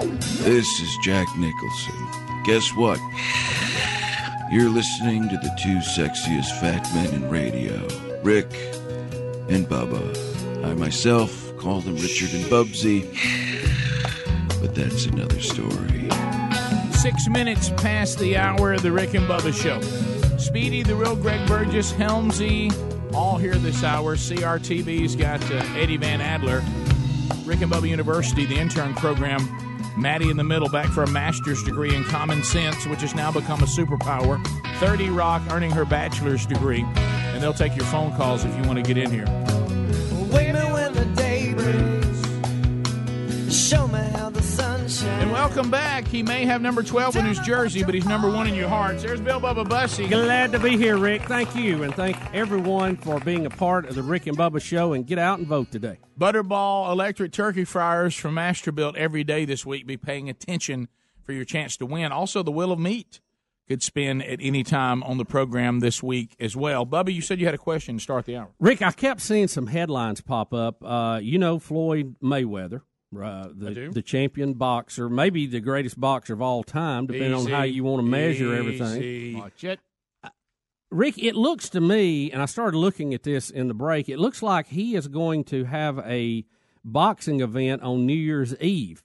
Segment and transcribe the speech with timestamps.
[0.00, 1.94] This is Jack Nicholson.
[2.44, 3.00] Guess what?
[4.48, 7.74] You're listening to the two sexiest fat men in radio,
[8.22, 8.46] Rick
[9.48, 10.64] and Bubba.
[10.64, 13.08] I myself call them Richard and Bubsy,
[14.60, 16.08] but that's another story.
[16.92, 19.80] Six minutes past the hour of the Rick and Bubba Show.
[20.38, 22.72] Speedy, the real Greg Burgess, Helmsy,
[23.12, 24.14] all here this hour.
[24.14, 26.62] CRTV's got uh, Eddie Van Adler.
[27.44, 29.67] Rick and Bubba University, the intern program.
[29.98, 33.32] Maddie in the middle, back for a master's degree in common sense, which has now
[33.32, 34.44] become a superpower.
[34.78, 36.86] 30 Rock earning her bachelor's degree.
[36.94, 39.26] And they'll take your phone calls if you want to get in here.
[40.32, 40.67] Wake me when
[45.48, 46.06] welcome back.
[46.06, 49.02] He may have number 12 in his jersey, but he's number one in your hearts.
[49.02, 50.06] There's Bill Bubba Bussey.
[50.06, 51.22] Glad to be here, Rick.
[51.22, 54.92] Thank you, and thank everyone for being a part of the Rick and Bubba show.
[54.92, 56.00] And get out and vote today.
[56.20, 59.86] Butterball electric turkey fryers from Masterbuilt every day this week.
[59.86, 60.88] Be paying attention
[61.22, 62.12] for your chance to win.
[62.12, 63.22] Also, the Wheel of Meat
[63.68, 66.84] could spin at any time on the program this week as well.
[66.84, 68.48] Bubba, you said you had a question to start the hour.
[68.60, 70.84] Rick, I kept seeing some headlines pop up.
[70.84, 72.82] Uh, you know Floyd Mayweather,
[73.16, 73.90] uh, the, do.
[73.90, 78.04] the champion boxer, maybe the greatest boxer of all time, depending on how you want
[78.04, 79.38] to measure everything.
[79.38, 79.80] Watch it.
[80.90, 84.18] Rick, it looks to me, and I started looking at this in the break, it
[84.18, 86.46] looks like he is going to have a
[86.84, 89.02] boxing event on New Year's Eve.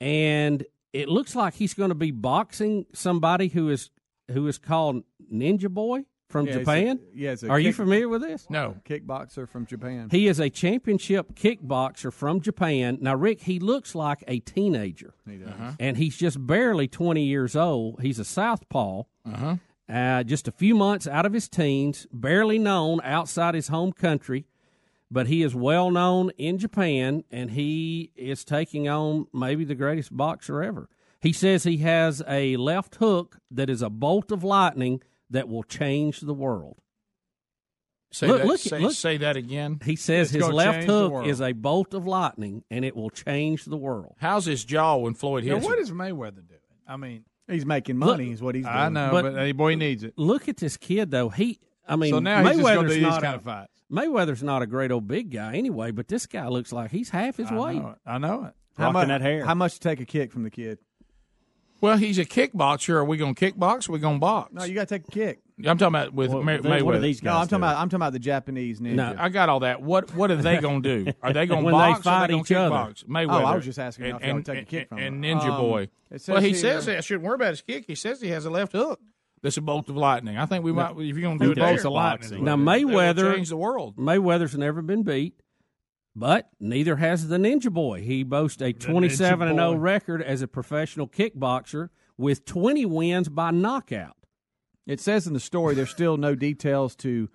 [0.00, 3.90] And it looks like he's going to be boxing somebody who is
[4.30, 7.00] who is called Ninja Boy from Yeah, it's a- Japan.
[7.14, 8.44] yeah, it's a Are you familiar with this?
[8.50, 8.74] No.
[8.84, 10.08] Kickboxer from Japan.
[10.10, 12.98] He is a championship kickboxer from Japan.
[13.00, 15.52] Now, Rick, he looks like a teenager, He does.
[15.78, 18.00] and he's just barely 20 years old.
[18.02, 19.56] He's a southpaw, Uh-huh.
[19.88, 24.44] uh, just a few months out of his teens, barely known outside his home country,
[25.12, 30.16] but he is well known in Japan, and he is taking on maybe the greatest
[30.16, 30.88] boxer ever.
[31.20, 35.62] He says he has a left hook that is a bolt of lightning that will
[35.62, 36.76] change the world.
[38.12, 39.80] Say, Look- that, look- say, look- say that again.
[39.84, 43.64] He says It's his left hook is a bolt of lightning, and it will change
[43.64, 44.14] the world.
[44.18, 45.82] How's his jaw when Floyd Now, hits what him?
[45.82, 46.60] is Mayweather doing?
[46.86, 48.30] I mean, He's making money.
[48.30, 48.76] is what he's doing.
[48.76, 50.14] I know, But- but, hey, boy, he needs it.
[50.16, 51.28] Look at this kid, though.
[51.28, 51.58] He,
[51.88, 53.70] I mean, so now he's just going to Mayweather's these not kind a, of fights.
[53.90, 57.36] Mayweather's not a great old big guy anyway, but this guy looks like he's half
[57.36, 57.76] his I weight.
[57.82, 57.96] know.
[58.06, 58.54] I know it.
[58.76, 59.08] How Rocking much?
[59.08, 59.44] that hair.
[59.44, 60.78] How much to take a kick from the kid?
[61.84, 62.94] Well, he's a kickboxer.
[62.94, 64.52] Are we going to kickbox or are we going to box?
[64.54, 65.40] No, you got to take a kick.
[65.58, 66.82] I'm talking about with Well, May- then Mayweather.
[66.82, 67.62] what are these guys No, I'm talking doing?
[67.64, 67.76] about.
[67.76, 68.94] I'm talking about the Japanese ninja.
[68.94, 69.82] No, I got all that.
[69.82, 71.12] What What are they going to do?
[71.22, 72.74] Are they going to When they box or fight are they gonna each other.
[72.74, 73.04] kickbox?
[73.04, 73.42] Mayweather.
[73.42, 75.24] Oh, I was just asking and, if y'all and, take a kick from and, him.
[75.24, 75.88] and Ninja Um, Boy.
[76.10, 77.84] Well, says he here- says I shouldn't worry about his kick.
[77.86, 79.00] He says he has a left hook.
[79.42, 80.38] That's a bolt of lightning.
[80.38, 80.92] I think we might.
[80.92, 82.44] If you're going to do it, bolts there, of lightning.
[82.44, 83.96] Now, Mayweather- change the world.
[83.96, 85.34] Mayweather's never been beat,
[86.16, 88.02] but neither has the Ninja Boy.
[88.02, 93.50] He boasts a 27 and 0 record as a professional kickboxer with 20 wins by
[93.50, 94.16] knockout.
[94.86, 97.28] It says in the story there's still no details to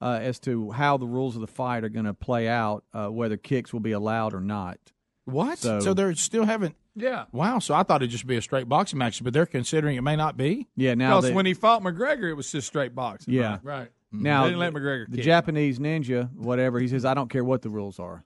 [0.00, 3.08] uh, as to how the rules of the fight are going to play out, uh,
[3.08, 4.78] whether kicks will be allowed or not.
[5.24, 5.58] What?
[5.58, 6.76] So, So- they're still haven't.
[6.94, 7.24] Yeah.
[7.32, 7.58] Wow.
[7.60, 10.16] So I thought it'd just be a straight boxing match, but they're considering it may
[10.16, 10.66] not be.
[10.76, 13.34] Yeah, now Because they- when he fought McGregor, it was just straight boxing.
[13.34, 13.64] yeah, Right.
[13.64, 13.88] Right.
[14.14, 14.22] Mm-hmm.
[14.22, 15.24] now They didn't let McGregor the kick.
[15.24, 18.24] Japanese ninja, whatever he says, I don't care what the rules are.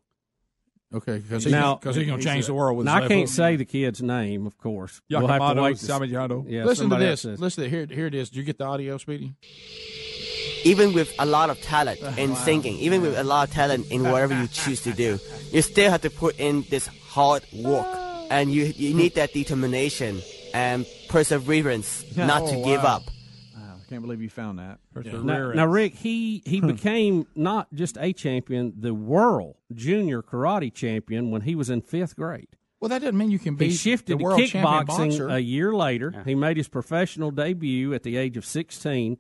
[0.94, 1.19] Okay.
[1.19, 3.65] Because Now- he's going to change the world with Now, his I can't say the
[3.65, 5.00] kid's name, of course.
[5.10, 5.78] We'll have to wait.
[5.78, 6.44] to- Samayano.
[6.48, 7.10] Yeah, Listen to this.
[7.10, 7.69] else says- Listen.
[7.71, 8.31] Here, here it is.
[8.31, 9.34] Do you get the audio, Speedy?
[10.65, 14.04] even with a lot of talent in singing, even with a lot of talent in
[14.04, 15.19] whatever you choose to do,
[15.50, 17.87] you still have to put in this hard work,
[18.31, 20.21] and you you need that determination
[20.54, 23.03] and perseverance not to Oh, give up.
[23.92, 24.78] Wow, I can't believe you found that.
[24.94, 31.30] Now, now, Rick, he he became not just a champion, the world junior karate champion
[31.30, 32.48] when he was in fifth grade.
[32.80, 35.41] Well, that doesn't mean you can be He shifted the to world champion kickboxing a
[35.41, 36.22] year later.
[36.25, 39.19] He made his professional debut at the age of 16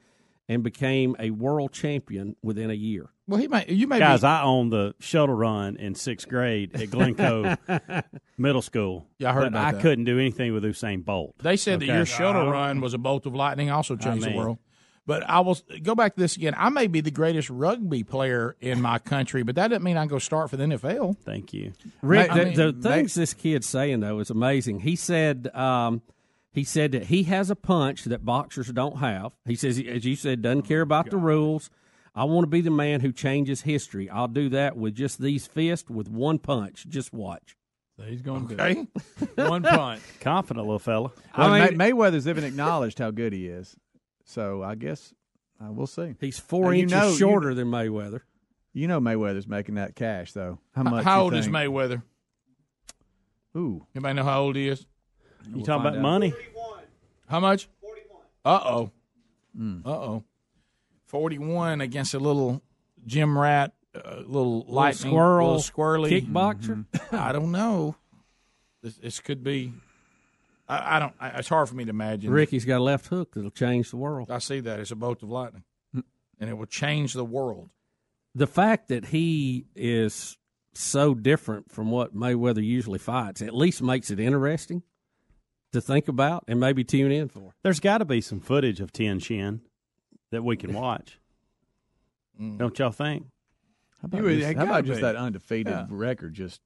[0.48, 3.10] and became a world champion within a year.
[3.28, 3.64] well, he may.
[3.68, 4.26] You may Guys, be.
[4.26, 7.54] I owned the shuttle run in sixth grade at Glencoe
[8.36, 9.06] Middle School.
[9.18, 9.80] Yeah, I heard but about I that.
[9.82, 11.36] couldn't do anything with Usain Bolt.
[11.38, 14.38] They said that your shuttle run was a bolt of lightning, also changed mean- the
[14.38, 14.58] world.
[15.04, 16.54] But I will go back to this again.
[16.56, 20.06] I may be the greatest rugby player in my country, but that doesn't mean I
[20.06, 21.16] go start for the NFL.
[21.24, 21.72] Thank you.
[22.02, 24.80] Rick, I the, mean, the they- things this kid's saying though is amazing.
[24.80, 26.02] He said um,
[26.52, 29.32] he said that he has a punch that boxers don't have.
[29.44, 31.68] He says, as you said, doesn't care about the rules.
[32.14, 34.08] I want to be the man who changes history.
[34.10, 36.86] I'll do that with just these fists with one punch.
[36.88, 37.56] Just watch.
[37.98, 38.74] So he's going to Okay.
[38.74, 38.88] do
[39.36, 39.48] it.
[39.48, 40.02] One punch.
[40.20, 41.10] Confident little fella.
[41.36, 43.74] Well, I mean- May- Mayweather's even acknowledged how good he is.
[44.32, 45.12] So I guess
[45.62, 46.14] uh, we'll see.
[46.20, 48.20] He's four Now, you inches know- you- shorter than Mayweather.
[48.72, 50.58] You know Mayweather's making that cash though.
[50.74, 51.04] How much?
[51.04, 51.48] How you old is?
[51.48, 52.02] Mayweather?
[53.54, 54.86] Ooh, Anybody know how old he is?
[55.46, 56.32] You talking about money?
[57.28, 57.68] How much?
[57.82, 58.22] Forty-one.
[58.46, 58.90] Uh oh.
[59.84, 60.24] Uh oh.
[61.04, 62.62] Forty-one against a little
[63.04, 66.86] gym rat, uh, little lightning, squirrel little squirrely kickboxer.
[67.12, 67.96] I don't know.
[68.82, 69.74] This, this could be.
[70.72, 71.14] I, I don't.
[71.20, 72.30] I, it's hard for me to imagine.
[72.30, 74.30] Ricky's got a left hook that'll change the world.
[74.30, 74.80] I see that.
[74.80, 75.64] It's a bolt of lightning,
[75.94, 76.02] mm.
[76.40, 77.70] and it will change the world.
[78.34, 80.38] The fact that he is
[80.74, 84.82] so different from what Mayweather usually fights at least makes it interesting
[85.72, 87.54] to think about and maybe tune in for.
[87.62, 89.60] There's got to be some footage of Tenshin
[90.30, 91.18] that we can watch.
[92.40, 92.58] Mm.
[92.58, 93.26] Don't y'all think?
[94.00, 95.86] how about You just, how about just that undefeated Yeah.
[95.90, 96.32] record?
[96.32, 96.60] Just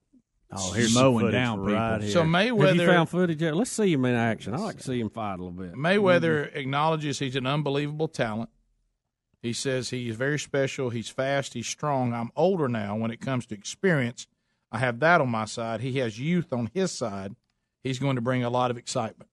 [0.53, 1.75] Oh, here's mowing footage down people.
[1.75, 2.11] right here.
[2.11, 3.57] So Have you Mayweather, found footage yet?
[3.57, 4.55] Let's see him in action.
[4.55, 5.75] I like to see him fight a little bit.
[5.75, 6.59] Mayweather mm-hmm.
[6.59, 8.51] acknowledges he's an unbelievable talent.
[9.43, 10.91] He says he's very special.
[10.91, 11.55] He's fast.
[11.55, 12.13] He's strong.
[12.15, 14.27] I'm older now when it comes to experience.
[14.73, 15.81] I have that on my side.
[15.81, 17.35] He has youth on his side.
[17.83, 19.31] He's going to bring a lot of excitement.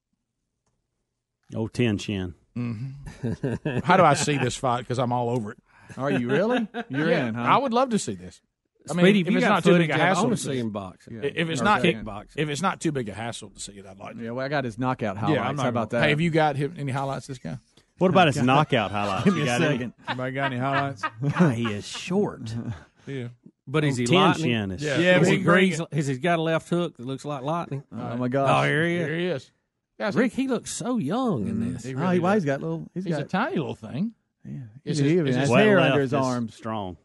[1.56, 2.34] Oh, Tenshin.
[2.58, 3.80] Mm-hmm.
[3.84, 4.80] How do I see this fight?
[4.80, 5.58] Because I'm all over it.
[5.98, 6.68] are you really?
[6.90, 7.42] You're Yeah, in, huh?
[7.42, 8.42] I would love to see this.
[8.90, 10.44] I mean, Speedy, if if you not too footage, big a I hassle want to
[10.46, 11.08] to see him box.
[11.10, 12.28] If it's Or not kickboxing.
[12.36, 14.18] if it's not too big a hassle to see it, I'd like.
[14.18, 14.24] To.
[14.24, 15.38] yeah, well, I got his knockout highlights.
[15.38, 16.06] Yeah, I'm not how about gonna- that?
[16.06, 17.28] Hey, have you got him, any highlights?
[17.28, 17.58] This guy.
[18.00, 19.26] What about his knockout highlights?
[19.26, 19.74] Give me a got any?
[19.76, 19.94] second.
[20.08, 21.04] Anybody got any highlights?
[21.38, 22.54] God, he is short.
[23.08, 23.28] yeah.
[23.66, 24.72] But is oh, he Tien lightning?
[24.72, 24.98] Is Yeah.
[24.98, 25.82] Is but he he bring grease?
[25.94, 27.84] Has he got a left hook that looks like lightning?
[27.92, 28.50] Oh my God.
[28.50, 29.08] Oh, here he is.
[29.08, 29.52] Here he is.
[30.00, 31.84] Guys, Rick, he looks so young in mm, this.
[31.84, 32.90] he oh, he, well, he's got little.
[32.94, 33.30] he's He's a got.
[33.30, 34.14] tiny little thing,
[34.44, 34.52] yeah,
[34.84, 36.56] Is he's his- even is has his hair left under his is arms.
[36.56, 36.98] Strong.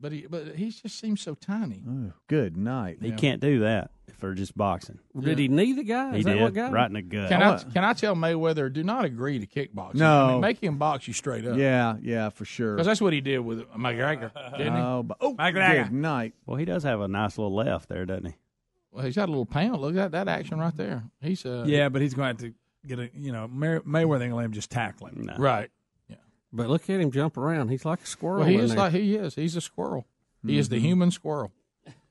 [0.00, 1.82] But he but he just seems so tiny.
[1.88, 2.98] Oh, good night.
[3.00, 4.98] He can't do that for just boxing.
[5.18, 6.12] Did he knee the guy?
[6.12, 6.74] He Is that did what got him?
[6.74, 7.28] right in the gut.
[7.28, 9.94] Can I I, can I tell Mayweather do not agree to kickboxing?
[9.94, 10.26] No.
[10.26, 11.56] I mean, make him box you straight up.
[11.56, 12.74] Yeah, yeah, for sure.
[12.74, 14.82] because that's what he did with McGregor, didn't he?
[14.82, 15.84] Oh, but, oh McGregor.
[15.84, 16.34] good night.
[16.46, 18.34] Well, he does have a nice little left there, doesn't he?
[18.92, 19.80] Well, he's got a little pound.
[19.80, 21.02] Look at that action right there.
[21.20, 24.22] He's uh, Yeah, but he's going to have to get a you know May- Mayweather
[24.22, 25.22] ain't gonna let him just tackle him.
[25.22, 25.36] No.
[25.38, 25.70] right.
[26.54, 27.68] But look at him jump around.
[27.68, 28.38] He's like a squirrel.
[28.40, 28.78] Well, he is there.
[28.78, 29.34] like he is.
[29.34, 30.06] He's a squirrel.
[30.46, 30.84] He is the mm-hmm.
[30.84, 31.52] human squirrel.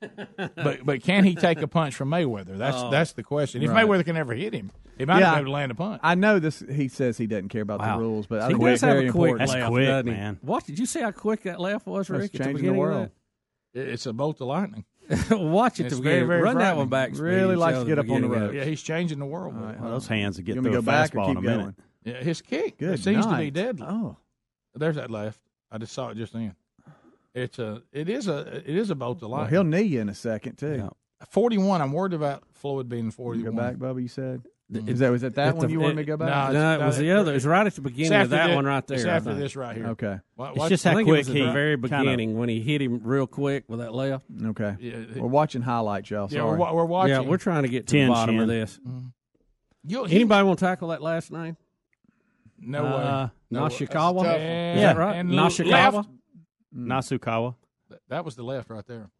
[0.54, 2.56] but but can he take a punch from Mayweather?
[2.58, 3.62] That's oh, that's the question.
[3.62, 3.86] If Right.
[3.86, 5.26] Mayweather can ever hit him, he might Yeah.
[5.26, 6.00] not be able to land a punch.
[6.04, 6.62] I know this.
[6.70, 7.96] He says he doesn't care about Wow.
[7.96, 9.38] the rules, but I he think does it's have very a quick important.
[9.38, 10.12] That's left, quick, doesn't he?
[10.12, 10.38] man.
[10.42, 12.22] Watch, did you see how quick that left was, Rick?
[12.24, 13.10] at changing the beginning world.
[13.72, 14.84] It's a bolt of lightning.
[15.30, 17.10] Watch it It's to very, very Run that one back.
[17.14, 18.54] Speedy, Really likes to get up on the beginning road.
[18.54, 19.54] Yeah, he's changing the world.
[19.56, 21.14] All right, Well, those hands would get You want me through to a go back
[21.14, 21.58] or in keep a minute.
[21.62, 21.74] going?
[22.04, 23.52] Yeah, his kick Good it seems to be night.
[23.54, 23.86] deadly.
[23.88, 24.16] Oh,
[24.74, 25.40] There's that left.
[25.70, 26.54] I just saw it just then.
[27.34, 27.82] It's a.
[27.92, 28.62] It is a.
[28.64, 30.76] It is a bolt of well, he'll knee you in a second too.
[30.76, 30.88] Yeah.
[31.30, 31.80] Forty-one.
[31.82, 33.54] I'm worried about Floyd being You forty-one.
[33.54, 34.00] go back, Bubba.
[34.02, 34.42] You said.
[34.72, 34.88] Mm.
[34.88, 36.50] Is that was that that At one the- you wanted it- me to go back?
[36.50, 37.32] it's- No, it was the other.
[37.32, 38.96] It was right at the beginning of that thi- one right there.
[38.96, 39.86] It's I after this right here.
[39.88, 40.18] Okay.
[40.38, 43.00] Wa- It's just how quick at he the very kinda- beginning when he hit him
[43.04, 44.24] real quick with that left.
[44.42, 44.74] Okay.
[44.80, 46.28] Yeah, We're watching highlights, y'all.
[46.30, 47.10] yeah, we're, we're watching.
[47.14, 48.48] Yeah, we're trying to get to Ten the bottom of chin.
[48.48, 48.80] this.
[49.86, 51.56] You'll- he- Anybody want to tackle that last name?
[52.58, 53.30] No Uh, way.
[53.50, 53.60] No.
[53.62, 54.22] Nashikawa?
[54.22, 54.40] That's tough.
[54.40, 54.74] Yeah.
[54.74, 55.16] Is that right?
[55.16, 55.92] And Nashikawa?
[55.94, 56.08] left.
[56.76, 57.54] Nasukawa.
[58.08, 59.10] That was the left right there.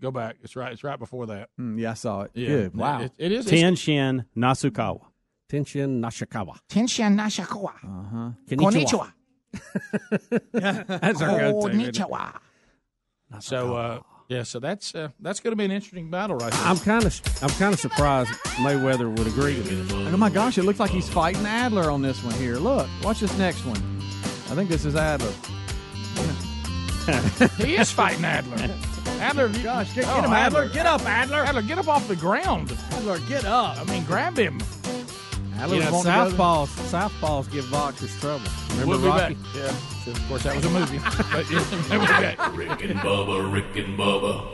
[0.00, 0.36] Go back.
[0.42, 0.72] It's right.
[0.72, 1.48] It's right before that.
[1.60, 2.30] Mm, yeah, I saw it.
[2.34, 2.48] Yeah.
[2.48, 2.76] Good.
[2.76, 3.00] Wow.
[3.02, 3.46] It, it is.
[3.46, 5.00] Tien Shin Nasukawa.
[5.48, 6.58] Tenshin Nashikawa.
[6.68, 7.72] Tenshin Nashikawa.
[7.84, 8.30] Uh-huh.
[8.48, 9.12] Konnichiwa.
[10.52, 11.80] That's our go-to.
[11.80, 12.08] isn't?
[13.40, 14.42] So uh, yeah.
[14.42, 16.62] So that's uh, that's going to be an interesting battle right there.
[16.62, 19.92] I'm kind of I'm kind of surprised Mayweather would agree to this.
[19.92, 20.58] Oh my gosh!
[20.58, 22.56] It looks like he's fighting Adler on this one here.
[22.56, 23.78] Look, watch this next one.
[24.48, 25.32] I think this is Adler.
[27.58, 28.74] he is fighting Adler.
[29.20, 30.68] Adler, Gosh, get, oh, get him, Adler.
[30.68, 32.76] Get up, Adler, Adler, get up off the ground.
[32.92, 33.18] Adler.
[33.20, 33.78] Get up.
[33.78, 34.60] I mean, grab him.
[35.58, 36.66] Adler's You know, wanting to go- southpaws
[37.10, 38.44] southpaws give boxers trouble.
[38.70, 39.34] Remember We'll be Rocky?
[39.34, 39.54] back.
[39.54, 39.70] Yeah.
[40.04, 40.98] So, of course, that was a movie.
[41.32, 42.56] but yeah, we'll be back.
[42.56, 44.52] Rick and Bubba, Rick and Bubba.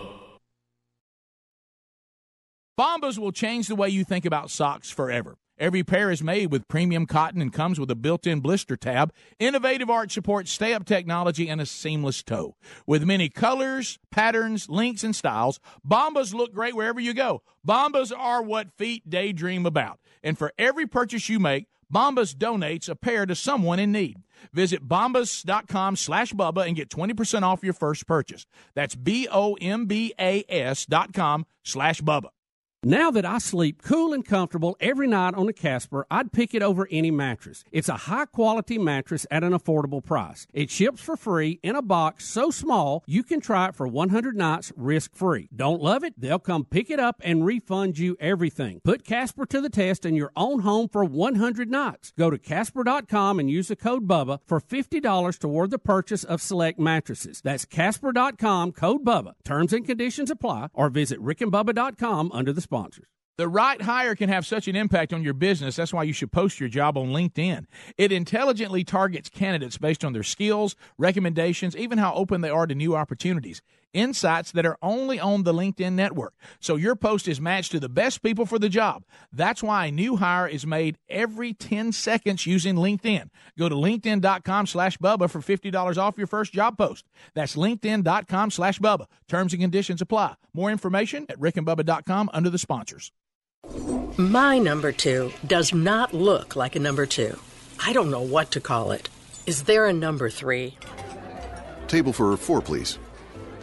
[2.78, 5.36] Bombas will change the way you think about socks forever.
[5.58, 9.90] Every pair is made with premium cotton and comes with a built-in blister tab, innovative
[9.90, 12.56] arch support, stay-up technology, and a seamless toe.
[12.86, 17.42] With many colors, patterns, lengths, and styles, Bombas look great wherever you go.
[17.64, 20.00] Bombas are what feet daydream about.
[20.22, 24.18] And for every purchase you make, Bombas donates a pair to someone in need.
[24.52, 28.46] Visit bombas.com slash Bubba and get 20% off your first purchase.
[28.74, 32.30] That's B-O-M-B-A-S dot com slash Bubba.
[32.84, 36.64] Now that I sleep cool and comfortable every night on a Casper, I'd pick it
[36.64, 37.62] over any mattress.
[37.70, 40.48] It's a high quality mattress at an affordable price.
[40.52, 44.36] It ships for free in a box so small you can try it for 100
[44.36, 45.48] nights risk free.
[45.54, 46.14] Don't love it?
[46.18, 48.80] They'll come pick it up and refund you everything.
[48.82, 52.12] Put Casper to the test in your own home for 100 nights.
[52.18, 56.80] Go to Casper.com and use the code BUBBA for $50 toward the purchase of select
[56.80, 57.40] mattresses.
[57.42, 59.34] That's Casper.com, code BUBBA.
[59.44, 63.04] Terms and conditions apply or visit rickandbubba.com under the sponsors.
[63.36, 65.76] The right hire can have such an impact on your business.
[65.76, 67.66] That's why you should post your job on LinkedIn.
[67.98, 72.74] It intelligently targets candidates based on their skills, recommendations, even how open they are to
[72.74, 73.60] new opportunities.
[73.92, 76.34] Insights that are only on the LinkedIn network.
[76.60, 79.04] So your post is matched to the best people for the job.
[79.32, 83.28] That's why a new hire is made every 10 seconds using LinkedIn.
[83.58, 87.04] Go to LinkedIn.com slash Bubba for $50 off your first job post.
[87.34, 89.06] That's LinkedIn.com slash Bubba.
[89.28, 90.34] Terms and conditions apply.
[90.54, 93.12] More information at rickandbubba.com under the sponsors.
[94.16, 97.38] My number two does not look like a number two.
[97.84, 99.08] I don't know what to call it.
[99.46, 100.76] Is there a number three?
[101.88, 102.98] Table for four, please.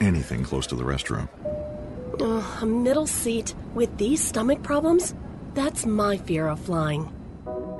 [0.01, 1.27] Anything close to the restroom.
[2.61, 5.13] a middle seat with these stomach problems?
[5.53, 7.11] That's my fear of flying.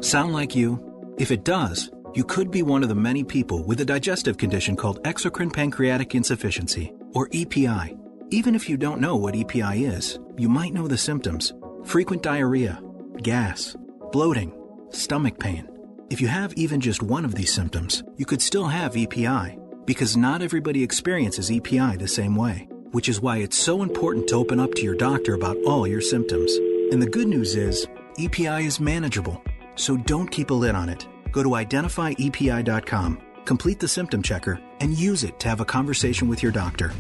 [0.02, 1.14] Sound like you?
[1.18, 4.76] If it does, you could be one of the many people with a digestive condition
[4.76, 7.96] called exocrine pancreatic insufficiency, or EPI.
[8.32, 12.82] Even if you don't know what EPI is, you might know the symptoms frequent diarrhea,
[13.22, 13.76] gas,
[14.12, 14.54] bloating,
[14.90, 15.68] stomach pain.
[16.10, 19.58] If you have even just one of these symptoms, you could still have EPI,
[19.90, 24.36] because not everybody experiences EPI the same way, which is why it's so important to
[24.36, 26.56] open up to your doctor about all your symptoms.
[26.92, 27.88] And the good news is,
[28.20, 29.42] EPI is manageable,
[29.74, 31.08] so don't keep a lid on it.
[31.32, 36.44] Go to identifyepi.com, complete the symptom checker, and use it to have a conversation with
[36.44, 36.92] your doctor.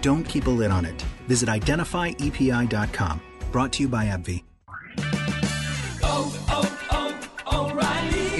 [0.00, 1.02] Don't keep a lid on it.
[1.26, 3.20] Visit identifyepi.com.
[3.52, 4.47] Brought to you by AbbVie.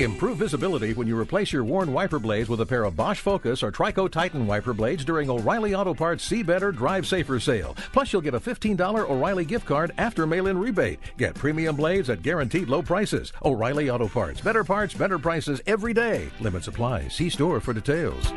[0.02, 3.64] Improve visibility when you replace your worn wiper blades with a pair of Bosch Focus
[3.64, 7.74] or Trico Titan wiper blades during O'Reilly Auto Parts See Better, Drive Safer sale.
[7.92, 8.78] Plus, you'll get a $15
[9.10, 11.00] O'Reilly gift card after mail in rebate.
[11.16, 13.32] Get premium blades at guaranteed low prices.
[13.44, 14.40] O'Reilly Auto Parts.
[14.40, 16.30] Better parts, better prices every day.
[16.38, 17.08] Limit supply.
[17.08, 18.32] See store for details.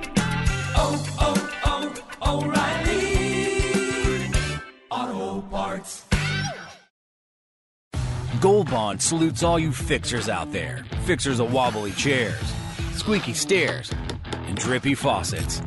[0.74, 4.32] Oh, oh, oh, O'Reilly
[4.89, 6.11] Auto Parts.
[8.41, 10.83] Gold Bond salutes all you fixers out there.
[11.05, 12.41] Fixers of wobbly chairs,
[12.93, 13.91] squeaky stairs,
[14.48, 15.62] and drippy faucets.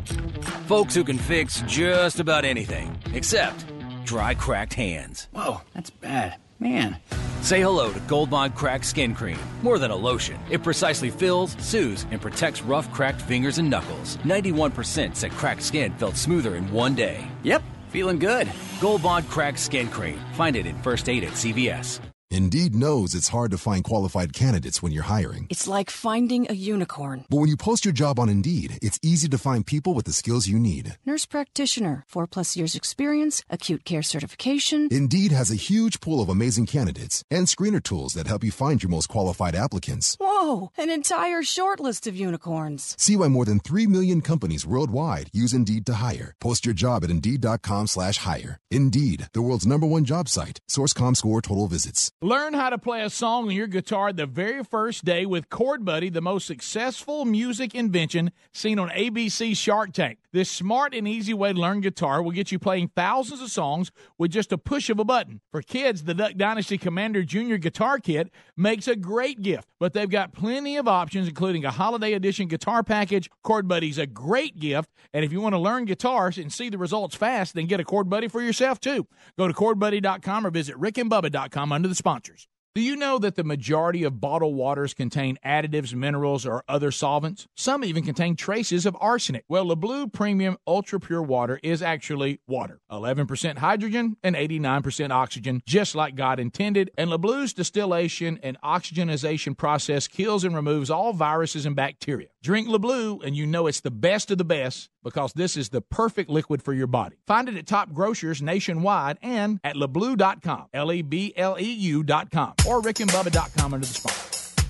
[0.66, 3.64] Folks who can fix just about anything, except
[4.04, 5.28] dry, cracked hands.
[5.30, 6.34] Whoa, that's bad.
[6.58, 6.96] Man.
[7.42, 9.38] Say hello to Gold Bond Cracked Skin Cream.
[9.62, 14.16] More than a lotion, it precisely fills, soothes, and protects rough, cracked fingers and knuckles.
[14.24, 17.24] 91% said cracked skin felt smoother in one day.
[17.44, 18.50] Yep, feeling good.
[18.80, 20.18] Gold Bond Cracked Skin Cream.
[20.32, 22.00] Find it in First Aid at CVS.
[22.34, 25.46] Indeed knows it's hard to find qualified candidates when you're hiring.
[25.50, 27.26] It's like finding a unicorn.
[27.30, 30.12] But when you post your job on Indeed, it's easy to find people with the
[30.12, 30.98] skills you need.
[31.06, 34.88] Nurse practitioner, four plus years experience, acute care certification.
[34.90, 38.82] Indeed has a huge pool of amazing candidates and screener tools that help you find
[38.82, 40.16] your most qualified applicants.
[40.18, 42.96] Whoa, an entire short list of unicorns.
[42.98, 46.34] See why more than 3 million companies worldwide use Indeed to hire.
[46.40, 48.58] Post your job at Indeed.com slash hire.
[48.72, 50.58] Indeed, the world's number one job site.
[50.66, 52.10] Source.comScore total visits.
[52.24, 55.84] Learn how to play a song on your guitar the very first day with Chord
[55.84, 60.16] Buddy, the most successful music invention seen on ABC Shark Tank.
[60.34, 63.92] This smart and easy way to learn guitar will get you playing thousands of songs
[64.18, 65.40] with just a push of a button.
[65.52, 70.10] For kids, the Duck Dynasty Commander Junior Guitar Kit makes a great gift, but they've
[70.10, 73.30] got plenty of options, including a holiday edition guitar package.
[73.44, 76.78] Chord Buddy's a great gift, and if you want to learn guitars and see the
[76.78, 79.06] results fast, then get a Chord Buddy for yourself too.
[79.38, 82.48] Go to chordbuddy.com or visit rickandbubba.com under the sponsors.
[82.74, 87.46] Do you know that the majority of bottled waters contain additives, minerals, or other solvents?
[87.54, 89.44] Some even contain traces of arsenic.
[89.48, 95.94] Well, LeBleu Premium Ultra Pure Water is actually water 11% hydrogen and 89% oxygen, just
[95.94, 96.90] like God intended.
[96.98, 102.30] And LeBleu's distillation and oxygenization process kills and removes all viruses and bacteria.
[102.44, 105.80] Drink LeBleu, and you know it's the best of the best because this is the
[105.80, 107.16] perfect liquid for your body.
[107.26, 112.52] Find it at top grocers nationwide and at lebleu.com, L E B L E U.com,
[112.68, 114.62] or rickandbubba.com under the sponsor.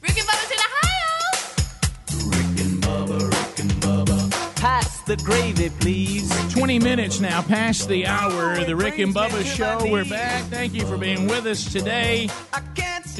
[0.00, 2.38] Rick and Bubba's in Ohio.
[2.38, 4.30] Rick and Bubba, Rick and Bubba.
[4.54, 6.30] Pass the gravy, please.
[6.52, 9.90] 20 minutes now past the hour of the Rick and Bubba show.
[9.90, 10.44] We're back.
[10.44, 12.28] Thank you for being with us today.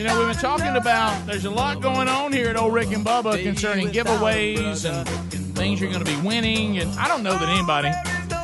[0.00, 2.90] You know, we've been talking about there's a lot going on here at Old Rick
[2.92, 5.06] and Bubba concerning giveaways and
[5.54, 6.78] things you're going to be winning.
[6.78, 7.90] And I don't know that anybody.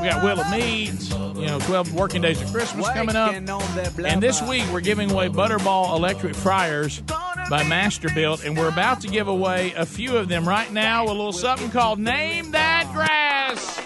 [0.02, 3.32] We got Wheel of Meats, you know, 12 working days of Christmas coming up.
[3.32, 8.44] And this week we're giving away Butterball electric fryers by Masterbuilt.
[8.44, 11.06] And we're about to give away a few of them right now.
[11.06, 13.80] A little something called Name That Grass.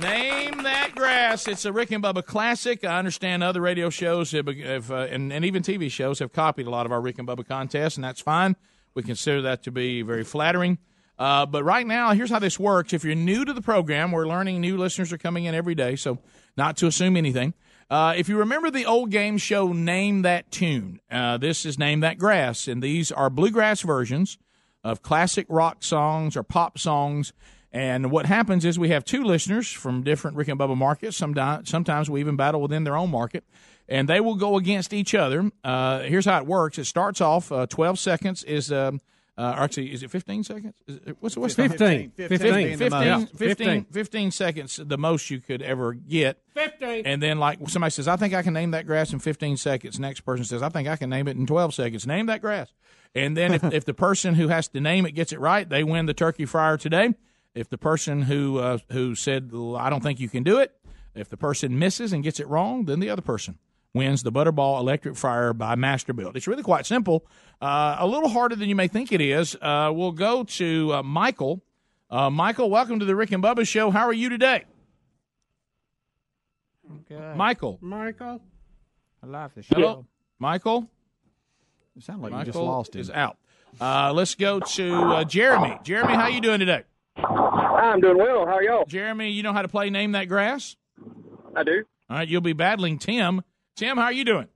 [0.00, 1.48] Name that grass.
[1.48, 2.84] It's a Rick and Bubba classic.
[2.84, 6.66] I understand other radio shows have, have uh, and, and even TV shows have copied
[6.66, 8.56] a lot of our Rick and Bubba contests, and that's fine.
[8.94, 10.78] We consider that to be very flattering.
[11.18, 12.92] Uh, but right now, here's how this works.
[12.92, 15.96] If you're new to the program, we're learning new listeners are coming in every day,
[15.96, 16.18] so
[16.56, 17.54] not to assume anything.
[17.88, 22.00] Uh, if you remember the old game show Name That Tune, uh, this is Name
[22.00, 24.36] That Grass, and these are bluegrass versions
[24.84, 27.32] of classic rock songs or pop songs.
[27.76, 31.14] And what happens is we have two listeners from different Rick and Bubba markets.
[31.14, 33.44] Sometimes, sometimes we even battle within their own market,
[33.86, 35.50] and they will go against each other.
[35.62, 38.72] Uh, here's how it works: it starts off uh, 12 seconds is.
[38.72, 39.00] Um,
[39.38, 40.74] uh, or actually, is it 15 seconds?
[40.86, 42.12] Is it, what's what's the 15.
[42.16, 42.78] 15, 15.
[42.78, 43.84] 15, Yeah, 15, 15.
[43.84, 46.38] 15 seconds, the most you could ever get.
[46.54, 47.04] 15.
[47.04, 50.00] And then, like, somebody says, I think I can name that grass in 15 seconds.
[50.00, 52.06] Next person says, I think I can name it in 12 seconds.
[52.06, 52.72] Name that grass.
[53.14, 55.84] And then, if, if the person who has to name it gets it right, they
[55.84, 57.12] win the turkey fryer today.
[57.56, 60.76] If the person who uh, who said, I don't think you can do it,
[61.14, 63.58] if the person misses and gets it wrong, then the other person
[63.94, 66.36] wins the Butterball Electric Fryer by Masterbuilt.
[66.36, 67.26] It's really quite simple.
[67.62, 69.56] Uh, a little harder than you may think it is.
[69.56, 71.64] Uh, we'll go to uh, Michael.
[72.10, 73.90] Uh, Michael, welcome to the Rick and Bubba Show.
[73.90, 74.64] How are you today?
[77.34, 77.78] Michael.
[77.80, 78.42] Michael.
[79.22, 80.06] I love the Hello,
[80.38, 80.90] Michael.
[81.96, 83.00] It sounds like Michael you just lost him.
[83.00, 83.38] is out.
[83.80, 85.78] Uh, let's go to uh, Jeremy.
[85.82, 86.82] Jeremy, how are you doing today?
[87.16, 88.46] I'm doing well.
[88.46, 88.84] How are y'all?
[88.86, 90.76] Jeremy, you know how to play Name That Grass?
[91.54, 91.84] I do.
[92.08, 93.42] All right, you'll be battling Tim.
[93.74, 94.48] Tim, how are you doing?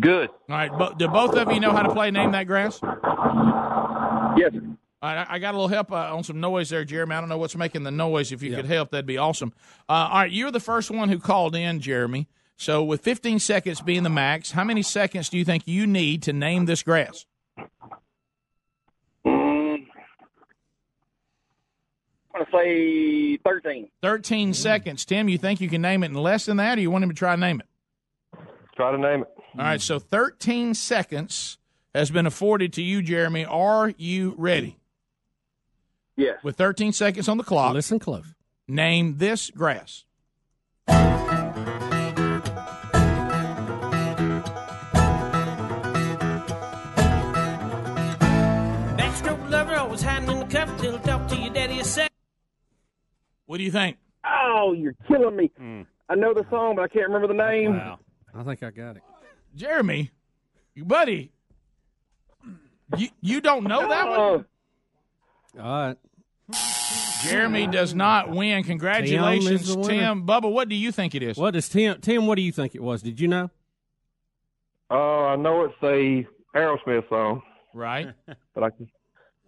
[0.00, 0.30] Good.
[0.30, 2.80] All right, but do both of you know how to play Name That Grass?
[2.82, 4.52] Yes.
[5.00, 7.14] All right, I I got a little help uh, on some noise there, Jeremy.
[7.14, 8.32] I don't know what's making the noise.
[8.32, 9.52] If you could help, that'd be awesome.
[9.88, 12.28] Uh, all right, you're the first one who called in, Jeremy.
[12.56, 16.24] So, with 15 seconds being the max, how many seconds do you think you need
[16.24, 17.24] to name this grass?
[22.34, 23.88] I'm going to say 13.
[24.02, 24.52] 13 mm-hmm.
[24.52, 25.04] seconds.
[25.04, 27.10] Tim, you think you can name it in less than that, or you want him
[27.10, 27.66] to try to name it?
[28.76, 29.28] Try to name it.
[29.58, 31.58] All right, so 13 seconds
[31.94, 33.44] has been afforded to you, Jeremy.
[33.44, 34.78] Are you ready?
[36.16, 36.42] Yes.
[36.42, 37.74] With 13 seconds on the clock.
[37.74, 38.34] Listen close.
[38.66, 40.04] Name this grass.
[48.96, 52.07] Backstroke lover, always hiding in the cover till talk to your daddy a sec.
[53.48, 53.96] What do you think?
[54.26, 55.50] Oh, you're killing me.
[56.10, 57.72] I know the song, but I can't remember the name.
[57.78, 57.98] Wow.
[58.34, 59.02] I think I got it.
[59.56, 60.10] Jeremy,
[60.76, 61.32] buddy,
[62.98, 64.44] you, you don't know that one?
[65.56, 65.96] Oh, All right.
[67.22, 68.62] Jeremy does not win.
[68.64, 70.26] Congratulations, Tim is Tim.
[70.26, 71.38] Bubba, what do you think it is?
[71.38, 72.02] What does Tim?
[72.02, 73.00] Tim, what do you think it was?
[73.02, 73.50] Did you know?
[74.90, 74.94] Uh,
[75.28, 78.08] I know it's a Aerosmith song, Right.
[78.54, 78.68] but I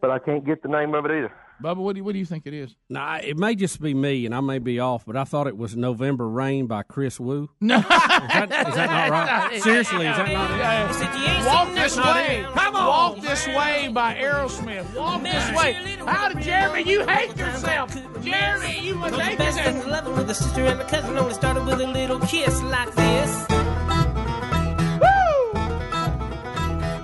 [0.01, 1.33] but I can't get the name of it either.
[1.63, 2.75] Bubba, what do you, what do you think it is?
[2.89, 5.57] Nah, it may just be me, and I may be off, but I thought it
[5.57, 7.49] was November Rain by Chris Wu.
[7.61, 7.77] No.
[7.79, 9.63] Is that, is that not right?
[9.63, 11.47] Seriously, is that not it?
[11.47, 12.47] Walk this way.
[12.55, 12.87] Come on.
[12.87, 14.95] Walk this way by Aerosmith.
[14.97, 15.73] Walk this way.
[16.07, 16.91] How did Jeremy?
[16.91, 17.95] You hate yourself.
[18.23, 19.93] Jeremy, you must hate Best friend yourself.
[19.93, 23.50] loving with a sister and a cousin only started with a little kiss like this.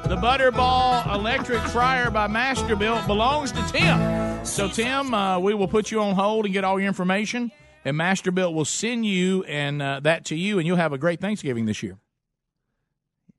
[0.09, 4.45] The Butterball Electric Fryer by Masterbuilt belongs to Tim.
[4.45, 7.51] So, Tim, uh, we will put you on hold and get all your information,
[7.85, 11.21] and Masterbuilt will send you and uh, that to you, and you'll have a great
[11.21, 11.99] Thanksgiving this year.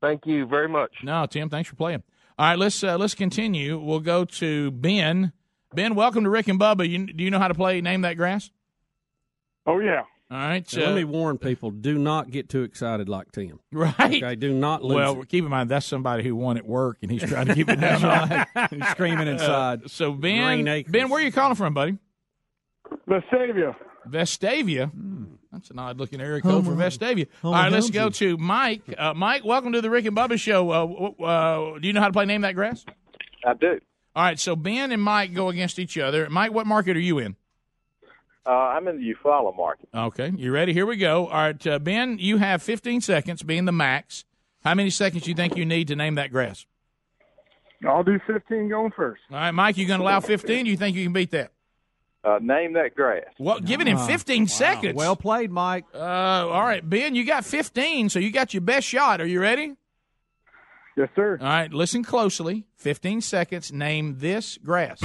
[0.02, 0.92] Thank you very much.
[1.02, 2.02] No, Tim, thanks for playing.
[2.38, 3.78] All right, let's uh, let's continue.
[3.78, 5.32] We'll go to Ben.
[5.72, 6.86] Ben, welcome to Rick and Bubba.
[6.86, 8.50] You, do you know how to play Name That Grass?
[9.66, 10.02] Oh yeah.
[10.30, 10.76] All right.
[10.76, 13.60] Now, let uh, me warn people: do not get too excited like Tim.
[13.72, 13.94] Right.
[13.98, 14.96] Okay, do not lose.
[14.96, 15.28] Well, it.
[15.28, 17.80] keep in mind that's somebody who won at work, and he's trying to keep it
[17.80, 18.46] down.
[18.70, 19.84] He's screaming inside.
[19.84, 21.96] Uh, so Ben, Ben, where are you calling from, buddy?
[23.08, 23.74] Vestavia.
[24.08, 24.90] Vestavia.
[25.52, 27.26] That's an odd looking area code for Vestavia.
[27.42, 28.82] All right, let's go to Mike.
[28.96, 30.70] Uh, Mike, welcome to the Rick and Bubba Show.
[30.70, 32.84] Uh, uh, do you know how to play Name That Grass?
[33.44, 33.80] I do.
[34.14, 36.28] All right, so Ben and Mike go against each other.
[36.28, 37.36] Mike, what market are you in?
[38.48, 39.90] Uh, I'm in the Eufaula market.
[39.94, 40.72] Okay, you ready?
[40.72, 41.26] Here we go.
[41.26, 44.24] All right, uh, Ben, you have 15 seconds, being the max.
[44.64, 46.64] How many seconds do you think you need to name that grass?
[47.86, 49.20] I'll do 15 going first.
[49.30, 50.64] All right, Mike, you going to allow 15?
[50.64, 51.52] Do you think you can beat that?
[52.24, 53.26] Uh, name that grass.
[53.38, 54.94] Well, giving him 15 seconds.
[54.94, 55.84] Well played, Mike.
[55.94, 59.20] Uh, all right, Ben, you got 15, so you got your best shot.
[59.20, 59.76] Are you ready?
[60.96, 61.38] Yes, sir.
[61.40, 62.64] All right, listen closely.
[62.76, 63.70] 15 seconds.
[63.72, 65.00] Name this grass.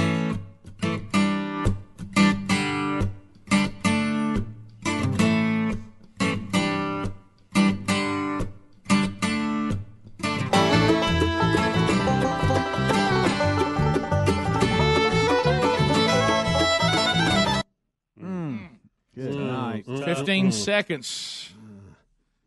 [20.53, 21.51] Seconds.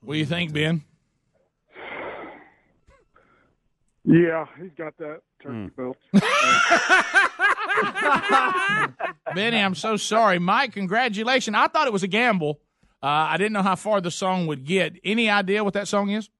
[0.02, 0.82] What do you think, Ben?
[4.04, 5.96] Yeah, he's got that turkey belt.
[9.34, 10.38] Benny, I'm so sorry.
[10.38, 11.56] Mike, congratulations.
[11.56, 12.60] I thought it was a gamble.
[13.02, 14.94] Uh, I didn't know how far the song would get.
[15.04, 16.30] Any idea what that song is?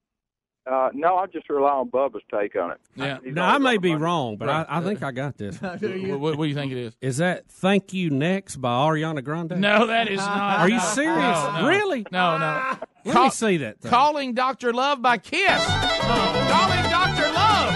[0.69, 2.77] Uh, no, I just rely on Bubba's take on it.
[2.95, 3.19] Yeah.
[3.23, 4.65] He's Now I may be wrong, but Right.
[4.67, 5.57] I, I think I got this.
[5.61, 6.97] What, what, what do you think it is?
[7.01, 9.59] Is that "Thank You Next" by Ariana Grande?
[9.61, 10.59] No, that is not.
[10.59, 11.15] Are you serious?
[11.37, 11.67] no, no.
[11.67, 12.05] Really?
[12.11, 12.77] No, no.
[13.05, 13.79] Let Call- me see that.
[13.79, 13.89] thing.
[13.89, 14.73] Calling Dr.
[14.73, 15.63] Love by Kiss.
[15.65, 17.31] Calling Dr.
[17.31, 17.73] Love.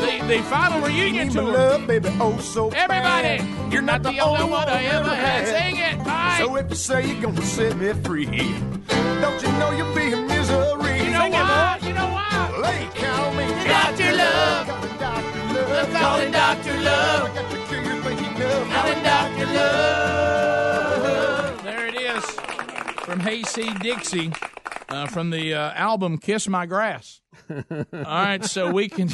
[0.00, 1.42] The, the final reunion tour.
[1.52, 3.72] love, baby, oh so Everybody, bad.
[3.72, 5.46] you're not the only one I ever had.
[5.46, 6.04] Sing it.
[6.04, 6.36] Bye.
[6.40, 8.26] So if you say you're gonna set me free,
[9.20, 10.14] don't you know you'll be
[16.08, 16.80] Calling Dr.
[16.80, 17.30] Love.
[17.30, 18.68] I got to cure your thinking of.
[18.70, 19.46] Calling Dr.
[19.52, 21.62] Love.
[21.64, 22.24] There it is
[23.04, 24.32] from Hayseed Dixie
[24.88, 27.20] uh, from the uh, album Kiss My Grass.
[27.50, 29.10] All right, so we can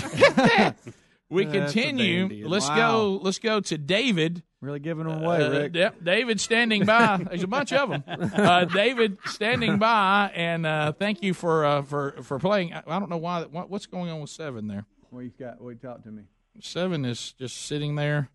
[1.28, 2.46] we continue.
[2.46, 2.76] Let's Wow.
[2.76, 3.18] go.
[3.22, 4.44] Let's go to David.
[4.60, 5.74] Really giving them away, Uh, Rick.
[5.74, 7.16] Yep, David standing by.
[7.28, 8.04] There's a bunch of them.
[8.34, 12.72] Uh, David standing by, and uh, thank you for uh, for for playing.
[12.72, 13.42] I, I don't know why.
[13.42, 14.86] What, what's going on with seven there?
[15.10, 15.60] Well, you got.
[15.60, 16.22] Well, talk to me.
[16.60, 18.28] Seven is just sitting there.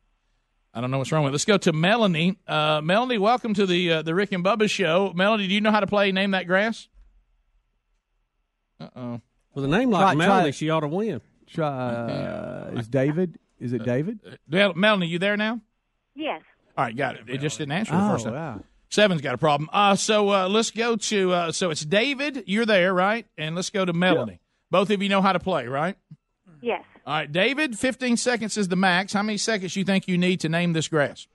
[0.74, 1.32] I don't know what's wrong with.
[1.32, 1.34] it.
[1.34, 2.38] Let's go to Melanie.
[2.48, 5.12] Uh, Melanie, welcome to the uh, the Rick and Bubba show.
[5.16, 6.88] Melanie, do you know how to play Name That Grass?
[8.80, 9.22] Uh oh.
[9.56, 11.22] With a name like Try- Melanie, try- she ought to win.
[11.48, 11.68] Try.
[11.68, 13.40] Uh, is David?
[13.60, 14.20] Is it David?
[14.48, 15.60] Mel- Melanie, you there now?
[16.16, 16.42] Yes.
[16.78, 17.24] All right, got it.
[17.28, 18.34] It just didn't answer the Oh, first time.
[18.34, 18.64] wow.
[18.90, 19.70] Seven's got a problem.
[19.74, 21.32] Uh, so uh, let's go to.
[21.34, 22.44] Uh, so it's David.
[22.48, 23.26] You're there, right?
[23.38, 24.40] And let's go to Melanie.
[24.72, 25.96] Both of you know how to play, right?
[26.62, 26.84] Yes.
[27.06, 27.78] All right, David.
[27.78, 29.14] 15 seconds is the max.
[29.14, 31.28] How many seconds you think you need to name this grass?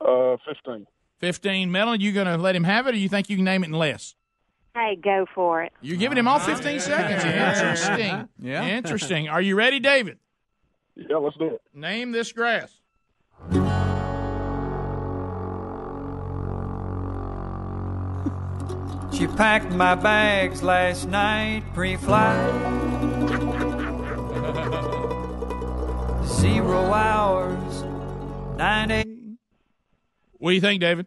[0.00, 0.86] Uh, 15.
[1.20, 1.70] 15.
[1.70, 3.68] Melanie, you going to let him have it, or you think you can name it
[3.68, 4.14] in less?
[4.74, 5.72] Hey, go for it.
[5.80, 7.24] You're giving him all 15 seconds.
[7.24, 8.28] Interesting.
[8.40, 8.66] Yeah.
[8.66, 9.28] Interesting.
[9.28, 10.18] Are you ready, David?
[10.94, 11.62] Yeah, let's do it.
[11.74, 12.80] Name this grass.
[19.12, 23.07] She packed my bags last night pre-flight.
[26.26, 27.82] Zero hours,
[28.56, 29.08] nine eight.
[30.38, 31.06] What do you think, David?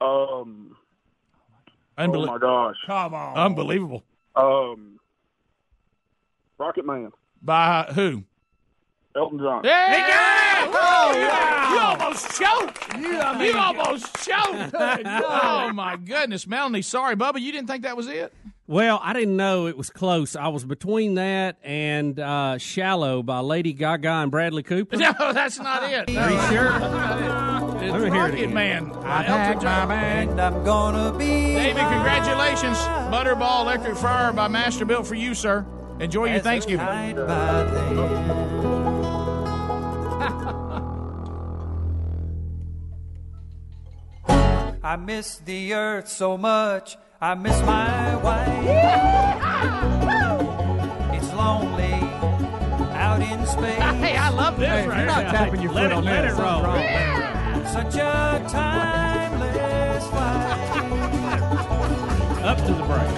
[0.00, 0.76] Um,
[1.98, 2.76] Unbelie- oh my gosh.
[2.86, 3.36] Come on.
[3.36, 4.04] Unbelievable.
[4.36, 5.00] Um,
[6.58, 7.10] Rocket Man,
[7.42, 8.22] By who?
[9.16, 9.62] Elton John.
[9.64, 10.68] Yeah!
[10.68, 11.72] Oh, wow.
[11.72, 12.96] you almost choked.
[12.98, 13.20] You,
[13.58, 14.74] almost choked.
[14.74, 16.46] oh, my goodness.
[16.46, 18.32] Melanie, sorry, Bubba, you didn't think that was it?
[18.68, 20.34] Well, I didn't know it was close.
[20.34, 24.96] I was between that and uh, "Shallow" by Lady Gaga and Bradley Cooper.
[25.06, 26.10] No, that's not it.
[26.16, 26.72] Are you sure?
[26.74, 28.52] It's Let me hear it again.
[28.54, 28.90] Man.
[29.04, 29.88] I packed Elton John.
[29.88, 31.54] my bag, and I'm gonna be.
[31.54, 32.76] David, congratulations.
[33.12, 35.64] Butterball Electric Fire by Masterbuilt for you, sir.
[36.00, 36.86] Enjoy your Thanksgiving.
[44.82, 46.96] I miss the earth so much.
[47.20, 48.48] I miss my wife.
[51.14, 51.94] It's lonely
[52.94, 53.78] out in space.
[54.06, 55.30] Hey, I love this Hey, right you're not here.
[55.32, 56.38] tapping your Let foot it- on let this.
[56.38, 56.62] it roll.
[56.62, 57.90] Something's wrong.
[57.90, 60.72] Such a timeless life.
[62.44, 63.14] Up to the break.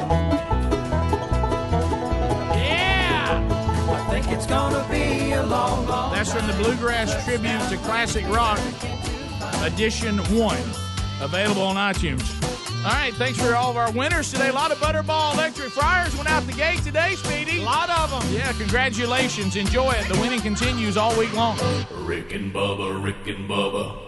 [2.56, 3.42] Yeah!
[3.90, 6.12] I think it's gonna be a long, long.
[6.14, 8.60] That's from the Bluegrass Tribute to Classic Rock,
[9.64, 10.56] Edition 1,
[11.20, 12.37] available on iTunes.
[12.88, 14.48] All right, thanks for all of our winners today.
[14.48, 17.60] A lot of Butterball Electric Fryers went out the gate today, Speedy.
[17.60, 18.34] A lot of them.
[18.34, 19.56] Yeah, congratulations.
[19.56, 20.08] Enjoy it.
[20.08, 21.58] The winning continues all week long.
[21.90, 24.07] Rick and Bubba, Rick and Bubba.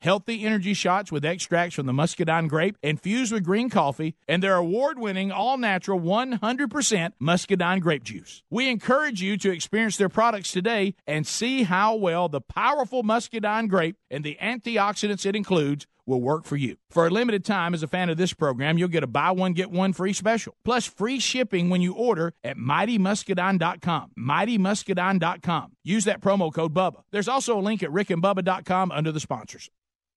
[0.00, 4.56] healthy energy shots with extracts from the muscadine grape infused with green coffee, and their
[4.56, 8.42] award winning all natural 100% muscadine grape juice.
[8.50, 13.68] We encourage you to experience their products today and see how well the powerful muscadine
[13.68, 16.76] grape and the antioxidants it includes will work for you.
[16.90, 19.52] For a limited time, as a fan of this program, you'll get a buy one,
[19.52, 24.10] get one free special, plus free shipping when you order at mightymuscadine.com.
[24.18, 25.72] Mightymuscadine.com.
[25.82, 27.02] Use that promo code BUBBA.
[27.10, 29.70] There's also a link at rickandbubba.com under the sponsors.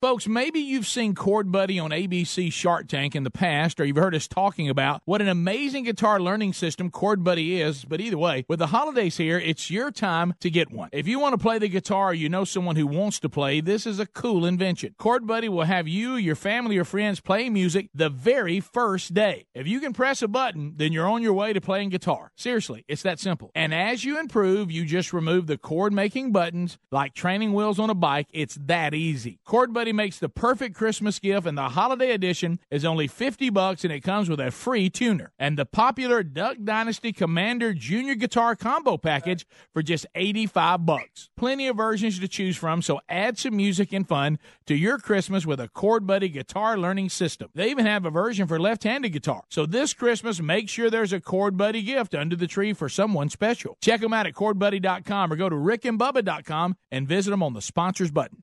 [0.00, 3.96] Folks, maybe you've seen Chord Buddy on ABC Shark Tank in the past, or you've
[3.96, 7.84] heard us talking about what an amazing guitar learning system Chord Buddy is.
[7.84, 10.88] But either way, with the holidays here, it's your time to get one.
[10.92, 13.60] If you want to play the guitar or you know someone who wants to play,
[13.60, 14.94] this is a cool invention.
[14.98, 19.46] Chord Buddy will have you, your family, or friends play music the very first day.
[19.52, 22.30] If you can press a button, then you're on your way to playing guitar.
[22.36, 23.50] Seriously, it's that simple.
[23.52, 27.90] And as you improve, you just remove the chord making buttons like training wheels on
[27.90, 28.28] a bike.
[28.32, 29.40] It's that easy.
[29.44, 33.84] Chord Buddy makes the perfect Christmas gift, and the holiday edition is only 50 bucks
[33.84, 35.32] and it comes with a free tuner.
[35.38, 41.30] And the popular Duck Dynasty Commander Junior Guitar Combo Package for just 85 bucks.
[41.36, 45.46] Plenty of versions to choose from, so add some music and fun to your Christmas
[45.46, 47.48] with a Chord Buddy guitar learning system.
[47.54, 49.42] They even have a version for left-handed guitar.
[49.50, 53.28] So this Christmas, make sure there's a Chord Buddy gift under the tree for someone
[53.28, 53.76] special.
[53.80, 58.10] Check them out at chordbuddy.com or go to rickandbubba.com and visit them on the sponsors
[58.10, 58.42] button.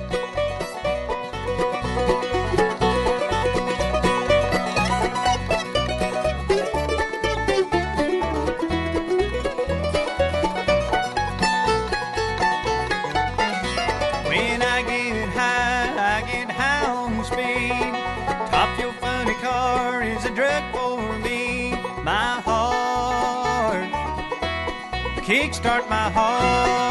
[25.61, 26.81] Kickstart my heart.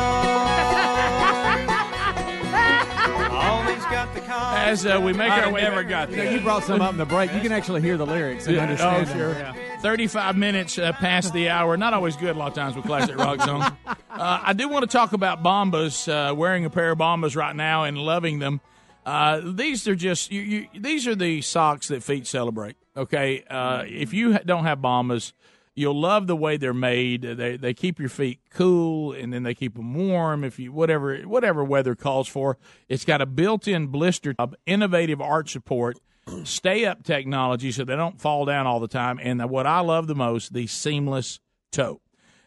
[3.32, 4.56] Always got the car.
[4.56, 6.32] As uh, we make I our way never back- got that.
[6.32, 7.32] You brought some up in the break.
[7.32, 9.18] You can actually hear the lyrics and Yeah, understand oh, them.
[9.18, 9.32] sure.
[9.32, 9.80] Yeah.
[9.80, 11.76] 35 minutes uh, past the hour.
[11.76, 13.64] Not always good a lot of times with Classic Rock songs.
[13.86, 17.56] Uh, I do want to talk about Bombas, uh, wearing a pair of Bombas right
[17.56, 18.60] now and loving them.
[19.06, 22.76] Uh, these are just, you, you, these are the socks that feet celebrate.
[22.96, 23.42] Okay.
[23.48, 25.32] Uh, if you don't have Bombas,
[25.74, 27.22] You'll love the way they're made.
[27.22, 31.16] They they keep your feet cool, and then they keep them warm if you whatever
[31.20, 32.58] whatever weather calls for.
[32.88, 35.98] It's got a built-in blister tub, innovative arch support,
[36.44, 39.18] stay up technology, so they don't fall down all the time.
[39.22, 41.40] And what I love the most, the seamless
[41.72, 42.00] toe.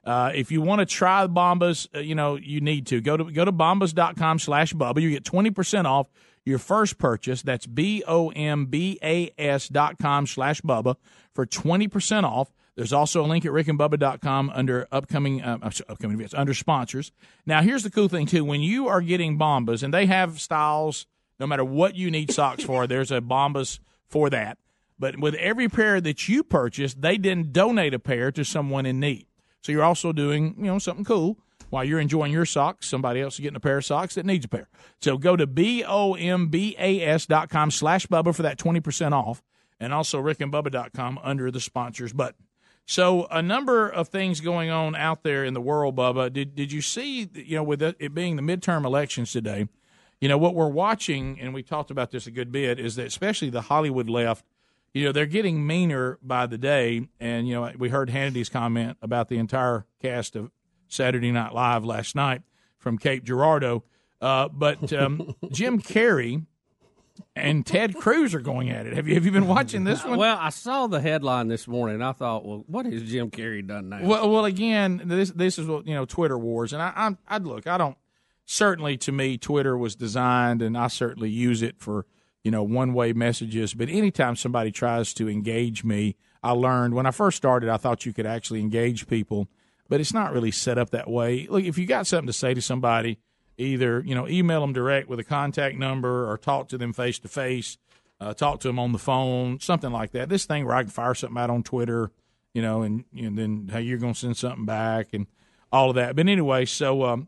[0.04, 3.00] Uh, if you want to try Bombas, uh, you know, you need to.
[3.00, 5.02] Go to go to bombas.com slash Bubba.
[5.02, 6.08] You get 20% off
[6.44, 7.42] your first purchase.
[7.42, 10.96] That's B O M B A S dot com slash Bubba
[11.34, 12.52] for 20% off.
[12.76, 17.12] There's also a link at rickandbubba.com under upcoming uh, upcoming events, under sponsors.
[17.46, 18.44] Now, here's the cool thing, too.
[18.44, 21.06] When you are getting Bombas, and they have styles,
[21.40, 24.58] no matter what you need socks for, there's a Bombas for that.
[24.98, 29.00] But with every pair that you purchase, they then donate a pair to someone in
[29.00, 29.28] need.
[29.62, 31.38] So you're also doing, you know, something cool
[31.70, 32.88] while you're enjoying your socks.
[32.88, 34.68] Somebody else is getting a pair of socks that needs a pair.
[35.02, 39.44] So go to B-O-M-B-A-S dot com slash Bubba for that 20% off
[39.80, 42.46] and also rickandbubba.com under the sponsors button.
[42.86, 46.32] So a number of things going on out there in the world, Bubba.
[46.32, 49.68] Did, did you see, you know, with it being the midterm elections today,
[50.20, 53.08] you know, what we're watching, and we talked about this a good bit, is that
[53.08, 54.46] especially the Hollywood left,
[54.94, 57.08] you know, they're getting meaner by the day.
[57.20, 60.52] And, you know, we heard Hannity's comment about the entire cast of
[60.88, 62.42] Saturday Night Live last night
[62.78, 63.84] from Cape Girardeau.
[64.22, 66.46] Uh, but um, Jim Carrey
[67.36, 68.94] and Ted Cruz are going at it.
[68.94, 70.18] Have you have you been watching this one?
[70.18, 71.96] Well, I saw the headline this morning.
[71.96, 74.04] and I thought, well, what has Jim Carrey done now?
[74.04, 77.46] Well, well, again, this this is what you know, Twitter wars, and I, I'm, I'd
[77.46, 77.68] look.
[77.68, 77.98] I don't.
[78.46, 82.06] Certainly, to me, Twitter was designed, and I certainly use it for
[82.44, 83.74] you know one way messages.
[83.74, 88.06] But anytime somebody tries to engage me, I learned when I first started, I thought
[88.06, 89.48] you could actually engage people,
[89.88, 91.48] but it's not really set up that way.
[91.50, 93.20] Look, if you got something to say to somebody,
[93.58, 97.20] either you know email them direct with a contact number or talk to them face
[97.20, 97.78] to face,
[98.36, 100.30] talk to them on the phone, something like that.
[100.30, 102.12] This thing where I can fire something out on Twitter,
[102.54, 105.28] you know, and, and then hey, you're going to send something back and
[105.72, 106.16] all of that.
[106.16, 107.28] But anyway, so um,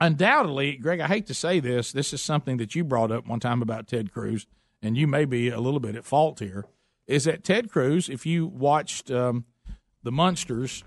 [0.00, 3.40] undoubtedly, Greg, I hate to say this, this is something that you brought up one
[3.40, 4.46] time about Ted Cruz,
[4.82, 6.66] and you may be a little bit at fault here.
[7.06, 8.08] Is that Ted Cruz?
[8.08, 9.46] If you watched um,
[10.02, 10.84] the Munsters,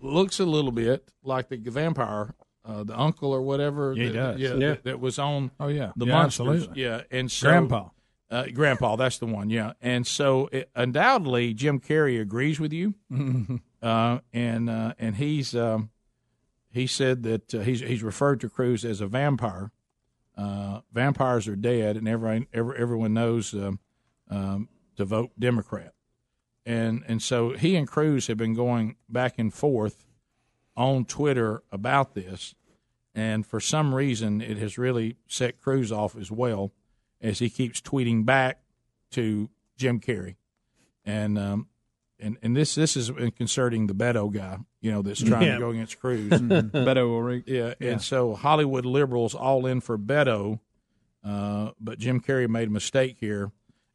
[0.00, 2.34] looks a little bit like the vampire.
[2.70, 4.40] Uh, the uncle or whatever, Yeah, he that, does.
[4.40, 4.56] Yeah, Yeah.
[4.68, 5.50] That, that was on.
[5.58, 5.92] Oh, yeah.
[5.96, 6.48] the Yeah, Munsters.
[6.48, 6.82] absolutely.
[6.82, 7.88] Yeah, and so Grandpa.
[8.30, 9.50] uh, Grandpa, that's the one.
[9.50, 12.94] Yeah, and so it, undoubtedly Jim Carrey agrees with you,
[13.82, 15.90] uh, and uh, and he's um,
[16.70, 19.72] he said that uh, he's he's referred to Cruz as a vampire.
[20.36, 23.78] Uh, vampires are dead, and everyone every, everyone knows um,
[24.30, 25.92] um, to vote Democrat,
[26.64, 30.06] and and so he and Cruz have been going back and forth
[30.76, 32.54] on Twitter about this,
[33.20, 36.72] and for some reason it has really set Cruz off as well
[37.20, 38.60] as he keeps tweeting back
[39.10, 40.36] to Jim Carrey,
[41.04, 41.66] and um,
[42.18, 45.54] and and this this is concerning the Beto guy, you know, that's trying Yeah.
[45.54, 46.30] to go against Cruz.
[46.40, 46.70] Mhm.
[46.70, 47.44] Beto O'Rourke.
[47.46, 47.92] Yeah, Yeah.
[47.92, 50.60] and so Hollywood liberals all in for Beto,
[51.24, 53.52] uh, but Jim Carrey made a mistake here,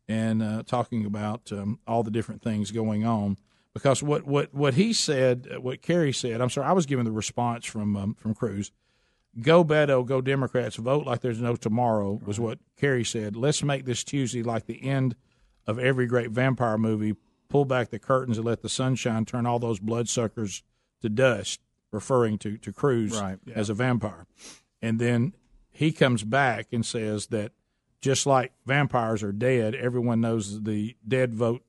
[0.07, 3.37] and uh, talking about um, all the different things going on.
[3.73, 7.11] Because what, what, what he said, what Carrey said, I'm sorry, I was given the
[7.11, 8.71] response from um, from Cruz.
[9.41, 13.35] Go Beto, go Democrats, vote like there's no tomorrow was what Carrey said.
[13.35, 15.15] Let's make this Tuesday like the end
[15.67, 17.15] of every great vampire movie.
[17.49, 20.63] Pull back the curtains and let the sunshine turn all those bloodsuckers
[21.01, 21.59] to dust,
[21.91, 23.37] referring to, to Cruz Right.
[23.53, 24.25] as a vampire.
[24.81, 25.33] And then
[25.69, 27.51] he comes back and says that
[28.01, 31.63] just like vampires are dead, everyone knows the dead vote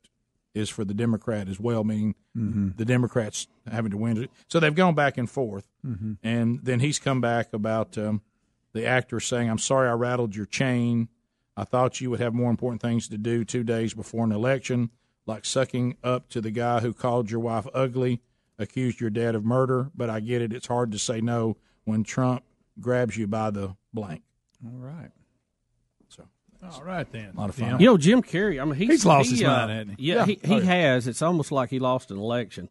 [0.57, 2.77] is for the Democrat as well, meaning Mhm.
[2.77, 4.29] the Democrats having to win.
[4.49, 5.69] So they've gone back and forth.
[5.87, 6.17] Mhm.
[6.23, 8.23] And then he's come back about um,
[8.73, 11.09] the actor saying, I'm sorry I rattled your chain.
[11.57, 14.91] I thought you would have more important things to do two days before an election,
[15.27, 18.21] like sucking up to the guy who called your wife ugly,
[18.59, 19.91] accused your dad of murder.
[19.95, 20.53] But I get it.
[20.53, 22.43] It's hard to say no when Trump
[22.81, 24.23] grabs you by the blank.
[24.65, 25.11] All right.
[26.71, 27.33] So, all right then.
[27.37, 27.81] A lot of fun.
[27.81, 28.61] You know, Jim Carrey.
[28.61, 30.07] I mean, he's, He's lost he, his uh, mind, hasn't he?
[30.07, 30.25] Yeah, Yeah.
[30.27, 30.65] he, he Oh, yeah.
[30.65, 31.07] has.
[31.07, 32.69] It's almost like he lost an election.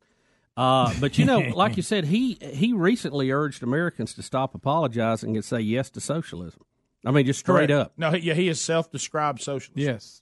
[0.58, 5.36] Uh, but you know, like you said, he he recently urged Americans to stop apologizing
[5.36, 6.62] and say yes to socialism.
[7.06, 7.72] I mean, just straight Correct.
[7.72, 7.94] up.
[7.98, 9.78] No, he, yeah, he is self-described socialist.
[9.78, 10.22] Yes.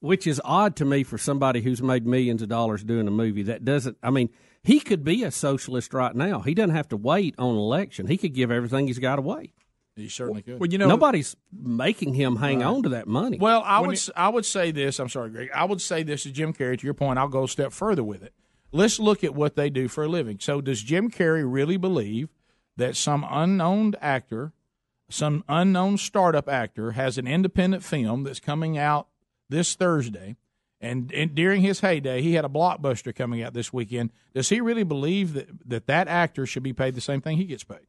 [0.00, 3.42] Which is odd to me for somebody who's made millions of dollars doing a movie
[3.44, 3.96] that doesn't.
[4.02, 4.30] I mean,
[4.62, 6.40] he could be a socialist right now.
[6.40, 8.06] He doesn't have to wait on election.
[8.06, 9.52] He could give everything he's got away.
[9.96, 10.58] He certainly could.
[10.58, 13.38] Well, you know, nobody's making him hang on to that money.
[13.38, 14.98] Well, I would s I would say this.
[14.98, 15.50] I'm sorry, Greg.
[15.54, 16.78] I would say this to Jim Carrey.
[16.78, 18.32] To your point, I'll go a step further with it.
[18.72, 20.38] Let's look at what they do for a living.
[20.40, 22.28] So, does Jim Carrey really believe
[22.76, 24.52] that some unknown actor,
[25.08, 29.06] some unknown startup actor, has an independent film that's coming out
[29.48, 30.34] this Thursday,
[30.80, 34.10] and, and during his heyday, he had a blockbuster coming out this weekend.
[34.34, 37.44] Does he really believe that that, that actor should be paid the same thing he
[37.44, 37.86] gets paid?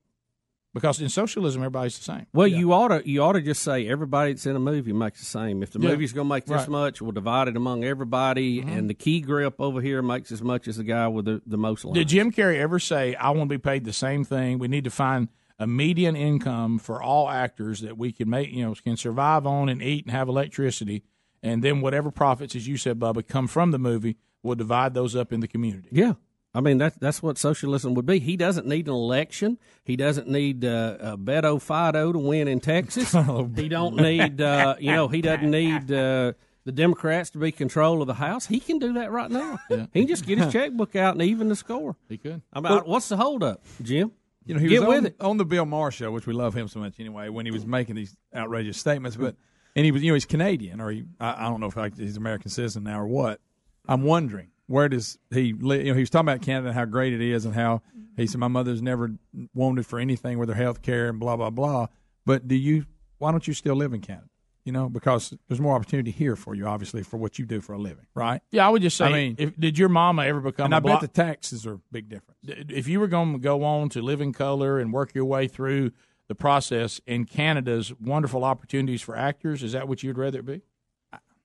[0.76, 2.28] Because in socialism, everybody's the same.
[2.34, 5.20] Well, you ought to you ought to just say everybody that's in a movie makes
[5.22, 5.64] the same.
[5.64, 5.90] If the Yeah.
[5.90, 6.62] movie's going to make this Right.
[6.64, 6.72] Mm-hmm.
[6.74, 10.68] much, we'll divide it among everybody, and the key grip over here makes as much
[10.68, 11.96] as the guy with the, the most lines.
[11.98, 14.60] Did Jim Carrey ever say, "I want to be paid the same thing"?
[14.60, 18.66] We need to find a median income for all actors that we can make, you
[18.66, 21.04] know, can survive on and eat and have electricity,
[21.42, 25.16] and then whatever profits, as you said, Bubba, come from the movie, we'll divide those
[25.16, 25.88] up in the community.
[25.94, 26.16] Yeah.
[26.56, 28.20] I mean that that's what socialism would be.
[28.20, 29.60] He doesn't need an election.
[29.84, 33.12] He doesn't need uh, uh, Beto Fido to win in Texas.
[33.56, 36.32] he don't need uh, you know he doesn't need uh,
[36.64, 38.48] the Democrats to be control of the House.
[38.48, 39.60] He can do that right now.
[39.70, 41.98] He can just get his checkbook out and even the score.
[42.08, 42.42] He could.
[42.54, 44.12] I mean, what's the holdup, Jim?
[44.46, 45.16] You know, he Get was with on, it.
[45.20, 47.30] on the Bill Maher show, which we love him so much anyway.
[47.30, 49.36] When he was making these outrageous statements, but
[49.76, 51.98] and he was, you know, he's Canadian, or he, I, I don't know if like,
[51.98, 53.42] he's American citizen now or what.
[53.88, 56.86] I'm wondering where does he, li- you know, he was talking about Canada and how
[56.86, 57.82] great it is, and how
[58.18, 59.12] he said my mother's never
[59.54, 61.88] wanted for anything with her health care and blah blah blah.
[62.26, 62.86] But do you?
[63.18, 64.28] Why don't you still live in Canada?
[64.66, 67.74] You know, because there's more opportunity here for you, obviously, for what you do for
[67.74, 68.42] a living, right?
[68.52, 70.66] Yeah, I would just say, I mean, if, did your mama ever become?
[70.66, 72.40] and a I block- bet the taxes are a big difference.
[72.44, 75.48] if you were going to go on to live in color and work your way
[75.48, 75.92] through
[76.28, 80.62] the process in Canada's wonderful opportunities for actors, is that what you'd rather it be?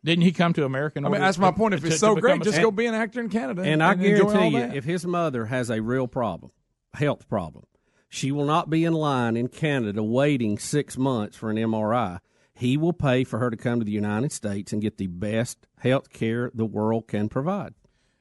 [0.05, 0.99] Didn't he come to America?
[0.99, 1.75] I mean, order that's to- my point.
[1.75, 3.63] If to- it's so become great, a- just go be an actor in Canada.
[3.63, 6.53] And I enjoy all guarantee you, if his mother has a real problem,
[6.95, 7.65] health problem,
[8.09, 12.19] she will not be in line in Canada waiting six months for an MRI.
[12.55, 15.67] He will pay for her to come to the United States and get the best
[15.79, 17.75] health care the world can provide,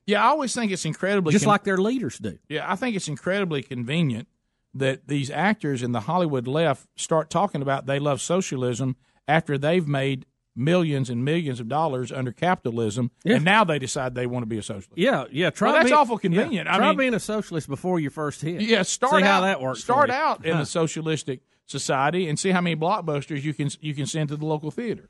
[0.06, 2.38] Yeah, I always think it's incredibly just con- like their leaders do.
[2.48, 4.28] Yeah, I think it's incredibly convenient
[4.74, 8.96] that these actors in the Hollywood left start talking about they love socialism
[9.28, 10.26] after they've made
[10.60, 14.58] millions and millions of dollars under capitalism, and now they decide they want to be
[14.58, 14.92] a socialist.
[14.96, 15.50] Yeah, yeah.
[15.50, 16.68] Try Well, that's be- awful convenient.
[16.68, 18.62] yeah, I try mean- being a socialist before you first hit.
[18.62, 19.82] Yeah, start See out, how that works.
[19.82, 20.62] Start out in Huh.
[20.62, 24.46] a socialistic society and see how many blockbusters you can you can send to the
[24.46, 25.10] local theater.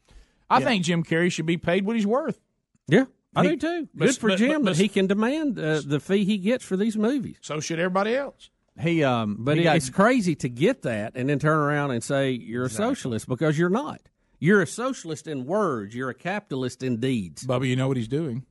[0.50, 0.66] I Yeah.
[0.66, 2.40] think Jim Carrey should be paid what he's worth.
[2.88, 3.88] Yeah, I He- do too.
[3.94, 6.64] but- Good for but- Jim but- that he can demand uh, the fee he gets
[6.66, 7.38] for these movies.
[7.42, 8.50] So should everybody else.
[8.82, 11.92] He um, But he it- got- it's crazy to get that and then turn around
[11.92, 14.02] and say you're a socialist because you're not.
[14.40, 15.94] You're a socialist in words.
[15.96, 17.46] You're a capitalist in deeds.
[17.46, 18.46] Bubba, you know what he's doing?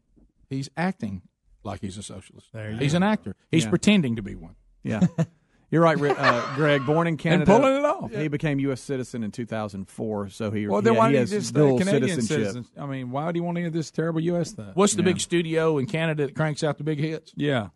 [0.51, 1.23] He's acting
[1.65, 2.49] like he's a socialist.
[2.53, 2.97] There you he's go.
[2.99, 3.37] an actor.
[3.51, 3.71] He's Yeah.
[3.71, 4.55] pretending to be one.
[4.83, 5.01] Yeah.
[5.71, 6.87] You're right, uh, Greg.
[6.87, 8.11] Born in Canada, pulling it off.
[8.11, 8.81] He became U.S.
[8.81, 11.79] citizen in 2004, so he Well, then yeah, why he did he has just dual
[11.79, 12.37] Canadian citizenship.
[12.55, 12.67] citizen?
[12.79, 14.49] I mean, why do you want any of this terrible U.S.
[14.49, 14.75] stuff?
[14.75, 15.07] What's the Yeah.
[15.13, 17.35] big studio in Canada that cranks out the big hits?
[17.37, 17.69] Yeah.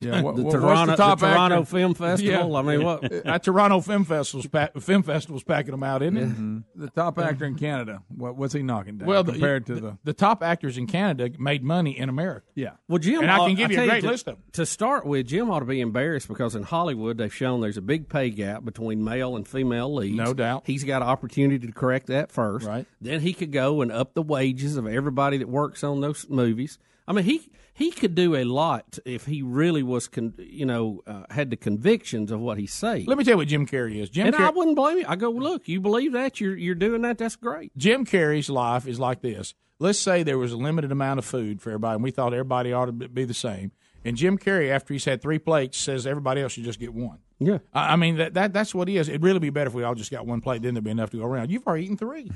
[0.00, 1.66] Yeah, what- the what- what's Toronto, the top Toronto actor?
[1.76, 2.56] Film Festival.
[2.56, 3.04] I mean, what?
[3.26, 6.28] At Toronto Film Festival's pa- Film Festival's packing them out, isn't it?
[6.28, 6.64] Mhm.
[6.74, 8.02] The top actor in Canada.
[8.08, 9.08] What, what's he knocking down?
[9.08, 12.46] Well, the- compared to the, the, the top actors in Canada made money in America.
[12.54, 12.72] yeah.
[12.88, 14.42] Well, Jim, And I can give you a great to, list of them.
[14.52, 17.82] To start with, Jim ought to be embarrassed because in Hollywood they've shown there's a
[17.82, 20.16] big pay gap between male and female leads.
[20.16, 20.64] No doubt.
[20.66, 22.66] He's got an opportunity to correct that first.
[22.66, 22.86] Right.
[23.00, 26.78] Then he could go and up the wages of everybody that works on those movies.
[27.08, 31.02] I mean, he he could do a lot if he really was, con, you know,
[31.06, 33.04] uh, had the convictions of what he's saying.
[33.04, 34.08] Let me tell you what Jim Carrey is.
[34.08, 35.04] Jim and I wouldn't blame you.
[35.06, 36.40] I go, look, you believe that?
[36.40, 37.18] You're you're doing that.
[37.18, 37.76] That's great.
[37.76, 39.52] Jim Carrey's life is like this.
[39.78, 42.72] Let's say there was a limited amount of food for everybody, and we thought everybody
[42.72, 43.72] ought to be the same.
[44.06, 47.18] And Jim Carrey, after he's had three plates, says everybody else should just get one.
[47.38, 47.58] Yeah.
[47.74, 49.10] I I mean that, that that's what he is.
[49.10, 50.62] It'd really be better if we all just got one plate.
[50.62, 51.50] Then there'd be enough to go around.
[51.50, 52.30] You've already eaten three.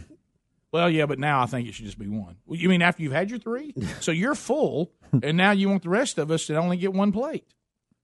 [0.72, 2.36] Well, yeah, but now I think it should just be one.
[2.46, 3.74] Well, you mean after you've had your three?
[4.00, 4.92] so you're full,
[5.22, 7.46] and now you want the rest of us to only get one plate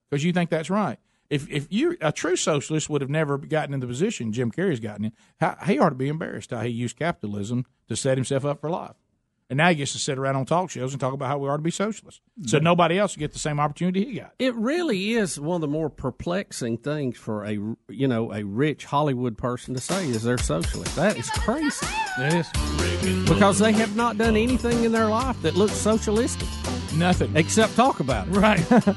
[0.09, 0.99] because you think that's right.
[1.29, 4.79] If if you a true socialist would have never gotten in the position Jim Carrey's
[4.79, 8.45] gotten in, how, he ought to be embarrassed how he used capitalism to set himself
[8.45, 8.95] up for life.
[9.49, 11.47] And now he gets to sit around on talk shows and talk about how we
[11.47, 12.19] ought to be socialists.
[12.45, 14.33] So nobody else will get the same opportunity he got.
[14.39, 18.83] It really is one of the more perplexing things for a you know a rich
[18.85, 20.95] Hollywood person to say is they're socialist.
[20.97, 21.87] That is crazy.
[22.19, 26.47] It is because they have not done anything in their life that looks socialistic.
[26.95, 28.71] Nothing except talk about it, right?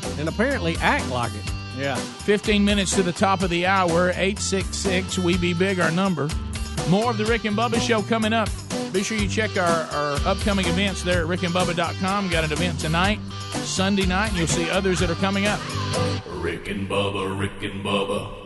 [0.18, 1.52] and apparently act like it.
[1.78, 1.96] Yeah.
[1.96, 4.10] 15 minutes to the top of the hour.
[4.10, 6.28] 866 We Be Big, our number.
[6.88, 8.48] More of the Rick and Bubba show coming up.
[8.92, 12.30] Be sure you check our, our upcoming events there at rickandbubba.com.
[12.30, 13.18] Got an event tonight,
[13.52, 15.60] Sunday night, and you'll see others that are coming up.
[16.26, 18.45] Rick and Bubba, Rick and Bubba.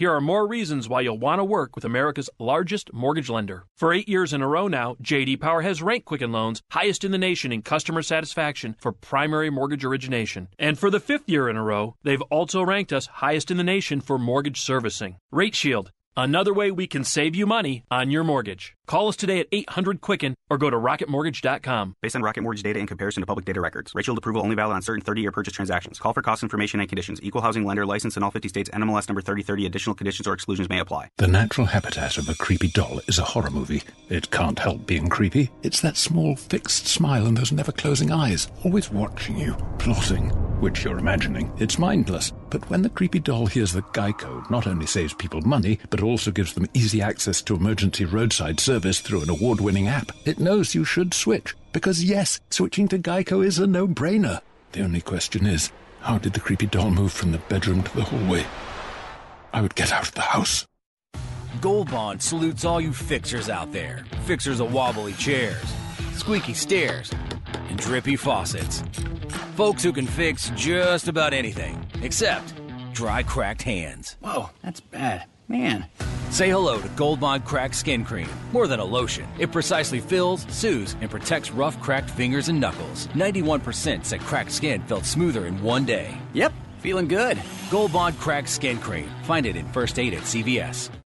[0.00, 3.66] Here are more reasons why you'll want to work with America's largest mortgage lender.
[3.76, 7.12] For eight years in a row now, JD Power has ranked Quicken Loans highest in
[7.12, 10.48] the nation in customer satisfaction for primary mortgage origination.
[10.58, 13.62] And for the fifth year in a row, they've also ranked us highest in the
[13.62, 15.16] nation for mortgage servicing.
[15.30, 15.90] Rate Shield.
[16.16, 18.74] Another way we can save you money on your mortgage.
[18.90, 21.94] Call us today at 800 Quicken or go to rocketmortgage.com.
[22.02, 23.94] Based on Rocket Mortgage data in comparison to public data records.
[23.94, 26.00] Rate Shield approval only valid on certain 30-year purchase transactions.
[26.00, 27.20] Call for cost information and conditions.
[27.22, 28.68] Equal housing lender license in all 50 states.
[28.70, 29.64] NMLS number 3030.
[29.64, 31.08] Additional conditions or exclusions may apply.
[31.18, 33.84] The natural habitat of a creepy doll is a horror movie.
[34.08, 35.50] It can't help being creepy.
[35.62, 40.82] It's that small fixed smile and those never closing eyes, always watching you, plotting, which
[40.82, 41.52] you're imagining.
[41.58, 42.32] It's mindless.
[42.50, 46.32] But when the creepy doll hears that Geico not only saves people money, but also
[46.32, 50.74] gives them easy access to emergency roadside service through an award winning app, it knows
[50.74, 51.54] you should switch.
[51.72, 54.40] Because yes, switching to Geico is a no brainer.
[54.72, 55.70] The only question is,
[56.00, 58.46] how did the creepy doll move from the bedroom to the hallway?
[59.52, 60.66] I would get out of the house.
[61.60, 64.04] Gold Bond salutes all you fixers out there.
[64.24, 65.62] Fixers of wobbly chairs,
[66.14, 67.12] squeaky stairs,
[67.68, 68.82] and drippy faucets.
[69.56, 72.54] Folks who can fix just about anything, except
[72.92, 74.16] dry, cracked hands.
[74.20, 75.26] Whoa, that's bad.
[75.48, 75.86] Man.
[76.30, 78.28] Say hello to Gold Bond Cracked Skin Cream.
[78.52, 83.08] More than a lotion, it precisely fills, soothes, and protects rough, cracked fingers and knuckles.
[83.08, 86.16] 91% said cracked skin felt smoother in one day.
[86.34, 87.36] Yep, feeling good.
[87.68, 89.10] Gold Bond Cracked Skin Cream.
[89.24, 90.99] Find it in First Aid at CVS.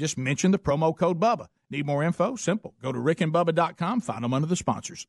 [0.00, 1.48] Just mention the promo code BUBBA.
[1.68, 2.34] Need more info?
[2.34, 2.74] Simple.
[2.82, 5.06] Go to rickandbubba.com, find them under the sponsors.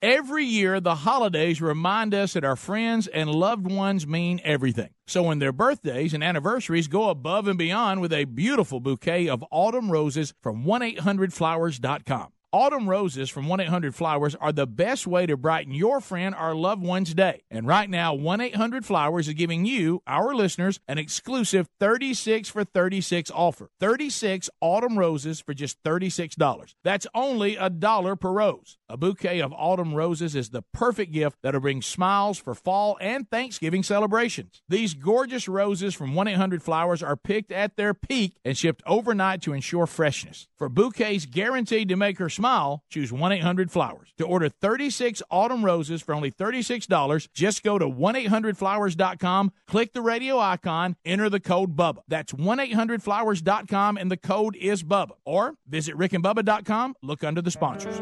[0.00, 4.90] Every year, the holidays remind us that our friends and loved ones mean everything.
[5.06, 9.44] So, when their birthdays and anniversaries, go above and beyond with a beautiful bouquet of
[9.50, 12.32] autumn roses from 1 800flowers.com.
[12.58, 16.54] Autumn roses from 1 800 Flowers are the best way to brighten your friend or
[16.54, 17.42] loved one's day.
[17.50, 22.64] And right now, 1 800 Flowers is giving you, our listeners, an exclusive 36 for
[22.64, 23.68] 36 offer.
[23.78, 26.74] 36 autumn roses for just $36.
[26.82, 28.78] That's only a dollar per rose.
[28.88, 33.28] A bouquet of autumn roses is the perfect gift that'll bring smiles for fall and
[33.30, 34.62] Thanksgiving celebrations.
[34.66, 39.42] These gorgeous roses from 1 800 Flowers are picked at their peak and shipped overnight
[39.42, 40.48] to ensure freshness.
[40.56, 44.12] For bouquets guaranteed to make her smile, smile, choose 1 800 Flowers.
[44.18, 50.00] To order 36 autumn roses for only $36, just go to 1 800flowers.com, click the
[50.00, 52.02] radio icon, enter the code BUBBA.
[52.08, 55.10] That's 1 800flowers.com, and the code is BUBBA.
[55.24, 58.00] Or visit rickandbubba.com, look under the sponsors.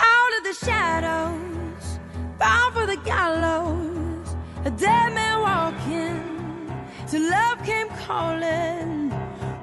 [0.00, 1.98] out of the shadows,
[2.38, 4.36] bound for the gallows.
[4.64, 5.27] A dead man
[7.10, 9.10] till love came calling.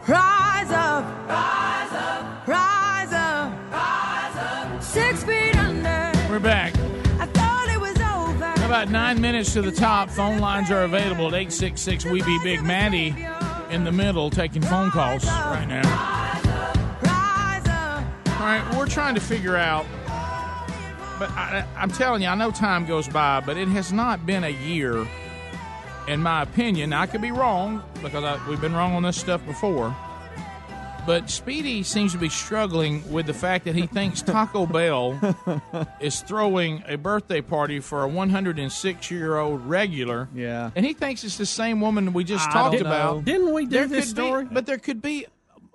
[0.08, 4.84] Rise up, rise up, rise up, rise up.
[4.84, 6.12] Six feet under.
[6.30, 6.76] We're back.
[7.20, 8.66] I thought it was over.
[8.66, 10.10] About nine minutes to the top.
[10.10, 13.16] Phone lines are available at 866 We Be Big Maddie
[13.70, 16.22] in the middle taking phone calls right now.
[18.38, 19.88] All right, we're trying to figure out,
[21.18, 24.44] but I, I'm telling you, I know time goes by, but it has not been
[24.44, 25.08] a year,
[26.08, 26.94] in my opinion.
[26.94, 29.96] I could be wrong because I, we've been wrong on this stuff before.
[31.06, 35.20] But Speedy seems to be struggling with the fact that he thinks Taco Bell
[36.00, 40.28] is throwing a birthday party for a 106 year old regular.
[40.34, 40.72] Yeah.
[40.76, 43.24] And he thinks it's the same woman we just I talked about.
[43.24, 44.46] Didn't we do There this could be- story?
[44.52, 45.28] but there could be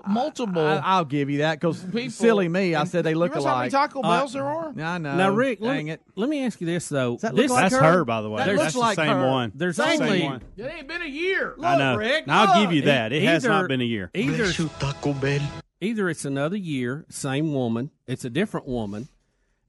[0.07, 0.65] multiple.
[0.65, 1.85] I, I'll give you that because
[2.15, 3.91] silly me, I said they look You realize how many alike.
[3.91, 4.69] Taco uh, Bells there are?
[4.79, 5.17] I know.
[5.17, 6.03] Now, Rick, let dang me, it.
[6.17, 7.17] let me ask you this though.
[7.17, 8.45] that look This- like That's her, by the way.
[8.45, 9.53] There's- That's the same one.
[9.55, 10.43] There's the Same only one.
[10.57, 11.55] It ain't been a year.
[11.63, 11.97] I know.
[11.97, 13.13] Rick, Now, I'll give you that.
[13.13, 14.11] It has not been a year.
[14.15, 15.41] Either Taco Bell.
[15.81, 19.09] either it's another year, same woman, it's a different woman,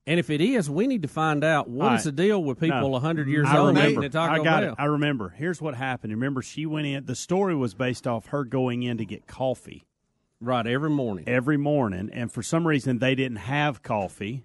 [0.07, 2.59] and if it is, we need to find out what All is the deal with
[2.59, 2.87] people No.
[2.89, 3.89] 100 years I old remember.
[3.91, 4.71] eating at Taco I got Bell.
[4.73, 4.75] it.
[4.79, 5.29] I remember.
[5.29, 6.11] Here's what happened.
[6.11, 7.05] Remember, she went in.
[7.05, 9.85] The story was based off her going in to get coffee.
[10.43, 11.25] Right, every morning.
[11.27, 14.43] Every morning, and for some reason they didn't have coffee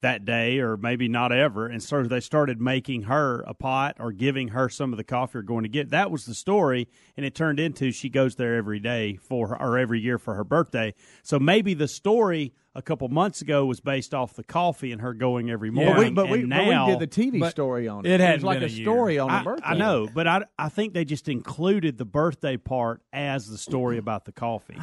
[0.00, 4.12] that day, or maybe not ever, and so they started making her a pot or
[4.12, 5.90] giving her some of the coffee or going to get.
[5.90, 9.60] That was the story, and it turned into she goes there every day for her,
[9.60, 10.94] or every year for her birthday.
[11.24, 15.14] So maybe the story a couple months ago was based off the coffee and her
[15.14, 15.96] going every But morning.
[16.04, 18.10] we, but, we, and but we did the TV story on it.
[18.10, 18.84] It it hadn't was like been a, a year.
[18.84, 19.66] story on I, the birthday.
[19.66, 23.98] I know, but I, I think they just included the birthday part as the story
[23.98, 24.76] about the coffee.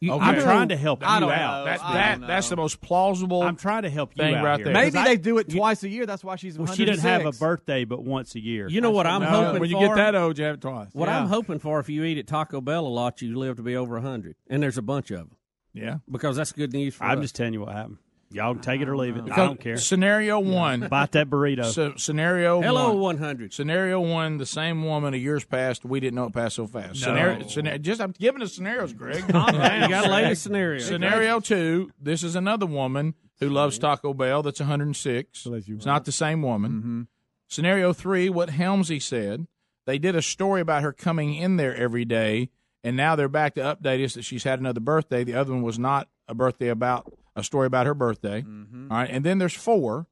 [0.00, 0.42] You- I'm Okay.
[0.42, 1.58] trying to help I you don't out.
[1.60, 1.64] know.
[1.72, 1.80] That-
[2.20, 3.42] that- that's the most plausible.
[3.42, 4.64] I'm trying to help you out right here.
[4.66, 4.74] there.
[4.74, 6.06] Maybe 'Cause they do it twice a year.
[6.06, 6.58] That's why she's.
[6.58, 8.68] Well, she didn't have a birthday but once a year.
[8.68, 9.86] You know what I'm No, hoping when you for?
[9.88, 10.88] get that old, you have it twice.
[10.92, 11.20] What Yeah.
[11.20, 13.76] I'm hoping for, if you eat at Taco Bell a lot, you live to be
[13.76, 14.34] over 100.
[14.50, 15.30] And there's a bunch of them.
[15.78, 15.98] Yeah.
[16.10, 17.24] Because that's good news for I'm us.
[17.24, 17.98] just telling you what happened.
[18.30, 19.24] Y'all can take it or leave it.
[19.30, 19.78] I don't care.
[19.78, 20.86] Scenario one.
[20.88, 21.64] Bite that burrito.
[21.64, 23.18] So, scenario Hello, one.
[23.18, 23.54] 100.
[23.54, 25.82] Scenario one, the same woman a years passed.
[25.82, 27.00] we didn't know it passed so fast.
[27.00, 27.06] No.
[27.06, 29.26] Scenario, scenario, just I'm giving the scenarios, Greg.
[29.30, 29.54] Calm.
[29.54, 30.80] You gotta lay the scenario.
[30.80, 35.46] Scenario two, this is another woman who loves Taco Bell that's 106.
[35.46, 36.72] It's not the same woman.
[36.72, 37.02] Mm-hmm.
[37.46, 39.46] Scenario three, what Helmsy said,
[39.86, 42.50] they did a story about her coming in there every day,
[42.84, 45.24] and now they're back to update us that she's had another birthday.
[45.24, 48.42] The other one was not a birthday about a story about her birthday.
[48.42, 48.90] Mm-hmm.
[48.92, 50.06] All right, and then there's four.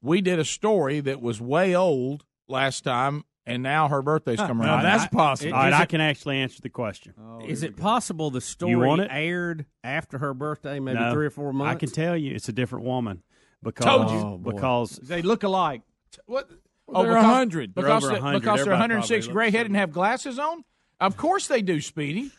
[0.00, 4.60] We did a story that was way old last time, and now her birthday's come
[4.62, 4.86] around.
[4.86, 5.08] I-
[5.52, 7.14] All right, I can actually answer the question.
[7.46, 9.08] Is it possible the story You want it?
[9.10, 11.12] aired after her birthday, maybe No.
[11.12, 11.72] three or four months?
[11.72, 13.22] I can tell you, it's a different woman.
[13.62, 14.16] Because, Told you.
[14.18, 15.82] Oh, because They look alike.
[16.26, 16.48] What?
[16.86, 17.74] Well, they're 100.
[17.74, 18.40] They're Because, over 100.
[18.40, 20.64] because they're 106 gray looks head and have glasses on?
[21.00, 22.30] Of course they do, Speedy.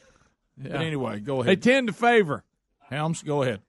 [0.57, 1.47] But anyway, go ahead.
[1.62, 2.43] They tend to favor.
[2.89, 3.62] Helms, go ahead.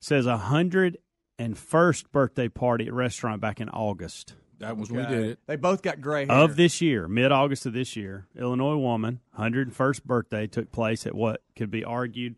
[0.00, 0.98] says a hundred
[1.38, 5.38] and first birthday party at restaurant back in August That was when we did it.
[5.46, 6.36] They both got gray hair.
[6.36, 8.28] of this year, mid August of this year.
[8.38, 12.36] Illinois woman, hundred and first birthday took place at what could be argued.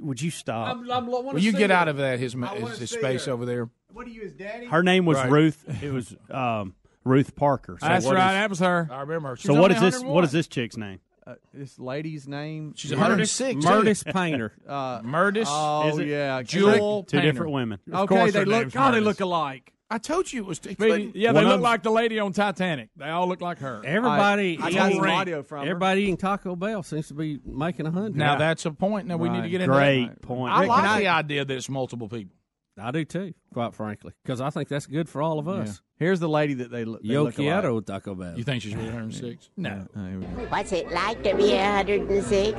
[0.00, 0.78] Would you stop?
[0.84, 3.68] Will you get out of that, his, his, his space over there?
[3.92, 4.66] What are you, his daddy?
[4.66, 5.30] Her name was Right.
[5.30, 5.64] Ruth.
[5.82, 6.74] It was um,
[7.04, 7.76] Ruth Parker.
[7.80, 8.28] So That's what right.
[8.28, 8.88] is- that was her.
[8.90, 9.36] I remember her.
[9.36, 9.94] She's so what only is this?
[9.94, 10.14] 101.
[10.14, 11.00] What is this chick's name?
[11.26, 12.74] Uh, this lady's name.
[12.76, 13.64] She's 106.
[13.64, 14.52] Murtis Painter.
[14.68, 15.46] Uh, Murdis.
[15.48, 16.08] oh Is it?
[16.08, 17.32] yeah, Jewel Two Painter.
[17.32, 17.78] different women.
[17.90, 18.60] Of Okay, course they her look.
[18.60, 19.04] name's God, they Murdis.
[19.04, 19.70] look alike.
[19.90, 20.56] I told you it was.
[20.58, 22.88] Speedy, yeah, they of look them's- like the lady on Titanic.
[22.96, 23.80] They all look like her.
[23.84, 25.70] Everybody, I eating- got some audio from her.
[25.70, 28.16] everybody eating Taco Bell seems to be making a hundred.
[28.16, 29.06] Now that's a point.
[29.06, 29.50] Now we need to Right.
[29.50, 30.22] get into Great that.
[30.22, 30.52] point.
[30.52, 32.34] I Rick, like can I- the idea that it's multiple people.
[32.78, 35.80] I do too, quite frankly, because I think that's good for all of us.
[35.96, 37.02] Here's the lady that they look.
[37.02, 37.46] They Yo look alike.
[37.46, 38.36] quiero Taco Bell.
[38.36, 39.50] You think she's 106?
[39.56, 39.86] No.
[39.96, 40.46] Uh, here we go.
[40.48, 42.58] What's it like to be 106?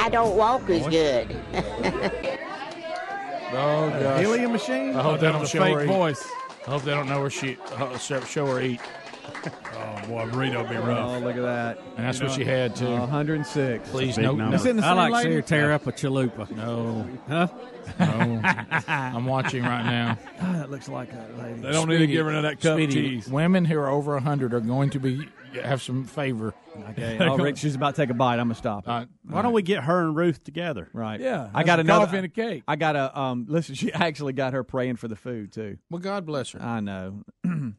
[0.00, 1.36] I don't walk as good.
[3.56, 4.20] Oh gosh.
[4.20, 4.96] Helium machine.
[4.96, 5.92] I hope they don't show her fake eat.
[5.92, 6.24] voice.
[6.66, 8.80] I hope they don't know her she uh, show her eat.
[9.26, 11.16] Oh boy, burrito be rough.
[11.16, 11.78] Oh, look at that.
[11.96, 12.86] And that's You what know, she had too.
[12.88, 13.88] Uh, 106.
[13.90, 14.52] Please, no, no.
[14.52, 15.34] Is it in the I same like to see lady?
[15.36, 16.50] her tear up a chalupa.
[16.50, 17.48] No, Huh?
[17.98, 18.40] no.
[18.88, 20.18] I'm watching right now.
[20.40, 21.60] God, that looks like a lady.
[21.60, 23.28] They don't need to give her none of that cup Speedy, cheese.
[23.28, 25.28] women who are over hundred are going to be
[25.62, 26.52] have some favor.
[26.90, 27.16] Okay.
[27.20, 28.34] Oh, Rick, she's about to take a bite.
[28.40, 28.88] I'm gonna stop.
[28.88, 30.88] Uh, Why don't we get her and Ruth together?
[30.92, 31.20] Right.
[31.20, 32.62] Yeah, I got some another coffee and a cake.
[32.68, 33.46] I got a um.
[33.48, 35.78] Listen, she actually got her praying for the food too.
[35.90, 36.60] well, God bless her.
[36.62, 37.22] I know.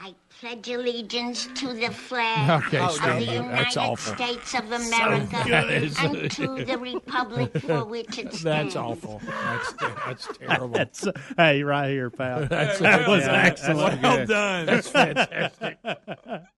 [0.00, 3.98] I pledge allegiance to the flag Okay, of the United.
[3.98, 5.92] States of America good.
[6.00, 8.74] and to the republic for which it stands.
[8.74, 9.20] That's awful.
[9.26, 10.68] That's that's terrible.
[10.68, 12.46] That's, hey, right here, pal.
[12.46, 14.00] That's- that was yeah, excellent.
[14.00, 14.66] Well done.
[14.66, 15.78] That's fantastic.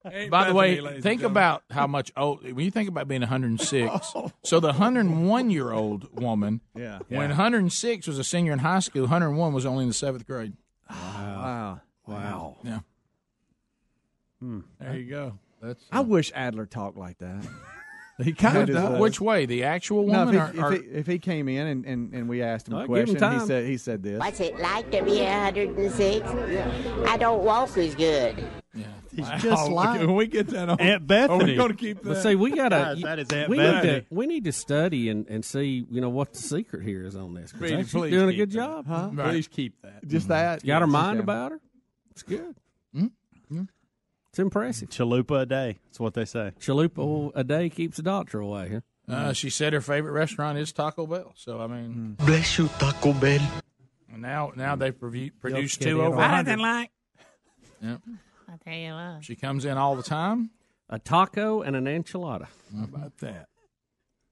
[0.04, 2.42] Ain't By the way, ladies and think about how much old.
[2.44, 4.14] When you think about being 106,
[4.44, 6.98] so the 101 year old woman, Yeah.
[7.08, 10.52] when 106 was a senior in high school, 101 was only in the seventh grade.
[10.90, 11.80] Wow.
[12.06, 12.14] Wow.
[12.14, 12.56] Wow.
[12.64, 12.78] Yeah.
[14.40, 14.60] Hmm.
[14.80, 15.38] There you go.
[15.62, 17.46] That's I uh, wish Adler talked like that.
[18.22, 19.00] He kind of That is does.
[19.00, 19.46] which way?
[19.46, 21.86] The actual No, woman, if he, or, or if, he, if he came in and,
[21.86, 24.18] and, and we asked him Well, a give him question, he said he said this.
[24.20, 26.28] What's it like to be 106?
[27.08, 28.44] I don't walk as good.
[28.74, 28.84] Yeah.
[29.10, 31.74] He's Wow, just look, like when we get that on, Aunt are we going to
[31.74, 32.08] keep that?
[32.08, 32.94] But see, we gotta.
[32.94, 34.00] God, that is Aunt we need Bethany.
[34.00, 34.06] to.
[34.10, 35.86] We need to study and, and see.
[35.90, 37.50] You know what the secret here is on this.
[37.50, 38.54] 'cause Speedy, she's please doing a good that.
[38.54, 38.86] job.
[38.86, 39.10] Huh?
[39.16, 40.06] Please keep that.
[40.06, 40.34] Just mm-hmm.
[40.34, 40.64] that.
[40.64, 41.24] Got her mind okay.
[41.24, 41.60] about her.
[42.12, 42.54] It's good.
[42.94, 43.06] Mm-hmm.
[44.30, 44.90] It's impressive.
[44.90, 45.78] Chalupa a day.
[45.86, 46.52] That's what they say.
[46.60, 48.68] Chalupa a day keeps the doctor away.
[49.08, 49.12] Huh?
[49.12, 49.36] uh, mm.
[49.36, 51.32] she said her favorite restaurant is Taco Bell.
[51.34, 52.26] So I mean, mm.
[52.26, 53.40] Bless you, Taco Bell.
[54.16, 56.46] now now they've provu- produced two it over right.
[56.46, 56.58] 100.
[56.60, 56.90] like
[57.82, 58.00] Yep.
[58.48, 59.24] I'll tell you what.
[59.24, 60.50] She comes in all the time.
[60.88, 62.46] a taco and an enchilada.
[62.76, 63.46] How about that?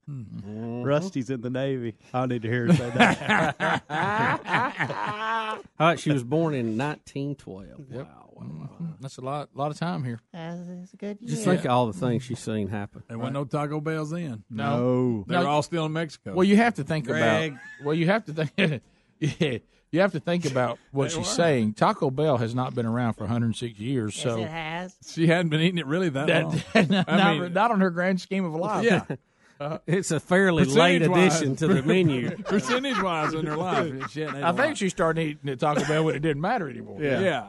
[0.09, 0.83] Mm-hmm.
[0.85, 1.95] Rusty's in the Navy.
[2.15, 3.83] I need to hear her say that.
[5.79, 7.91] All right, she was born in 1912.
[7.91, 8.28] Wow.
[8.47, 8.87] Mm-hmm.
[9.01, 10.21] That's a lot lot of time here.
[10.33, 11.55] That's a good Just year.
[11.55, 13.03] think of all the things she's seen happen.
[13.09, 14.45] There wasn't no Taco Bells in.
[14.51, 15.25] No.
[15.27, 15.49] they're No.
[15.49, 16.35] all still in Mexico.
[16.35, 17.53] Well, you have to think Greg.
[17.53, 17.61] about.
[17.85, 18.83] Well, you have to think.
[19.21, 19.59] yeah,
[19.91, 21.75] you have to think about what she's saying.
[21.75, 24.95] Taco Bell has not been around for 106 years, Yes, so it has.
[25.07, 26.63] she hadn't been eating it really that, that, long.
[26.89, 28.85] not, I mean- not on her grand scheme of life.
[28.85, 29.05] Yeah.
[29.61, 32.31] Uh, it's a fairly late addition to the menu.
[32.45, 34.09] Percentage wise in her life.
[34.13, 36.99] She hadn't ate think she started eating at Taco Bell when it didn't matter anymore.
[37.03, 37.19] Yeah.
[37.19, 37.49] yeah.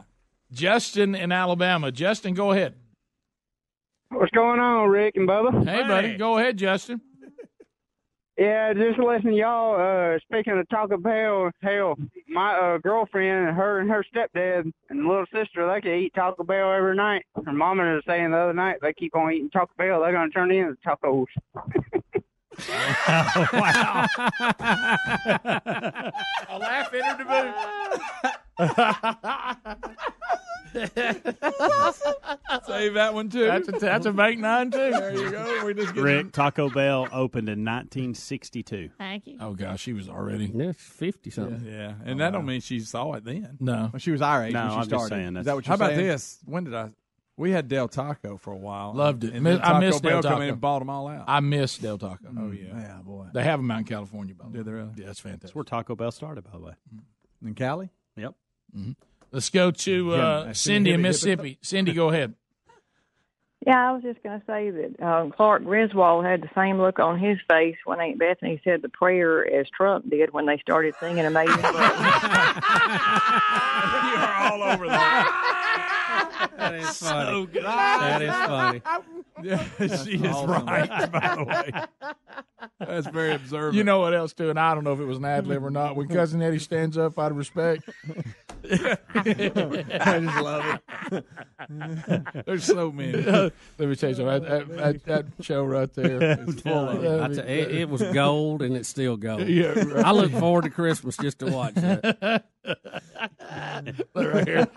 [0.52, 1.92] Justin in Alabama.
[1.92, 2.74] Justin, go ahead.
[4.10, 5.64] What's going on, Rick and Bubba?
[5.64, 7.00] Hey, buddy, go ahead, Justin.
[8.38, 9.74] Yeah, just listening to y'all.
[9.78, 11.94] Uh, speaking of Taco Bell, hell,
[12.26, 16.72] my uh, girlfriend, her and her stepdad and little sister, they can eat Taco Bell
[16.72, 17.26] every night.
[17.44, 20.00] Her mama was saying the other night they keep on eating Taco Bell.
[20.00, 21.26] They're gonna turn into tacos.
[23.52, 24.06] wow.
[26.48, 28.32] A laugh entered the booth.
[32.66, 33.44] Save that one too.
[33.46, 34.78] That's a, that's a bank nine too.
[34.78, 35.64] there you go.
[35.66, 38.90] We just get Rick, Taco Bell opened in 1962.
[38.98, 39.38] Thank you.
[39.40, 40.50] Oh gosh, she was already.
[40.54, 41.64] Yeah, 50 something.
[41.66, 43.56] Yeah, and that don't mean she saw it then.
[43.60, 44.90] No, Well, she was our age No, when she I'm started.
[45.02, 46.06] just saying Is that's- that what How you're about saying?
[46.08, 46.38] this?
[46.44, 46.90] When did I?
[47.36, 48.92] We had Del Taco for a while.
[48.94, 49.32] Loved it.
[49.32, 50.42] And Miss- then I missed miss Del Bell come Taco.
[50.42, 51.24] in and bought them all out.
[51.26, 52.26] I miss Del Taco.
[52.38, 52.64] oh yeah.
[52.68, 52.80] Mm-hmm.
[52.80, 53.26] Yeah, boy.
[53.32, 54.56] They have them out in California, by the way.
[54.58, 54.90] Did they really?
[54.96, 55.42] Yeah, that's fantastic.
[55.42, 56.72] That's where Taco Bell started, by the way.
[57.44, 57.88] In Cali?
[58.16, 58.34] Yep.
[59.32, 61.02] Let's go to uh, Yeah, Cindy in hippie, hippie.
[61.02, 61.58] Mississippi.
[61.62, 62.34] Cindy, go ahead.
[63.66, 66.98] Yeah, I was just going to say that uh, Clark Griswold had the same look
[66.98, 70.94] on his face when Aunt Bethany said the prayer as Trump did when they started
[70.98, 71.64] singing Amazing Grace.
[71.74, 71.76] you
[74.16, 75.36] are all over that.
[76.56, 77.30] That is funny.
[77.30, 77.64] So good.
[77.64, 78.82] That is funny.
[79.42, 80.66] Yeah, she is awesome.
[80.66, 81.10] right.
[81.10, 81.70] By the way,
[82.78, 83.74] that's very observant.
[83.74, 84.50] You know what else too?
[84.50, 85.96] And I don't know if it was an ad lib or not.
[85.96, 87.88] When cousin Eddie stands up out of respect,
[88.64, 90.80] I just love
[91.12, 92.44] it.
[92.46, 93.12] There's so many.
[93.22, 94.42] let me tell you something.
[94.42, 97.04] That, that, that, that show right there is full of.
[97.04, 99.46] I tell- it, it was gold and it's still gold.
[99.48, 100.04] Yeah, right.
[100.04, 102.44] I look forward to Christmas just to watch that.
[104.14, 104.68] Look right here.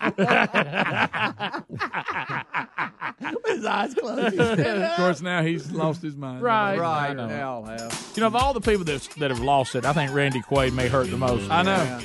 [3.46, 4.38] His eyes closed.
[4.38, 6.42] of course, now he's lost his mind.
[6.42, 6.78] Right.
[6.78, 7.18] Right.
[7.18, 7.26] I.
[7.26, 8.12] They all have.
[8.16, 10.72] You know, of all the people that that have lost it, I think Randy Quaid
[10.72, 11.50] may hurt the most.
[11.50, 12.00] I know.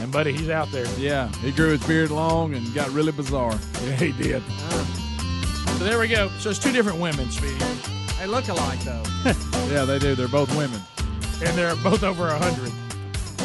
[0.00, 0.86] And buddy, he's out there.
[0.98, 3.58] Yeah, he grew his beard long and got really bizarre.
[3.84, 4.42] Yeah, he did.
[4.42, 5.76] Uh-huh.
[5.78, 6.28] So there we go.
[6.38, 7.54] So it's two different women, Speedy,
[8.18, 9.02] They look alike, though.
[9.70, 10.14] Yeah, they do.
[10.16, 10.80] They're both women.
[11.46, 12.72] and they're both over a hundred.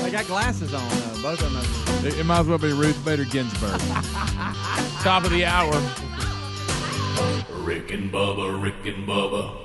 [0.04, 1.22] they got glasses on, though.
[1.22, 2.06] Both of them.
[2.06, 3.80] It, it might as well be Ruth Bader Ginsburg.
[5.02, 5.74] Top of the hour.
[7.64, 9.65] Rick and Bubba, Rick and Bubba.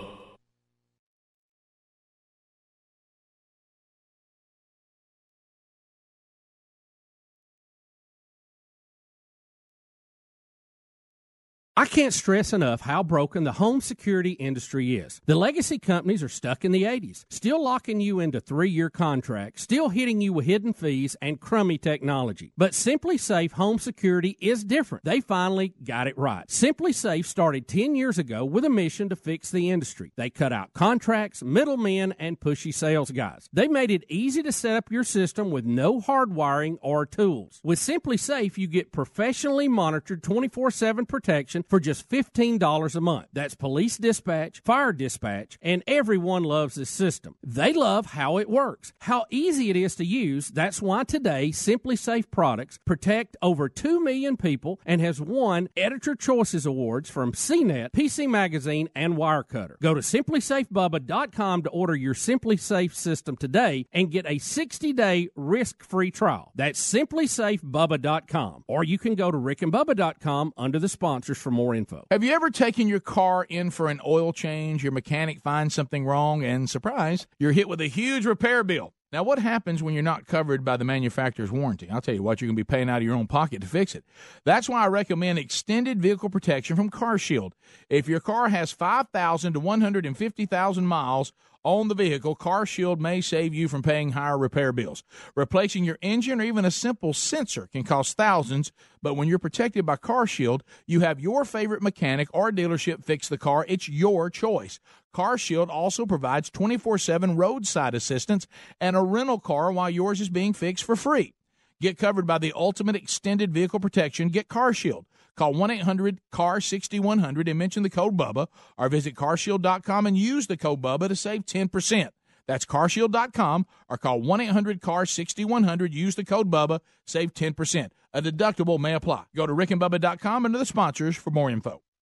[11.77, 15.21] I can't stress enough how broken the home security industry is.
[15.27, 19.63] The legacy companies are stuck in the 80s, still locking you into three year contracts,
[19.63, 22.53] still hitting you with hidden fees and crummy technology.
[22.59, 25.05] But SimpliSafe Home Security is different.
[25.05, 26.47] They finally got it right.
[26.49, 30.13] SimpliSafe started 10 years ago with a mission to fix the industry.
[30.17, 33.49] They cut out contracts, middlemen, and pushy sales guys.
[33.53, 37.61] They made it easy to set up your system with no hardwiring or tools.
[37.63, 43.29] With SimpliSafe, you get professionally monitored 24 7 protection for just $15 a month.
[43.33, 47.37] That's police dispatch, fire dispatch, and everyone loves this system.
[47.43, 50.49] They love how it works, how easy it is to use.
[50.49, 56.67] That's why today SimpliSafe products protect over 2 million people and has won Editor Choices
[56.67, 59.79] Awards from CNET, PC Magazine, and Wirecutter.
[59.81, 66.51] Go to simplysafebubba.com to order your SimpliSafe system today and get a 60-day risk-free trial.
[66.57, 68.65] That's simplysafebubba.com.
[68.67, 72.07] Or you can go to rickandbubba.com under the sponsors for more info.
[72.11, 74.83] Have you ever taken your car in for an oil change?
[74.83, 78.93] Your mechanic finds something wrong, and surprise, you're hit with a huge repair bill.
[79.13, 81.91] Now, what happens when you're not covered by the manufacturer's warranty?
[81.91, 83.67] I'll tell you what, you're going to be paying out of your own pocket to
[83.67, 84.05] fix it.
[84.45, 87.53] That's why I recommend extended vehicle protection from CarShield.
[87.89, 91.33] If your car has 5,000 to 150,000 miles
[91.65, 95.03] on the vehicle, CarShield may save you from paying higher repair bills.
[95.35, 98.71] Replacing your engine or even a simple sensor can cost thousands,
[99.03, 103.39] but when you're protected by CarShield, you have your favorite mechanic or dealership fix the
[103.39, 103.67] car.
[103.69, 104.79] It's your choice.
[105.15, 108.47] CarShield also provides 24/7 roadside assistance
[108.81, 111.35] and a rental car while yours is being fixed for free.
[111.81, 114.29] Get covered by the ultimate extended vehicle protection.
[114.29, 115.05] Get CarShield.
[115.37, 120.47] Call 1 800 CAR 6100 and mention the code BUBBA or visit carshield.com and use
[120.47, 122.11] the code BUBBA to save 10%.
[122.47, 125.95] That's carshield.com or call 1 800 CAR 6100.
[125.95, 127.91] Use the code BUBBA, save 10%.
[128.13, 129.25] A deductible may apply.
[129.35, 131.81] Go to rickandbubba.com under the sponsors for more info.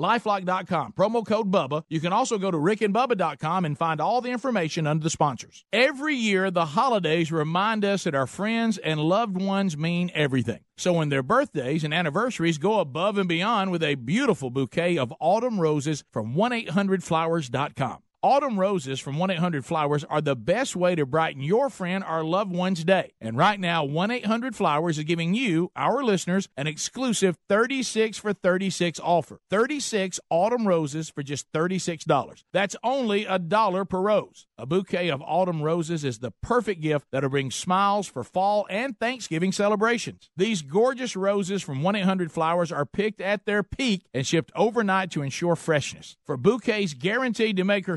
[0.00, 1.84] Lifelock.com, promo code BUBBA.
[1.88, 5.64] You can also go to rickandbubba.com and find all the information under the sponsors.
[5.72, 10.60] Every year, the holidays remind us that our friends and loved ones mean everything.
[10.76, 15.12] So when their birthdays and anniversaries, go above and beyond with a beautiful bouquet of
[15.20, 17.98] autumn roses from 1-800-Flowers.com.
[18.22, 22.22] Autumn roses from 1 800 Flowers are the best way to brighten your friend or
[22.22, 23.12] loved one's day.
[23.18, 28.34] And right now, 1 800 Flowers is giving you, our listeners, an exclusive 36 for
[28.34, 29.40] 36 offer.
[29.48, 32.44] 36 autumn roses for just $36.
[32.52, 34.46] That's only a dollar per rose.
[34.58, 38.98] A bouquet of autumn roses is the perfect gift that'll bring smiles for fall and
[38.98, 40.28] Thanksgiving celebrations.
[40.36, 45.10] These gorgeous roses from 1 800 Flowers are picked at their peak and shipped overnight
[45.12, 46.18] to ensure freshness.
[46.26, 47.96] For bouquets guaranteed to make her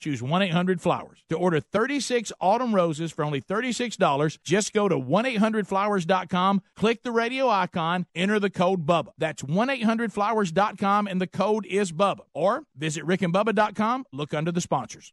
[0.00, 1.24] choose 1 800 Flowers.
[1.28, 7.12] To order 36 autumn roses for only $36, just go to 1 800flowers.com, click the
[7.12, 9.12] radio icon, enter the code BUBBA.
[9.18, 12.20] That's 1 800flowers.com, and the code is BUBBA.
[12.34, 15.12] Or visit rickandbubba.com, look under the sponsors.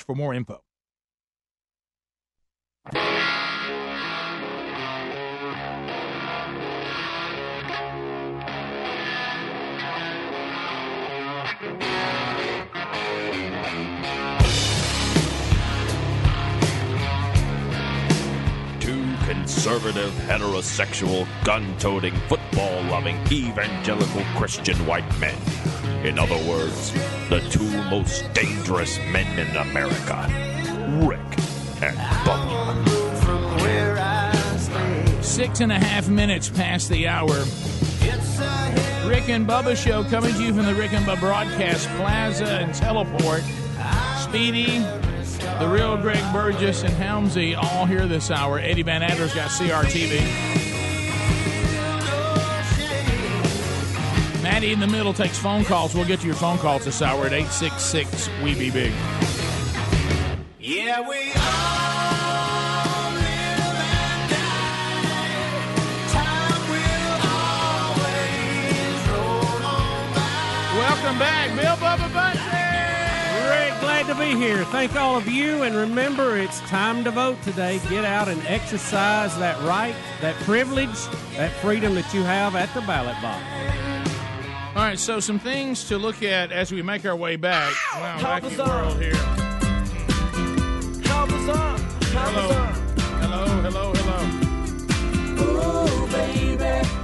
[0.00, 0.62] for more info.
[18.80, 25.36] Two conservative, heterosexual, gun toting, football loving, evangelical Christian white men.
[26.04, 26.92] In other words,
[27.28, 30.26] the two most dangerous men in America
[31.06, 31.20] Rick
[31.82, 32.72] and Bubba.
[35.22, 37.44] Six and a half minutes past the hour.
[39.08, 42.74] Rick and Bubba show coming to you from the Rick and Bubba Broadcast Plaza and
[42.74, 43.42] Teleport.
[44.18, 44.78] Speedy,
[45.58, 48.58] the real Greg Burgess, and Helmsy all here this hour.
[48.58, 50.51] Eddie Van Adler's got CRTV.
[54.62, 55.92] Maddie in the middle takes phone calls.
[55.92, 58.92] We'll get to your phone calls this hour at 866 We Be Big.
[60.60, 65.66] Yeah, we all live and die.
[66.12, 67.26] Time will
[67.90, 70.30] always roll on by.
[70.78, 72.38] Welcome back, Bill Bubba Bussey.
[73.48, 74.64] Rick, glad to be here.
[74.66, 77.80] Thank all of you, and remember, it's time to vote today.
[77.90, 82.82] Get out and exercise that right, that privilege, that freedom that you have at the
[82.82, 83.42] ballot box.
[84.74, 87.74] All right, so some things to look at as we make our way back.
[87.94, 89.14] Wow, Help wacky world here.
[91.04, 91.78] Help us up.
[92.04, 92.74] Help us up.
[93.20, 94.18] Hello, hello, hello.
[95.44, 97.01] Ooh, baby.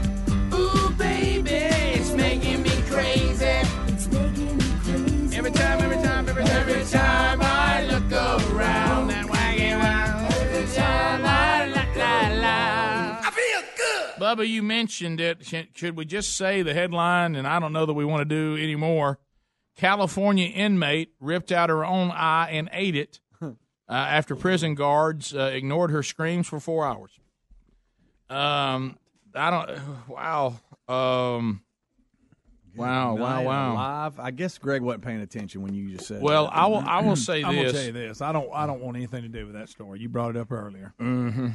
[14.29, 15.45] Bubba, you mentioned it.
[15.75, 17.35] Should- we just say the headline?
[17.35, 19.19] And I don't know that we want to do any more.
[19.77, 23.53] California inmate ripped out her own eye and ate it uh,
[23.89, 27.13] after prison guards uh, ignored her screams for four hours.
[28.29, 28.99] Um,
[29.35, 29.81] I don't.
[30.09, 30.61] Wow.
[30.89, 31.63] Um.
[32.77, 33.17] Wow!
[33.17, 33.43] Wow!
[33.43, 33.75] Wow!
[33.75, 34.21] Live.
[34.21, 36.23] I guess Greg wasn't paying attention when you just said.
[36.23, 36.57] Well, that.
[36.57, 36.77] I will.
[36.79, 37.73] I will say I'm gonna this.
[37.73, 38.21] tell you this.
[38.23, 38.49] I don't.
[38.53, 39.99] I don't want anything to do with that story.
[40.01, 40.95] You brought it up earlier.
[41.01, 41.49] Mm-hmm.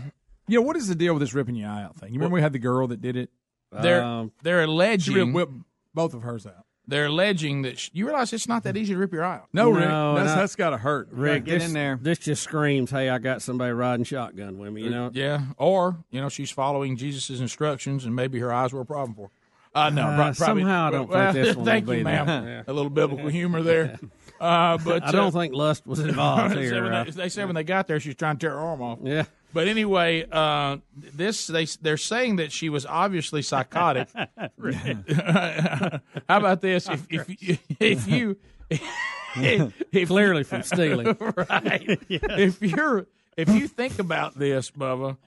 [0.47, 2.09] You know what is the deal with this ripping your eye out thing?
[2.13, 3.29] You remember we had the girl that did it.
[3.71, 5.63] They're Um, they're She alleging ripped whip
[5.95, 6.65] both of hers out.
[6.87, 9.47] they're alleging that sh you realize it's not that easy to rip your eye out.
[9.53, 11.07] No, Rick, No, that's and that's got to hurt.
[11.11, 11.97] Rick, get this, in there.
[12.01, 15.97] This just screams, "Hey, I got somebody riding shotgun with me." You know, Yeah, or
[16.11, 19.21] you know she's following Jesus' instructions, and maybe her eyes were a problem for.
[19.27, 19.29] her.
[19.75, 21.99] Uh, no, Uh, pro- probably, somehow I don't well, think this one Thank will you,
[22.01, 22.27] be ma'am.
[22.27, 22.63] there.
[22.67, 23.97] A little biblical humor there.
[24.41, 26.83] Uh, but I don't uh, think lust was involved they, said here.
[26.83, 28.59] when uh, they, they said when they got there, she was trying to tear her
[28.59, 28.99] arm off.
[29.01, 29.23] yeah,
[29.53, 34.09] But anyway, uh, this they they're saying that she was obviously psychotic.
[34.13, 36.89] How about this?
[36.89, 38.37] If if you, if you
[39.35, 41.15] if clearly from stealing.
[41.35, 43.05] right, if you're
[43.37, 45.17] if you think about this, Bubba,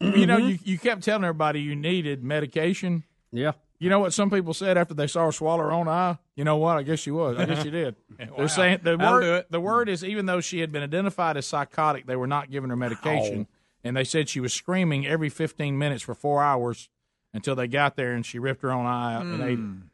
[0.00, 3.02] you know you you kept telling everybody you needed medication.
[3.32, 3.52] Yeah.
[3.80, 6.16] You know what some people said after they saw her swallow her own eye?
[6.36, 6.78] You know what?
[6.78, 7.36] I guess she was.
[7.36, 7.96] I guess she did.
[8.18, 9.46] They're saying the word.
[9.50, 12.70] The word is even though she had been identified as psychotic, they were not giving
[12.70, 13.46] her medication,
[13.84, 16.88] and they said she was screaming every 15 minutes for four hours
[17.32, 19.90] until they got there, and she ripped her own eye out and ate it.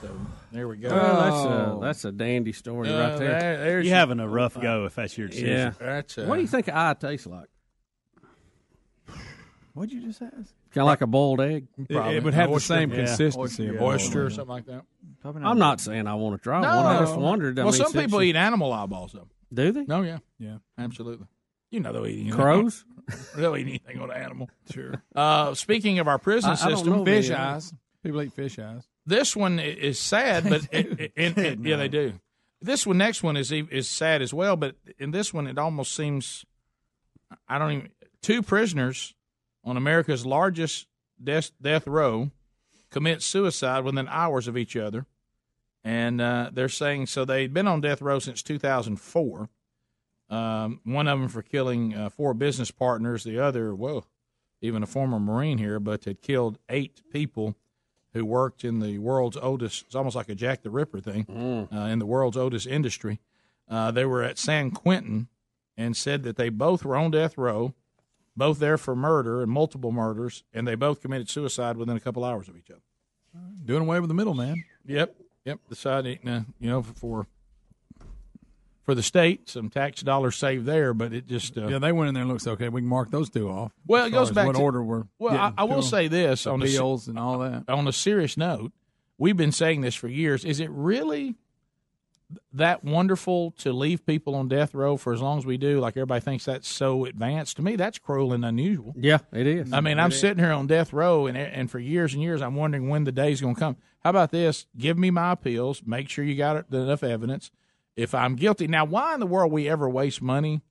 [0.00, 0.16] So
[0.52, 0.90] there we go.
[0.90, 1.78] Well, that's Oh.
[1.78, 3.40] a that's a dandy story Uh, right there.
[3.58, 5.48] there- You're having a rough go if that's your decision.
[5.48, 5.72] Yeah.
[5.78, 7.48] That's uh, What do you think an eye tastes like?
[9.74, 10.34] What'd you just ask?
[10.72, 11.66] Kind of like a boiled egg.
[11.88, 12.96] It, it would have the same Yeah.
[13.06, 13.38] consistency.
[13.40, 13.82] Oyster, of yeah.
[13.82, 14.84] oyster or something like that?
[15.24, 16.68] I'm not saying I want to try one.
[16.68, 17.58] I just wondered.
[17.58, 19.28] I well, mean, some people you- eat animal eyeballs though.
[19.52, 19.84] Do they?
[19.84, 20.58] No, yeah, Yeah.
[20.76, 21.26] absolutely.
[21.70, 22.32] You know they'll eat anything.
[22.32, 22.84] Crows?
[23.36, 24.50] They'll eat anything on an animal.
[24.70, 25.02] Sure.
[25.16, 27.40] Uh, speaking of our prison I- I don't system, know, Fish man.
[27.40, 27.72] eyes.
[28.02, 28.82] People eat fish eyes.
[29.06, 32.12] this one i- is sad, but it, it, it- it- yeah, they do.
[32.60, 34.56] this one, next one is e- is sad as well.
[34.56, 36.44] But in this one, it almost seems
[37.48, 37.88] I don't even
[38.20, 39.14] two prisoners
[39.64, 40.86] on America's largest
[41.22, 42.30] death death row
[42.90, 45.06] commit suicide within hours of each other,
[45.82, 49.48] and uh, they're saying so they'd been on death row since 2004.
[50.30, 54.04] Um, one of them for killing uh, four business partners, the other, whoa,
[54.60, 57.56] even a former Marine here, but had killed eight people
[58.12, 59.84] who worked in the world's oldest.
[59.86, 63.20] It's almost like a Jack the Ripper thing uh, in the world's oldest industry.
[63.68, 65.28] Uh, they were at San Quentin
[65.76, 67.74] and said that they both were on death row,
[68.36, 72.24] both there for murder and multiple murders, and they both committed suicide within a couple
[72.24, 72.80] hours of each other.
[73.64, 74.64] Doing away with the middleman.
[74.86, 75.14] Yep,
[75.44, 75.60] yep.
[75.68, 77.26] Decided, uh, you know, for
[78.88, 82.08] for the state, some tax dollars saved there, but it just uh, Yeah, they went
[82.08, 82.70] in there and looks okay.
[82.70, 83.70] We can mark those two off.
[83.86, 85.02] Well, it goes as back what to order we're.
[85.18, 87.64] Well, I, I will say this on a se- appeals and all that.
[87.68, 88.72] On a serious note,
[89.18, 90.42] we've been saying this for years.
[90.42, 91.34] Is it really
[92.54, 95.80] that wonderful to leave people on death row for as long as we do?
[95.80, 97.56] Like everybody thinks that's so advanced.
[97.56, 98.94] To me, that's cruel and unusual.
[98.96, 99.70] Yeah, it is.
[99.70, 100.18] I mean, It I'm is.
[100.18, 103.12] sitting here on death row, and and for years and years, I'm wondering when the
[103.12, 103.76] day's going to come.
[104.02, 104.64] How about this?
[104.78, 105.82] Give me my appeals.
[105.84, 107.50] Make sure you got enough evidence.
[107.98, 110.62] If I'm guilty, now why in the world we ever waste money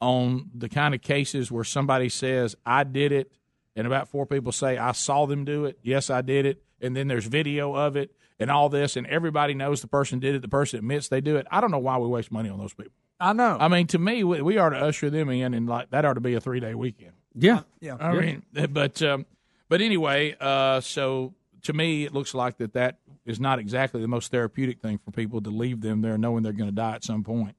[0.00, 3.32] on the kind of cases where somebody says I did it,
[3.74, 5.78] and about four people say I saw them do it.
[5.82, 9.54] Yes, I did it, and then there's video of it and all this, and everybody
[9.54, 10.42] knows the person did it.
[10.42, 11.48] The person admits they do it.
[11.50, 12.92] I don't know why we waste money on those people.
[13.18, 13.56] I know.
[13.58, 16.14] I mean, to me, we, we ought to usher them in, and like that ought
[16.14, 17.14] to be a three day weekend.
[17.34, 17.96] Yeah, yeah.
[17.98, 18.20] I Yeah.
[18.20, 19.26] mean, but um,
[19.68, 22.98] but anyway, uh, so to me, it looks like that that
[23.28, 26.52] is not exactly the most therapeutic thing for people to leave them there, knowing they're
[26.52, 27.44] going to die at some point.
[27.44, 27.56] point,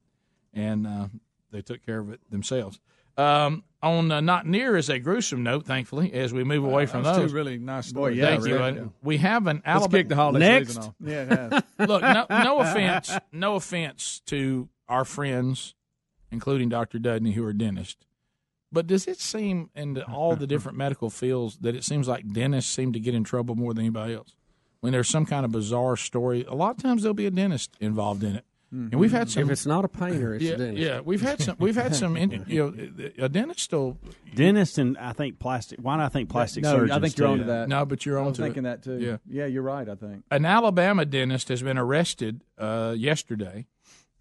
[0.53, 1.07] and uh,
[1.51, 2.79] they took care of it themselves.
[3.17, 7.03] Um, on uh, not near as a gruesome note, thankfully, as we move away from
[7.03, 8.19] Those two really nice Boy, stories.
[8.21, 8.55] Thank Yeah, you.
[8.55, 8.79] really.
[8.79, 9.65] Uh, We have an Alabama.
[9.65, 9.99] Let's Alabama.
[10.01, 10.77] kick the holiday Next.
[10.77, 10.93] off.
[10.99, 11.63] Yeah, it.
[11.87, 15.75] Look, no, no offense, no offense to our friends,
[16.31, 16.97] including Dr.
[16.99, 18.05] Dudney, who are dentists.
[18.71, 22.71] But does it seem in all the different medical fields that it seems like dentists
[22.73, 24.33] seem to get in trouble more than anybody else?
[24.81, 27.75] When there's some kind of bizarre story, a lot of times there'll be a dentist
[27.81, 29.43] involved in it, and we've had some.
[29.43, 30.77] If it's not a painter, it's yeah, a dentist.
[30.81, 31.55] yeah, we've had some.
[31.59, 32.15] We've had some.
[32.15, 33.97] in- You know, a dentist still.
[34.33, 35.79] Dentist and I think plastic.
[35.81, 36.05] Why not?
[36.05, 36.91] I think plastic no, surgeons.
[36.91, 37.31] I think you're too.
[37.33, 37.67] onto that.
[37.67, 38.45] No, but you're I on was to it.
[38.45, 38.99] thinking that too.
[38.99, 39.17] Yeah.
[39.27, 39.89] yeah, you're right.
[39.89, 40.23] I think.
[40.31, 43.65] An Alabama dentist has been arrested uh, yesterday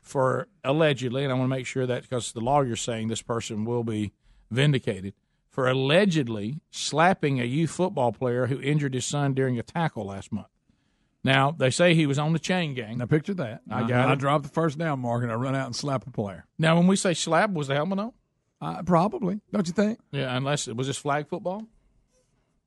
[0.01, 3.65] for allegedly, and I want to make sure that because the lawyer's saying this person
[3.65, 4.13] will be
[4.51, 5.13] vindicated
[5.51, 10.33] for allegedly slapping a youth football player who injured his son during a tackle last
[10.33, 10.49] month.
[11.25, 12.99] Now they say he was on the chain gang.
[12.99, 13.63] Now picture that.
[13.71, 16.11] I got I dropped the first down mark and I run out and slap a
[16.11, 16.47] player.
[16.59, 18.13] Now, when we say slap, was the helmet on?
[18.61, 20.01] Uh, probably, don't you think?
[20.11, 21.67] Yeah, unless it was this flag football.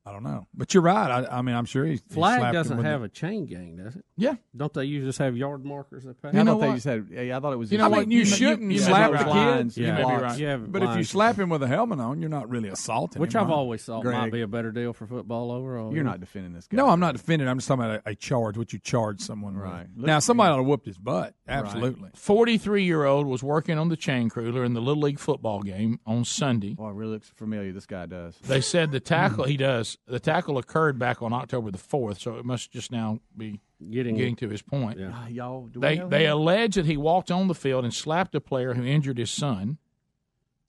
[0.04, 1.08] I don't know, but you're right.
[1.24, 3.06] I, I mean, I'm sure he he Flag slapped him doesn't with have it.
[3.06, 4.04] a chain gang, does it?
[4.16, 4.34] Yeah.
[4.56, 6.34] Don't they usually just have yard markers that pass?
[6.34, 7.06] I thought they just had.
[7.08, 7.70] Yeah, I thought it was.
[7.70, 8.10] You know like- what?
[8.10, 9.86] You shouldn't you- slap yeah, the blinds, kids.
[9.86, 10.00] Yeah.
[10.00, 10.10] block.
[10.12, 10.38] May be right.
[10.38, 13.34] Yeah, But if you slap him with a helmet on, you're not really assaulting which
[13.36, 13.42] him.
[13.42, 13.54] I've right?
[13.54, 15.94] always thought might be a better deal for football overall.
[15.94, 16.78] You're not defending this guy.
[16.78, 17.46] No, I'm not defending.
[17.46, 18.58] I'm just talking about a, a charge.
[18.58, 19.62] What you charge someone with.
[19.62, 19.86] Right.
[19.94, 21.34] Now, somebody ought to whoop his butt.
[21.46, 22.10] Absolutely.
[22.16, 26.00] 43 year old was working on the chain cruiler in the Little League football game
[26.06, 26.74] on Sunday.
[26.74, 27.70] Boy, it really looks familiar.
[27.72, 28.36] This guy does.
[28.38, 32.36] They said the tackle he does the tackle occurred back on October the fourth, so
[32.36, 34.98] it must just now be Getting- getting to his point.
[35.02, 36.32] Ah, y'all, do They know they him?
[36.32, 39.78] allege that he walked on the field and slapped a player who injured his son.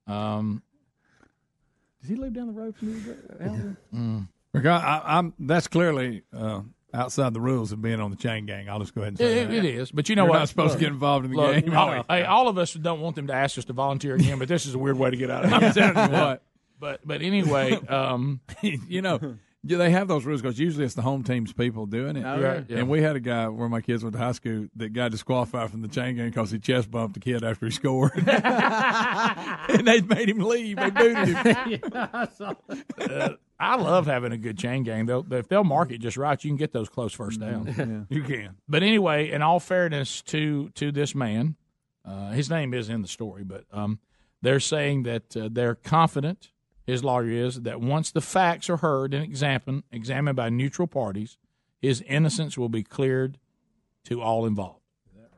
[0.08, 0.62] Um,
[2.00, 3.16] Does he live down the road from you?
[3.40, 3.76] Alan?
[3.94, 4.28] mm.
[4.52, 6.60] Because I, I'm that's clearly uh,
[6.92, 8.68] outside the rules of being on the chain gang.
[8.68, 9.54] I'll just go ahead and say it, that.
[9.54, 10.38] it is, but you know You're what?
[10.40, 11.76] Not supposed Look, to get involved in the look, game.
[11.76, 14.48] all- hey, all of us don't want them to ask us to volunteer again, but
[14.48, 15.54] this is a weird way to get out of it.
[15.54, 16.42] I'm telling you what.
[16.78, 21.02] But but anyway, um, you know, yeah, they have those rules because usually it's the
[21.02, 22.24] home team's people doing it.
[22.24, 22.40] Oh.
[22.40, 22.78] Right, yeah.
[22.78, 25.70] And we had a guy where my kids went to high school that got disqualified
[25.70, 30.00] from the chain gang because he chest bumped a kid after he scored, and they
[30.02, 30.76] made him leave.
[30.76, 31.80] They booted him.
[31.92, 35.06] uh, I love having a good chain gang.
[35.06, 38.06] They'll, if they'll mark it just right, you can get those close first down.
[38.10, 38.56] You can.
[38.68, 41.56] But anyway, in all fairness to to this man,
[42.04, 43.98] uh, his name is in the story, but um,
[44.42, 46.50] they're saying that uh, they're confident.
[46.84, 51.38] His lawyer is that once the facts are heard and examined examined by neutral parties,
[51.80, 53.38] his innocence will be cleared
[54.04, 54.80] to all involved.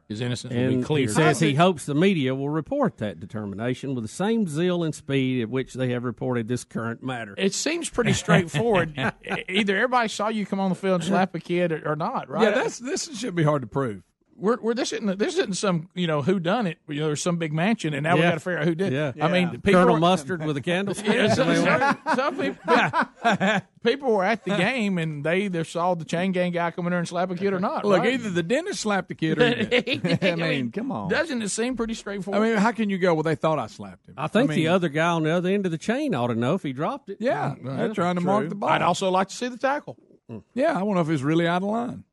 [0.08, 3.94] His innocence will be And he says he hopes the media will report that determination
[3.94, 7.34] with the same zeal and speed at which they have reported this current matter.
[7.36, 8.96] It seems pretty straightforward.
[9.48, 12.28] Either everybody saw you come on the field and slap a kid or, or not,
[12.28, 12.44] right?
[12.44, 14.04] Yeah, that's this should be hard to prove.
[14.38, 16.78] We're, we're this isn't this isn't some you know who done it.
[16.88, 18.92] You know, there's some big mansion, and now we got to figure out who did.
[18.92, 19.12] Yeah.
[19.20, 21.06] I mean, people Colonel were- Mustard with a candlestick.
[21.16, 26.04] Yeah, some, some- some people, people were at the game, and they either saw the
[26.04, 27.84] chain gang guy come in there and slap a kid or not.
[27.84, 28.12] Look, right?
[28.14, 29.88] either the dentist slapped the kid or he did.
[29.88, 30.24] He did.
[30.24, 31.08] I mean, come on.
[31.08, 33.14] Doesn't it seem pretty straightforward I mean, how can you go?
[33.14, 34.14] Well, they thought I slapped him.
[34.18, 36.34] I think mean, the other guy on the other end of the chain ought to
[36.34, 37.18] know if he dropped it.
[37.20, 38.68] Yeah, they're trying to mark the ball.
[38.70, 39.96] I'd also like to see the tackle.
[40.30, 40.42] Mm.
[40.54, 42.04] Yeah, I want to know if it's really out of line.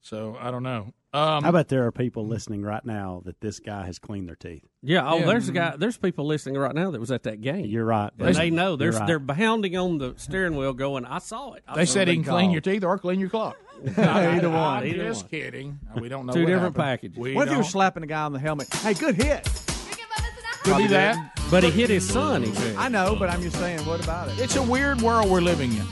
[0.00, 0.92] So I don't know.
[1.14, 4.36] Um, I bet there are people listening right now that this guy has cleaned their
[4.36, 4.64] teeth.
[4.82, 5.10] Yeah.
[5.10, 5.26] Oh, Yeah.
[5.26, 5.74] there's a guy.
[5.76, 7.64] There's people listening right now that was at that game.
[7.64, 8.10] You're right.
[8.18, 9.06] And they know they're right.
[9.06, 12.24] they're pounding on the steering wheel, going, "I saw it." I they said he can
[12.24, 13.56] clean your teeth or clean your clock.
[13.96, 14.58] Either one.
[14.58, 15.30] I'm Either just one.
[15.30, 15.78] kidding.
[15.98, 16.32] We don't know.
[16.34, 16.84] Two what different happened.
[16.84, 17.18] packages.
[17.18, 18.72] We What if you were slapping a guy on the helmet?
[18.74, 19.48] Hey, good hit.
[20.64, 21.38] Could be that.
[21.50, 22.42] But he hit his son.
[22.42, 22.76] He said.
[22.76, 24.38] I know, but I'm just saying, what about it?
[24.40, 25.86] It's a weird world we're living in.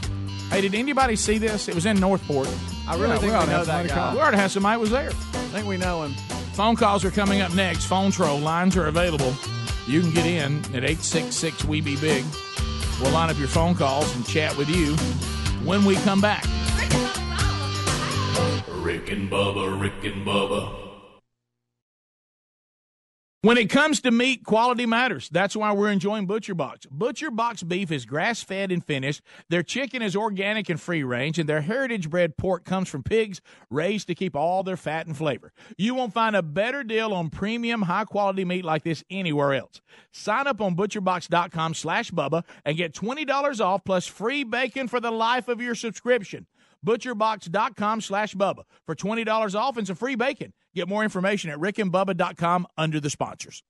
[0.51, 1.69] Hey, did anybody see this?
[1.69, 2.49] It was in Northport.
[2.89, 4.15] I really Yeah, think we we know that guy.
[4.15, 5.11] We already had somebody was there.
[5.11, 5.13] I
[5.53, 6.13] think we know him.
[6.55, 7.85] Phone calls are coming up next.
[7.87, 9.35] Phone troll lines are available.
[9.87, 12.25] You can get in at 866 We Be Big.
[13.03, 14.97] We'll line up your phone calls and chat with you
[15.67, 16.45] when we come back.
[18.69, 20.86] Rick and Bubba, Rick and Bubba.
[23.47, 25.29] When it comes to meat, quality matters.
[25.29, 26.85] That's why we're enjoying Butcher Box.
[26.91, 29.23] Butcher Box beef is grass fed and finished.
[29.51, 33.41] Their chicken is organic and free range, and their heritage bred pork comes from pigs
[33.71, 35.53] raised to keep all their fat and flavor.
[35.79, 39.81] You won't find a better deal on premium, high quality meat like this anywhere else.
[40.11, 45.13] Sign up on butcherbox.com slash Bubba and get $20 off plus free bacon for the
[45.13, 46.49] life of your subscription.
[46.85, 50.53] Butcherbox.com slash Bubba for $20 off and some free bacon.
[50.77, 53.63] Get more information at rickandbubba.com under the sponsors.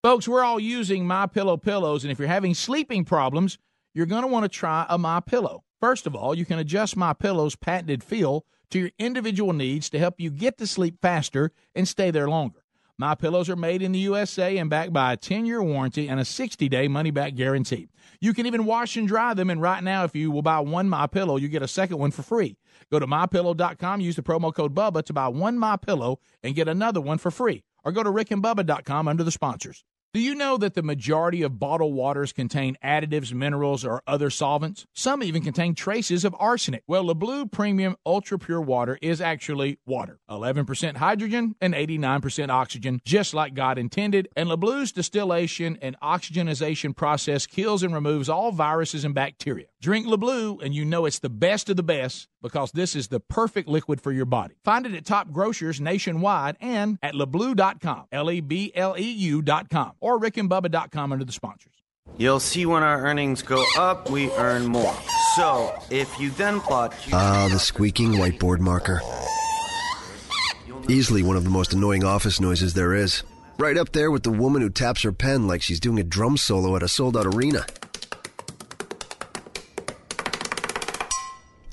[0.00, 3.58] Folks, we're all using My Pillow pillows, and if you're having sleeping problems,
[3.94, 5.64] you're going to want to try a My Pillow.
[5.80, 9.98] First of all, you can adjust My Pillow's patented feel to your individual needs to
[9.98, 12.61] help you get to sleep faster and stay there longer.
[12.98, 16.24] My pillows are made in the USA and backed by a 10-year warranty and a
[16.24, 17.88] 60-day money-back guarantee.
[18.20, 20.88] You can even wash and dry them, and right now, if you will buy one
[20.88, 22.56] My Pillow, you get a second one for free.
[22.90, 26.68] Go to mypillow.com, use the promo code Bubba to buy one My Pillow and get
[26.68, 27.64] another one for free.
[27.82, 29.84] Or go to rickandbubba.com under the sponsors.
[30.14, 34.84] Do you know that the majority of bottled waters contain additives, minerals, or other solvents?
[34.92, 36.82] Some even contain traces of arsenic.
[36.86, 40.20] Well, LeBleu Premium Ultra Pure Water is actually water.
[40.28, 44.28] 11% hydrogen and 89% oxygen, just like God intended.
[44.36, 49.68] And LeBleu's distillation and oxygenization process kills and removes all viruses and bacteria.
[49.80, 53.20] Drink LeBleu and you know it's the best of the best because this is the
[53.20, 54.54] perfect liquid for your body.
[54.64, 59.92] Find it at top grocers nationwide and at lebleu.com, L E B L E U.com,
[60.00, 61.72] or rickandbubba.com under the sponsors.
[62.18, 64.94] You'll see when our earnings go up, we earn more.
[65.36, 66.94] So, if you then plot.
[67.12, 69.00] Ah, the squeaking whiteboard marker.
[70.88, 73.22] Easily one of the most annoying office noises there is.
[73.58, 76.36] Right up there with the woman who taps her pen like she's doing a drum
[76.36, 77.64] solo at a sold out arena.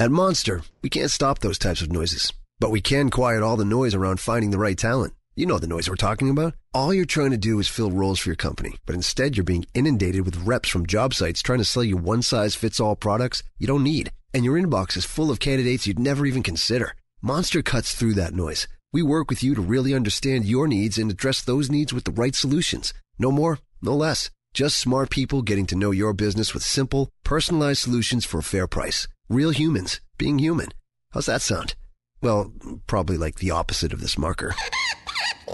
[0.01, 2.31] At Monster, we can't stop those types of noises,
[2.61, 5.13] but we can quiet all the noise around finding the right talent.
[5.35, 6.53] You know the noise we're talking about.
[6.73, 9.65] All you're trying to do is fill roles for your company, but instead you're being
[9.73, 13.43] inundated with reps from job sites trying to sell you one size fits all products
[13.57, 16.93] you don't need, and your inbox is full of candidates you'd never even consider.
[17.21, 18.69] Monster cuts through that noise.
[18.93, 22.11] We work with you to really understand your needs and address those needs with the
[22.11, 22.93] right solutions.
[23.17, 24.29] No more, no less.
[24.53, 28.65] Just smart people getting to know your business with simple, personalized solutions for a fair
[28.65, 29.05] price.
[29.29, 30.69] Real humans being human.
[31.11, 31.75] How's that sound?
[32.19, 32.51] Well,
[32.87, 34.55] probably like the opposite of this marker.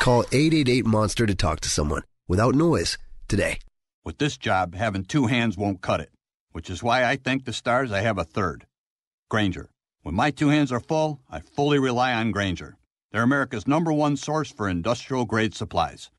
[0.00, 3.58] Call 888 Monster to talk to someone without noise today.
[4.04, 6.10] With this job, having two hands won't cut it,
[6.52, 8.66] which is why I thank the stars I have a third.
[9.30, 9.70] Grainger.
[10.02, 12.76] When my two hands are full, I fully rely on Grainger.
[13.12, 16.10] They're America's number one source for industrial grade supplies.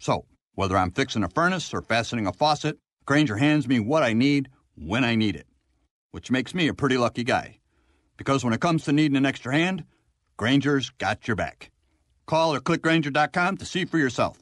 [0.00, 0.24] So,
[0.56, 4.48] whether I'm fixing a furnace or fastening a faucet, Grainger hands me what I need
[4.74, 5.46] when I need it,
[6.12, 7.58] which makes me a pretty lucky guy.
[8.16, 9.84] Because when it comes to needing an extra hand,
[10.36, 11.70] Grainger's got your back.
[12.26, 14.38] Call or click Grainger.com to see for yourself.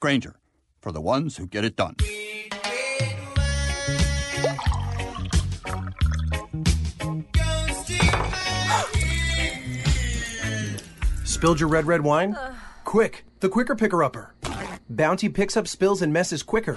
[0.00, 0.36] Grainger,
[0.80, 1.96] for the ones who get it done.
[11.24, 12.36] Spilled your red, red wine?
[12.84, 14.34] Quick, the quicker picker upper.
[14.88, 16.76] Bounty picks up spills and messes quicker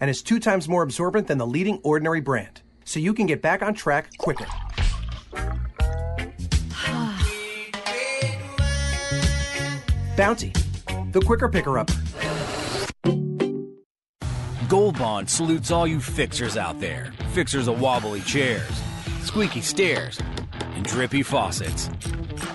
[0.00, 2.60] and is two times more absorbent than the leading ordinary brand.
[2.84, 4.46] So you can get back on track quicker.
[10.16, 10.52] Bounty,
[11.12, 11.94] the quicker picker upper.
[14.68, 17.12] Gold Bond salutes all you fixers out there.
[17.32, 18.82] Fixers of wobbly chairs,
[19.22, 20.18] squeaky stairs,
[20.74, 21.90] and drippy faucets.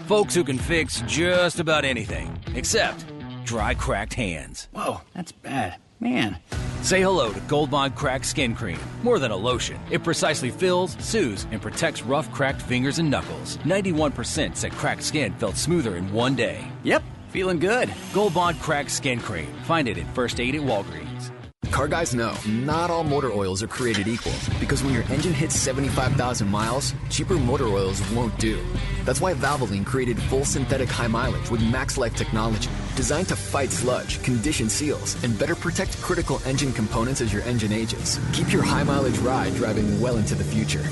[0.08, 3.06] Folks who can fix just about anything, except
[3.46, 4.68] dry, cracked hands.
[4.74, 5.78] Whoa, that's bad.
[6.00, 6.38] Man.
[6.82, 8.80] Say hello to Gold Bond Cracked Skin Cream.
[9.04, 13.58] More than a lotion, it precisely fills, soothes, and protects rough, cracked fingers and knuckles.
[13.58, 16.66] 91% said cracked skin felt smoother in one day.
[16.84, 17.92] Yep, feeling good.
[18.14, 19.54] Gold Bond Cracked Skin Cream.
[19.64, 21.32] Find it at First Aid at Walgreens.
[21.72, 25.56] Car guys know not all motor oils are created equal because when your engine hits
[25.56, 28.60] 75,000 miles, cheaper motor oils won't do.
[29.06, 33.72] That's why Valvoline created full synthetic high mileage with Max Life technology, designed to fight
[33.72, 38.20] sludge, condition seals, and better protect critical engine components as your engine ages.
[38.34, 40.84] Keep your high mileage ride driving well into the future.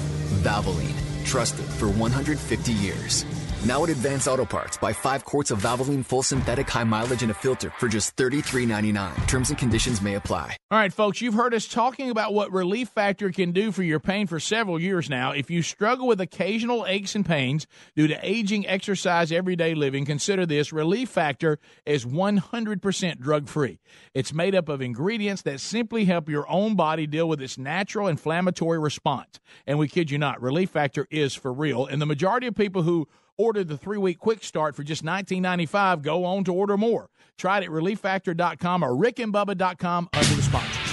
[0.43, 0.95] Valvoline,
[1.25, 3.25] trusted for 150 years.
[3.67, 7.31] Now at Advance Auto Parts, buy five quarts of Valvoline full synthetic high mileage and
[7.31, 9.27] a filter for just $33.99.
[9.27, 10.55] Terms and conditions may apply.
[10.71, 13.99] All right, folks, you've heard us talking about what Relief Factor can do for your
[13.99, 15.31] pain for several years now.
[15.31, 20.45] If you struggle with occasional aches and pains due to aging, exercise, everyday living, consider
[20.45, 23.79] this Relief Factor is 100% drug free.
[24.13, 28.07] It's made up of ingredients that simply help your own body deal with its natural
[28.07, 29.41] inflammatory response.
[29.65, 31.85] And we kid you not, Relief Factor is for real.
[31.85, 36.01] And the majority of people who order the three week quick start for just $19.95
[36.01, 37.09] go on to order more.
[37.37, 40.87] Try it at relieffactor.com or rickandbubba.com under the sponsors.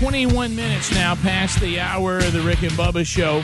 [0.00, 3.42] 21 minutes now past the hour of the Rick and Bubba Show.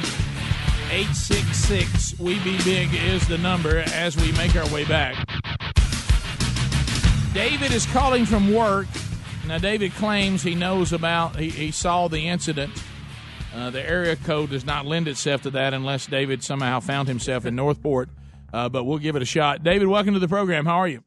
[0.90, 5.16] 866 We Be Big is the number as we make our way back.
[7.34, 8.86] David is calling from work.
[9.46, 12.72] Now, David claims he knows about, he, he saw the incident.
[13.54, 17.46] Uh, the area code does not lend itself to that unless David somehow found himself
[17.46, 18.08] in Northport,
[18.52, 19.62] uh, but we'll give it a shot.
[19.62, 20.66] David, welcome to the program.
[20.66, 21.04] How are you?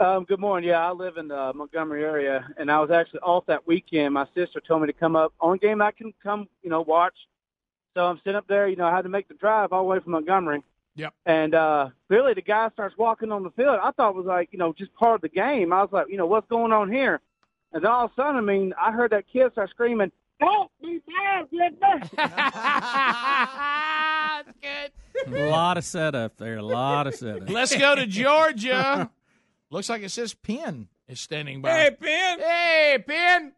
[0.00, 0.68] Um, good morning.
[0.68, 4.14] Yeah, I live in the Montgomery area, and I was actually off that weekend.
[4.14, 7.14] My sister told me to come up on game I can come, you know, watch.
[7.96, 8.66] So I'm sitting up there.
[8.66, 10.64] You know, I had to make the drive all the way from Montgomery.
[10.96, 11.14] Yep.
[11.24, 13.78] And uh, really, the guy starts walking on the field.
[13.80, 15.72] I thought it was like, you know, just part of the game.
[15.72, 17.20] I was like, you know, what's going on here?
[17.74, 20.10] And then all of a sudden, I mean, I heard that kid start screaming,
[20.40, 22.08] "Don't be bad, goodness!"
[24.44, 24.92] That's good.
[25.34, 26.56] A lot of setup there.
[26.58, 27.48] A lot of setup.
[27.50, 29.10] Let's go to Georgia.
[29.70, 31.70] Looks like it says Penn is standing by.
[31.70, 32.38] Hey, Penn.
[32.38, 33.52] Hey, Penn.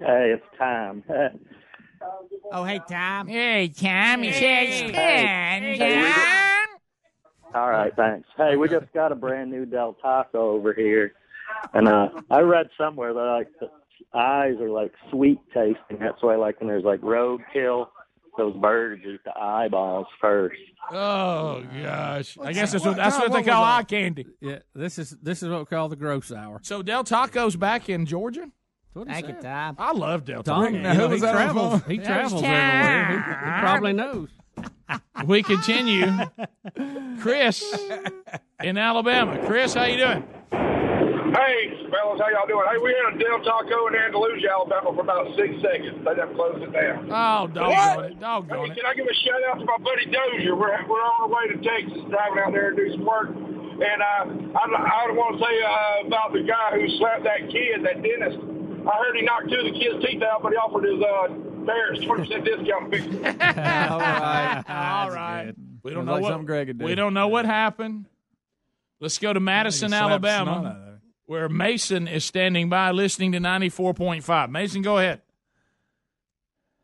[0.00, 1.04] Hey, it's time.
[2.52, 3.26] Oh, hey, Tom.
[3.26, 4.22] Hey, Tom.
[4.22, 5.74] He says Hey.
[5.76, 6.12] Hey,
[7.52, 8.28] All right, thanks.
[8.36, 11.14] Hey, we just got a brand new Del Taco over here,
[11.74, 13.68] and uh, I read somewhere that like the
[14.18, 15.98] eyes are like sweet tasting.
[16.00, 17.88] That's why, like when there's like roadkill,
[18.36, 20.56] those birds eat the eyeballs first.
[20.90, 22.36] Oh gosh!
[22.42, 24.26] I guess that's what What- that's Tom, what they call was eye candy.
[24.40, 26.60] Yeah, this is this is what we call the gross hour.
[26.62, 28.48] So Del Taco's back in Georgia.
[29.06, 29.76] Thank you, Tom.
[29.78, 30.74] I love Del Tom, Taco.
[30.76, 31.82] you know, he travels.
[31.86, 33.08] He travels everywhere.
[33.44, 34.28] He, he probably knows.
[35.26, 36.06] We continue.
[37.20, 37.62] Chris
[38.62, 39.38] in Alabama.
[39.46, 40.24] Chris, how you doing?
[41.38, 42.66] Hey, fellas, how y'all doing?
[42.66, 46.02] Hey, we had a Del Taco in Andalusia, Alabama for about six seconds.
[46.02, 47.06] They done closed it down.
[47.14, 48.74] Oh, doggone it, doggone Hey, it.
[48.74, 50.56] can I give a shout out to my buddy Dozier?
[50.58, 53.30] We're, we're on our way to Texas, driving out there to do some work.
[53.30, 57.86] And uh, I, I want to say uh, about the guy who slapped that kid,
[57.86, 58.42] that dentist.
[58.82, 61.30] I heard he knocked two of the kid's teeth out, but he offered his uh,
[61.70, 62.90] parents 20% discount.
[62.90, 63.42] to fix it.
[63.46, 64.62] All right.
[64.68, 65.54] All right.
[65.84, 66.84] We don't Sounds know like what Greg would do.
[66.84, 68.06] we don't know what happened.
[68.98, 70.87] Let's go to Madison, slap Alabama, of it.
[71.28, 74.48] Where Mason is standing by, listening to ninety four point five.
[74.50, 75.20] Mason, go ahead.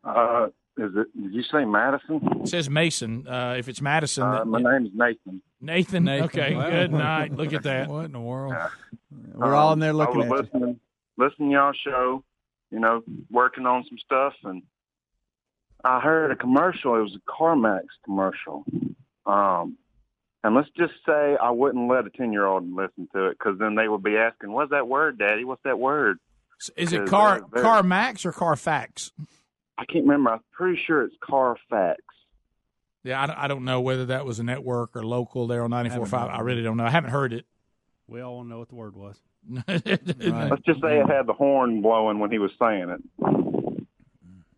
[0.03, 0.47] Uh,
[0.77, 1.07] is it?
[1.19, 2.19] Did you say Madison?
[2.43, 3.27] It says Mason.
[3.27, 5.41] Uh, if it's Madison, Uh, that- my name is Nathan.
[5.59, 6.03] Nathan.
[6.03, 6.25] Nathan.
[6.25, 6.69] Okay, Wow.
[6.69, 7.31] good night.
[7.35, 7.89] Look at that.
[7.89, 8.53] What in the world?
[9.33, 10.59] We're all in there Um, looking I at was you.
[10.59, 10.79] listening,
[11.17, 12.23] listening y'all show.
[12.71, 14.61] You know, working on some stuff, and
[15.83, 16.95] I heard a commercial.
[16.95, 18.63] It was a CarMax commercial.
[19.25, 19.77] Um,
[20.45, 23.87] and let's just say I wouldn't let a ten-year-old listen to it because then they
[23.87, 25.43] would be asking, "What's that word, Daddy?
[25.43, 26.19] What's that word?"
[26.77, 29.11] Is it Because Car they're- they're- CarMax or CarFax?
[29.77, 30.31] I can't remember.
[30.31, 32.01] I'm pretty sure it's Carfax.
[33.03, 35.69] Yeah, I, don't- I don't know whether that was a network or local there on
[35.71, 36.29] ninety four five.
[36.29, 36.85] I really don't know.
[36.85, 37.45] I haven't heard it.
[38.07, 39.19] We all want to know what the word was.
[39.67, 43.01] Let's just say it had the horn blowing when he was saying it.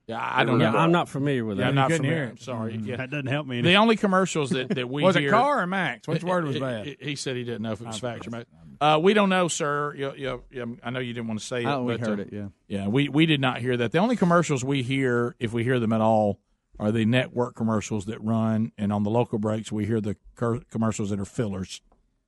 [0.07, 0.77] Yeah, I don't Yeah, know.
[0.77, 1.69] I'm not familiar with Yeah, that.
[1.69, 2.25] I'm not You couldn't familiar.
[2.27, 2.41] hear it.
[2.41, 2.75] Sorry.
[2.77, 2.95] Yeah.
[2.95, 3.61] That doesn't help me.
[3.61, 6.07] The only commercials that, that we Was it car or Max?
[6.07, 6.85] Which word was bad?
[6.85, 8.45] He, he said he didn't know if it was fax or Max.
[8.79, 9.93] Uh, we don't know, sir.
[9.97, 11.65] You, you, you, I know you didn't want to say it.
[11.67, 12.47] I- we but, heard uh, it, yeah.
[12.67, 13.91] Yeah, we, we did not hear that.
[13.91, 16.39] The only commercials we hear, if we hear them at all,
[16.79, 20.61] are the network commercials that run, and on the local breaks, we hear the cur-
[20.71, 21.81] commercials that are fillers.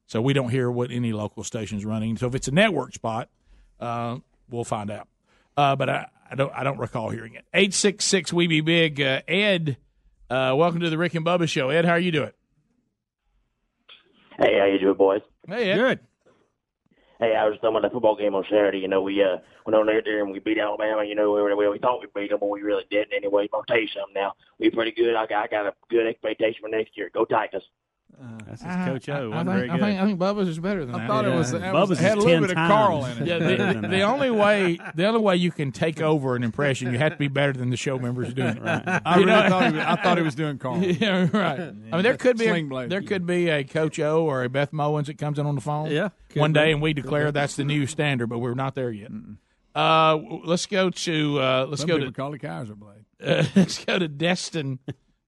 [0.08, 2.18] So we don't hear what any local station's running.
[2.18, 3.30] So if it's a network spot,
[3.80, 4.18] uh,
[4.50, 5.08] we'll find out.
[5.56, 7.46] uh, but I, I don't I don't recall hearing it.
[7.54, 9.02] Eight six six we be big.
[9.02, 9.78] Uh, Ed,
[10.30, 11.70] uh, welcome to the Rick and Bubba show.
[11.70, 12.32] Ed, how are you doing?
[14.38, 15.22] Hey, how you doing, boys?
[15.48, 15.76] Hey, Ed.
[15.76, 16.00] Good.
[17.20, 18.78] Hey, I was talking about the football game on Saturday.
[18.80, 21.04] You know, we uh went on there, there and we beat Alabama.
[21.04, 23.14] You know, we, we, we thought we beat them, but we really didn't.
[23.14, 24.34] Anyway, I'll tell you something now.
[24.60, 25.16] We're pretty good.
[25.16, 27.10] I got, I got a good expectation for next year.
[27.14, 27.26] Go
[28.20, 28.42] Tigers.
[28.48, 29.32] That's his Coach O.
[29.32, 31.08] I think, very I think I think Bubba's is better than I that.
[31.08, 31.60] thought it was- Yeah.
[31.60, 33.28] that was- Bubba's had a little bit of Carl in it.
[33.28, 36.92] Yeah, better the, the only way the only way you can take over an impression,
[36.92, 38.62] you have to be better than the show members doing it.
[38.64, 39.02] Right.
[39.06, 40.84] I really thought he was, I thought he was doing Carl.
[40.84, 41.60] Yeah, right.
[41.60, 42.90] I mean, there could be a, blade.
[42.90, 45.62] there could be a Coach O or a Beth Mowins that comes in on the
[45.62, 45.92] phone.
[45.92, 46.60] Yeah, could one be.
[46.60, 49.12] day, and we declare that's the new standard, but we're not there yet.
[49.76, 53.06] Uh, let's go to uh, let's Some go to call it Kaiser blade.
[53.24, 54.80] uh, let's go to Destin,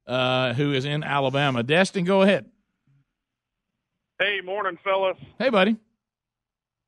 [0.08, 1.64] uh, who is in Alabama.
[1.64, 2.46] Destin, go ahead.
[4.22, 5.18] Hey, morning, fellas.
[5.40, 5.76] Hey, buddy.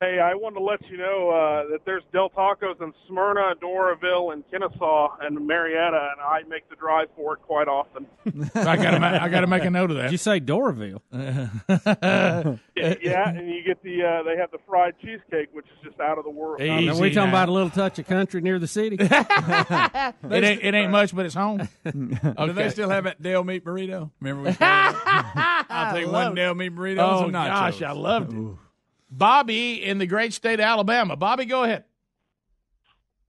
[0.03, 4.34] Hey, I wanted to let you know uh, that there's Del Tacos in Smyrna, Doraville,
[4.34, 8.07] and Kennesaw, and Marietta, and I make the drive for it quite often.
[8.53, 10.03] I got to I got to make a note of that.
[10.03, 10.99] Did you say Doraville?
[12.75, 16.01] yeah, yeah, and you get the uh, they have the fried cheesecake, which is just
[16.01, 16.61] out of the world.
[16.61, 18.97] Are we talking about a little touch of country near the city?
[18.99, 21.69] it ain't it ain't much, but it's home.
[21.85, 24.11] Do they still have that Dale meat burrito?
[24.19, 24.57] Remember we?
[24.59, 27.47] I'll take one Dale meat burrito Oh some nachos.
[27.47, 28.57] gosh, I loved it.
[29.18, 31.15] Bobby in the great state of Alabama.
[31.15, 31.84] Bobby, go ahead.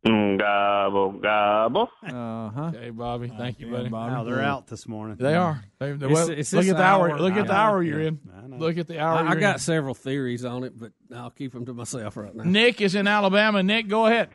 [0.05, 1.89] Gobble, gobble.
[2.03, 2.73] Uh huh.
[2.75, 3.33] Okay, Bobby.
[3.39, 3.89] Thank you, buddy.
[3.93, 5.17] Oh, they're out this morning.
[5.19, 5.65] They are.
[5.79, 7.11] They, they- It's- well, it's look at the hour.
[7.11, 7.19] hour.
[7.21, 8.19] Look at the hour you're in.
[8.59, 9.19] Look at the hour.
[9.19, 9.59] I, I got in.
[9.61, 12.45] several theories on it, but I'll keep them to myself right now.
[12.45, 13.63] Nick is in Alabama.
[13.63, 14.29] Nick, go ahead.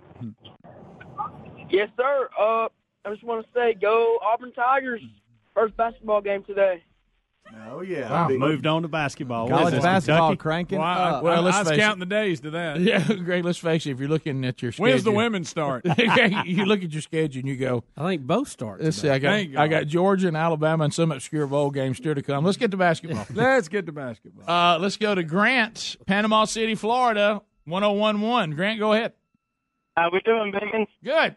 [1.69, 2.29] Yes, sir.
[2.39, 2.67] Uh,
[3.05, 5.01] I just want to say, go Auburn Tigers.
[5.53, 6.83] First basketball game today.
[7.71, 8.09] Oh yeah.
[8.09, 9.47] Wow, moved on to basketball.
[9.47, 10.37] What College this, basketball Kentucky?
[10.41, 11.23] cranking Well, I, up.
[11.23, 11.81] Well, I, let's I was face it.
[11.81, 12.79] counting the days to that.
[12.79, 13.45] Yeah, great.
[13.45, 13.91] Let's face it.
[13.91, 15.85] If you're looking at your schedule, When's the women start?
[15.97, 17.83] you look at your schedule and you go.
[17.97, 18.81] I think both start.
[18.81, 19.03] Let's see.
[19.03, 19.13] today.
[19.15, 19.69] I got Thank I God.
[19.69, 22.43] got Georgia and Alabama and some obscure bowl games still to come.
[22.43, 23.25] Let's get to basketball.
[23.33, 24.49] Let's get to basketball.
[24.49, 28.55] Uh, let's go to Grant, Panama City, Florida, 1011.
[28.55, 29.13] Grant, go ahead.
[29.95, 30.87] How we doing, Biggins?
[31.03, 31.35] Good.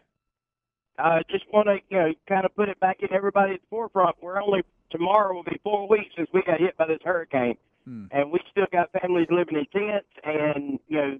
[0.97, 4.15] I uh, just want to, you know, kind of put it back in everybody's forefront.
[4.21, 4.61] We're only
[4.93, 8.05] tomorrow will be four weeks since we got hit by this hurricane, Hmm.
[8.11, 11.19] and we still got families living in tents, and you know,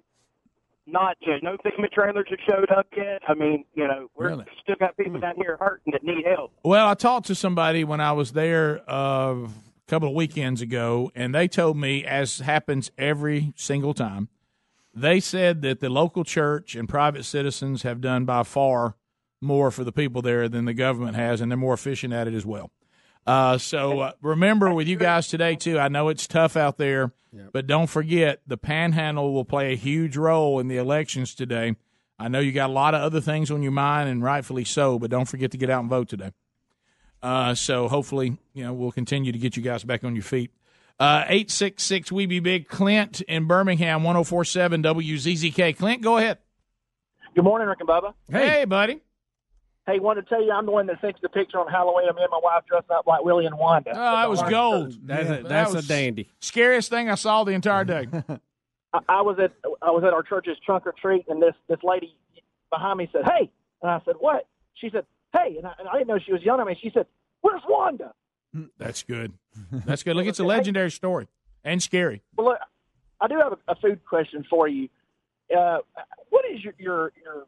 [0.86, 3.20] not you know, no FEMA trailers have showed up yet.
[3.28, 4.44] I mean, you know, we're Really?
[4.62, 6.52] still got people down here hurting that need help.
[6.62, 9.48] Well, I talked to somebody when I was there uh, a
[9.88, 14.28] couple of weekends ago, and they told me, as happens every single time,
[14.94, 18.94] they said that the local church and private citizens have done by far
[19.40, 22.32] more for the people there than the government has, and they're more efficient at it
[22.34, 22.70] as well.
[23.26, 25.78] Uh, so uh, remember with you guys today too.
[25.78, 27.12] I know it's tough out there,
[27.52, 31.76] but don't forget the Panhandle will play a huge role in the elections today.
[32.18, 34.98] I know you got a lot of other things on your mind, and rightfully so.
[34.98, 36.30] But don't forget to get out and vote today.
[37.22, 40.52] Uh, so hopefully, you know, we'll continue to get you guys back on your feet.
[41.00, 42.68] Uh, Eight six six we be big.
[42.68, 45.76] Clint in Birmingham, one zero four seven WZZK.
[45.76, 46.38] Clint, go ahead.
[47.34, 48.14] Good morning, Rick and Bubba.
[48.30, 49.00] Hey, buddy.
[49.86, 52.16] Hey, want to tell you I'm the one that thinks the picture on Halloween of
[52.16, 53.90] me and my wife dressed up like Willie and Wanda.
[53.90, 54.94] Oh, that was gold.
[55.06, 56.28] That's a- That that's a dandy.
[56.40, 58.08] Scariest thing I saw the entire day.
[58.94, 59.52] I, I was at
[59.82, 62.16] I was at our church's trunk or treat, and this this lady
[62.70, 63.50] behind me said, "Hey,"
[63.82, 66.42] and I said, "What?" She said, "Hey," and I, and I didn't know she was
[66.42, 66.78] yelling at me.
[66.80, 67.06] She said,
[67.42, 68.12] "Where's Wanda?"
[68.78, 69.32] That's good.
[69.72, 70.14] That's good.
[70.16, 71.26] Look, it's a legendary story
[71.64, 72.22] and scary.
[72.36, 72.58] Well, look,
[73.20, 74.88] I do have a, a food question for you.
[75.54, 75.78] Uh,
[76.30, 77.46] what is your your your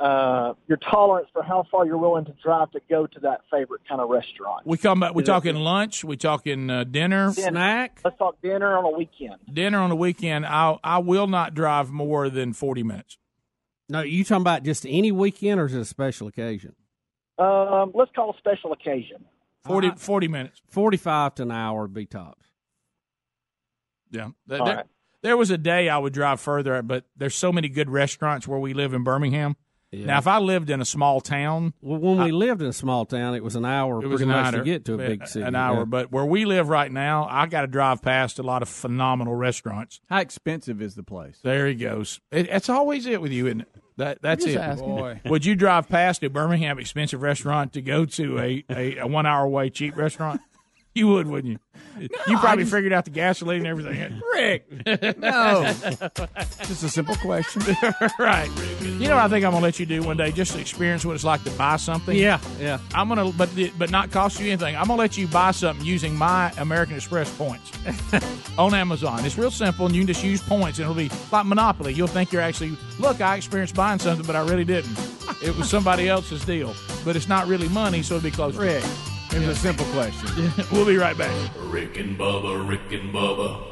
[0.00, 3.82] uh, your tolerance for how far you're willing to drive to go to that favorite
[3.88, 4.66] kind of restaurant?
[4.66, 5.14] We come back.
[5.14, 6.02] We Is it- talking lunch.
[6.04, 7.32] We talking uh, dinner.
[7.32, 8.00] Snack.
[8.04, 9.36] Let's talk dinner on a weekend.
[9.52, 10.46] Dinner on a weekend.
[10.46, 13.18] I I will not drive more than forty minutes.
[13.88, 16.74] No, you talking about just any weekend or is it a special occasion?
[17.38, 19.24] Um, let's call a special occasion.
[19.64, 20.60] 40, 40 minutes.
[20.70, 22.46] 45 to an hour would be tops.
[24.10, 24.30] Yeah.
[24.46, 24.86] There, All there- right.
[25.22, 28.58] there was a day I would drive further, but there's so many good restaurants where
[28.58, 29.56] we live in Birmingham.
[29.92, 33.04] Now, if I lived in a small town, Well, when we lived in a small
[33.04, 34.96] town, it was an hour it was pretty an much hour, to get to a
[34.96, 35.44] big city.
[35.44, 35.84] An hour, Yeah.
[35.84, 39.34] but where we live right now, I got to drive past a lot of phenomenal
[39.34, 40.00] restaurants.
[40.08, 41.40] How expensive is the place?
[41.42, 42.20] There he goes.
[42.30, 43.68] It, it's always it with you, isn't it?
[43.98, 44.60] That that's just it.
[44.60, 44.88] asking.
[44.96, 45.20] Boy.
[45.26, 49.26] Would you drive past a Birmingham expensive restaurant to go to a, a, a one
[49.26, 50.40] hour away cheap restaurant?
[50.94, 51.58] You would, wouldn't you?
[52.26, 54.20] you probably figured out the gasoline and everything.
[54.34, 54.70] Rick,
[55.18, 55.64] no.
[56.64, 57.62] Just a simple question.
[58.18, 58.50] right.
[58.80, 61.04] You know what I think I'm gonna let you do one day, just to experience
[61.04, 62.16] what it's like to buy something.
[62.16, 62.78] Yeah, yeah.
[62.94, 64.76] I'm gonna, but but not cost you anything.
[64.76, 67.72] I'm gonna let you buy something using my American Express points
[68.58, 69.24] on Amazon.
[69.24, 71.94] It's real simple, and you can just use points, and it'll be like Monopoly.
[71.94, 73.20] You'll think you're actually look.
[73.20, 74.98] I experienced buying something, but I really didn't.
[75.42, 76.74] It was somebody else's deal,
[77.04, 78.56] but it's not really money, so it'd be close.
[78.56, 78.84] Rick,
[79.34, 80.52] it was a simple question.
[80.72, 81.50] we'll be right back.
[81.58, 83.71] Rick and Bubba, Rick and Bubba.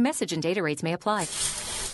[0.00, 1.28] Message and data rates may apply.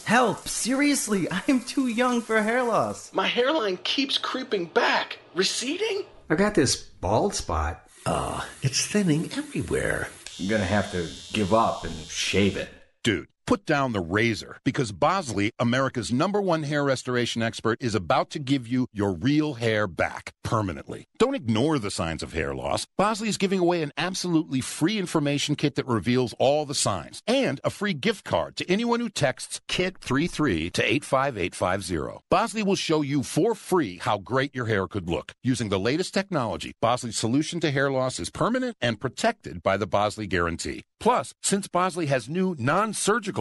[0.04, 0.46] Help!
[0.46, 3.12] Seriously, I'm too young for hair loss.
[3.12, 5.18] My hairline keeps creeping back.
[5.34, 6.02] Receding?
[6.30, 7.82] I got this bald spot.
[8.06, 10.08] Ugh, it's thinning everywhere.
[10.38, 12.68] I'm gonna have to give up and shave it.
[13.02, 18.30] Dude, put down the razor because Bosley, America's number one hair restoration expert, is about
[18.30, 21.06] to give you your real hair back permanently.
[21.18, 22.86] Don't ignore the signs of hair loss.
[22.96, 27.60] Bosley is giving away an absolutely free information kit that reveals all the signs and
[27.64, 32.24] a free gift card to anyone who texts KIT33 to 85850.
[32.30, 36.14] Bosley will show you for free how great your hair could look using the latest
[36.14, 36.72] technology.
[36.80, 40.84] Bosley's solution to hair loss is permanent and protected by the Bosley Guarantee.
[40.98, 42.54] Plus, since Bosley has new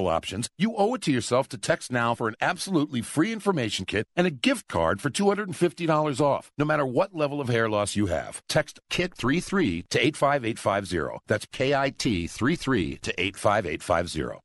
[0.04, 4.06] options, you owe it to yourself to text now for an absolutely free information kit
[4.16, 8.08] and a gift card for $250 off, no matter what level of hair loss you
[8.08, 8.42] have.
[8.48, 11.20] Text KIT33 to 85850.
[11.28, 14.45] That's K-I-T 33 to 85850.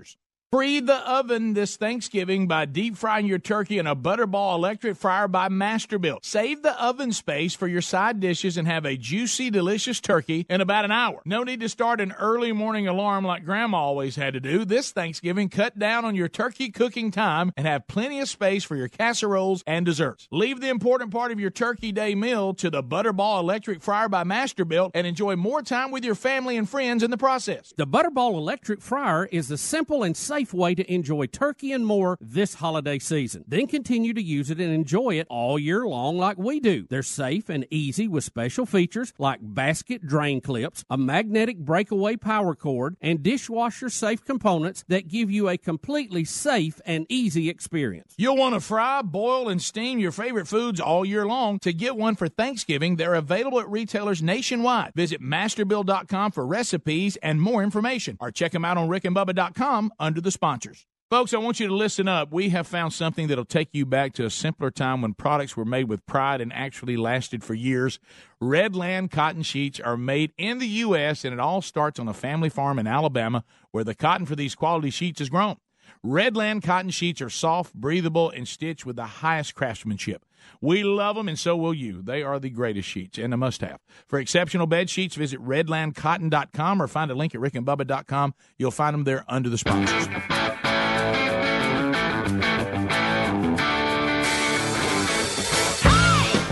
[0.51, 5.29] Free the oven this Thanksgiving by deep frying your turkey in a Butterball electric fryer
[5.29, 6.25] by Masterbuilt.
[6.25, 10.59] Save the oven space for your side dishes and have a juicy, delicious turkey in
[10.59, 11.21] about an hour.
[11.23, 14.65] No need to start an early morning alarm like Grandma always had to do.
[14.65, 18.75] This Thanksgiving, cut down on your turkey cooking time and have plenty of space for
[18.75, 20.27] your casseroles and desserts.
[20.31, 24.25] Leave the important part of your turkey day meal to the Butterball electric fryer by
[24.25, 27.73] Masterbuilt and enjoy more time with your family and friends in the process.
[27.77, 31.85] The Butterball electric fryer is the simple and safe safe way to enjoy turkey and
[31.85, 33.45] more this holiday season.
[33.47, 36.87] Then continue to use it and enjoy it all year long like we do.
[36.89, 42.55] They're safe and easy with special features like basket drain clips, a magnetic breakaway power
[42.55, 48.15] cord, and dishwasher safe components that give you a completely safe and easy experience.
[48.17, 51.59] You'll want to fry, boil, and steam your favorite foods all year long.
[51.59, 54.93] To get one for Thanksgiving, they're available at retailers nationwide.
[54.95, 60.30] Visit masterbuilt.com for recipes and more information, or check them out on rickandbubba.com under the
[60.31, 60.85] sponsors.
[61.11, 62.31] Folks, I want you to listen up.
[62.31, 65.65] We have found something that'll take you back to a simpler time when products were
[65.65, 67.99] made with pride and actually lasted for years.
[68.41, 72.47] Redland cotton sheets are made in the U.S., and it all starts on a family
[72.47, 75.57] farm in Alabama where the cotton for these quality sheets is grown.
[76.05, 80.25] Redland cotton sheets are soft, breathable, and stitched with the highest craftsmanship.
[80.59, 82.01] We love them, and so will you.
[82.01, 83.79] They are the greatest sheets and a must have.
[84.07, 88.33] For exceptional bed sheets, visit redlandcotton.com or find a link at rickandbubba.com.
[88.57, 90.07] You'll find them there under the sponsors.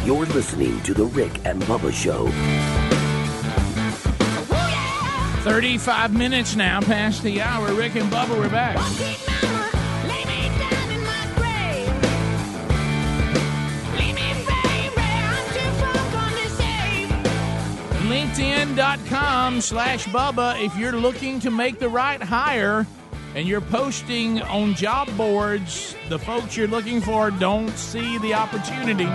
[0.05, 2.88] You're listening to The Rick and Bubba Show.
[5.43, 7.73] 35 minutes now past the hour.
[7.73, 8.77] Rick and Bubba, we're back.
[18.09, 20.63] LinkedIn.com slash Bubba.
[20.63, 22.85] If you're looking to make the right hire
[23.35, 29.05] and you're posting on job boards, the folks you're looking for don't see the opportunity.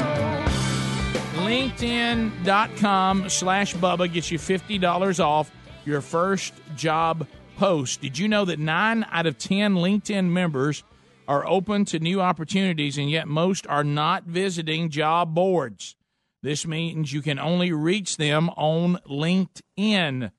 [1.37, 5.51] LinkedIn.com slash Bubba gets you $50 off
[5.87, 8.01] your first job post.
[8.01, 10.83] Did you know that nine out of 10 LinkedIn members
[11.27, 15.97] are open to new opportunities, and yet most are not visiting job boards?
[16.43, 20.31] This means you can only reach them on LinkedIn.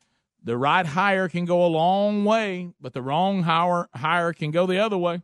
[0.44, 4.68] The right hire can go a long way, but the wrong hire, hire can go
[4.68, 5.24] the other way.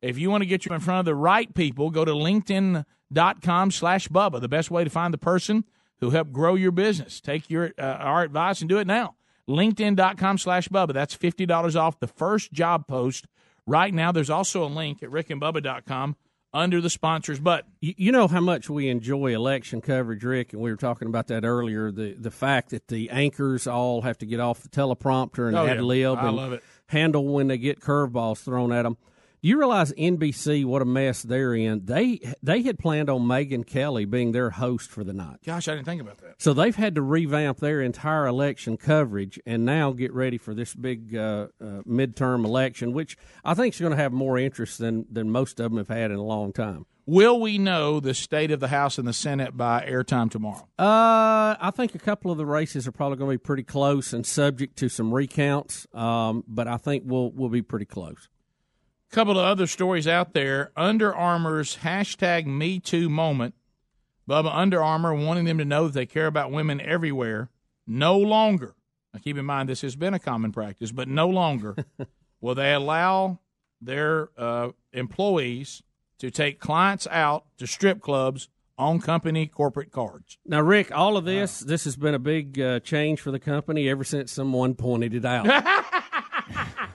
[0.00, 3.70] If you want to get you in front of the right people, go to linkedin.com
[3.72, 4.40] slash Bubba.
[4.40, 5.64] The best way to find the person
[5.98, 7.20] who helped grow your business.
[7.20, 9.16] Take your uh, our advice and do it now.
[9.48, 10.92] LinkedIn.com slash Bubba.
[10.94, 13.26] That's $50 off the first job post
[13.66, 14.12] right now.
[14.12, 16.16] There's also a link at rickandbubba.com
[16.52, 17.70] under the sponsors button.
[17.80, 21.44] You, know how much we enjoy election coverage, Rick, and we were talking about that
[21.44, 21.92] earlier.
[21.92, 25.66] The the fact that the anchors all have to get off the teleprompter and Oh,
[25.66, 25.82] ad yeah.
[25.82, 28.96] lib I and handle when they get curveballs thrown at them.
[29.42, 31.86] You realize NBC what a mess they're in?
[31.86, 35.38] They they had planned on Megyn Kelly being their host for the night.
[35.46, 36.34] Gosh, I didn't think about that.
[36.42, 40.74] So they've had to revamp their entire election coverage and now get ready for this
[40.74, 45.06] big uh, uh, midterm election, which I think is going to have more interest than,
[45.10, 46.84] than most of them have had in a long time.
[47.06, 50.68] Will we know the state of the House and the Senate by airtime tomorrow?
[50.78, 54.12] Uh, I think a couple of the races are probably going to be pretty close
[54.12, 58.28] and subject to some recounts, um, but I think we'll we'll be pretty close.
[59.10, 60.72] Couple of other stories out there.
[60.76, 63.54] Under Armour's hashtag Me Too moment.
[64.28, 67.50] Bubba Under Armour wanting them to know that they care about women everywhere.
[67.86, 68.76] No longer.
[69.12, 71.76] Now keep in mind this has been a common practice, but no longer
[72.40, 73.40] will they allow
[73.80, 75.82] their uh, employees
[76.18, 80.38] to take clients out to strip clubs on company corporate cards.
[80.46, 83.88] Now, Rick, all of this this has been a big uh, change for the company
[83.88, 85.46] ever since someone pointed it out.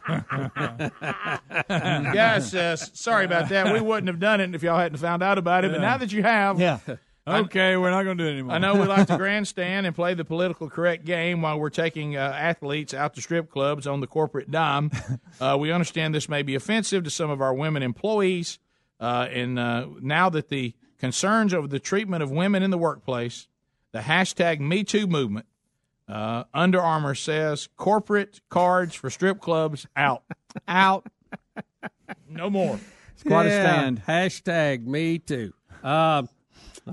[1.70, 3.74] yes, uh, sorry about that.
[3.74, 5.72] We wouldn't have done it if y'all hadn't found out about it.
[5.72, 6.80] But now that you have, Yeah.
[7.28, 8.54] Okay, we're not going to do it anymore.
[8.56, 12.16] I know we like to grandstand and play the political correct game while we're taking
[12.16, 14.92] uh, athletes out to strip clubs on the corporate dime.
[15.42, 18.58] Uh, we understand this may be offensive to some of our women employees,
[19.02, 23.50] uh, and uh, now that the concerns over the treatment of women in the workplace,
[23.92, 25.46] the hashtag Me Too movement,
[26.08, 30.24] uh, Under Armour says corporate cards for strip clubs out,
[30.68, 31.08] out,
[32.30, 32.80] no more.
[33.14, 34.04] It's quite Yeah, a stand.
[34.06, 35.54] Hashtag me too.
[35.84, 36.24] Uh,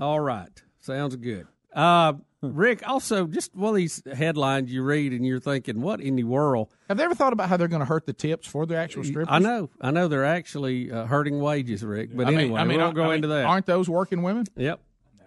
[0.01, 0.51] all right.
[0.81, 1.47] Sounds good.
[1.75, 6.17] Uh, Rick, also, just one of these headlines you read and you're thinking, what in
[6.17, 6.69] the world?
[6.89, 9.05] Have they ever thought about how they're going to hurt the tips for their actual
[9.05, 9.29] strippers?
[9.33, 9.71] I know.
[9.81, 12.11] I know they're actually uh, hurting wages, Rick.
[12.17, 13.45] But I mean- anyway, I mean, we won't go I mean, into that.
[13.45, 14.45] Aren't those working women?
[14.57, 14.81] Yep.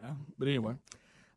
[0.03, 0.73] Yeah, But anyway.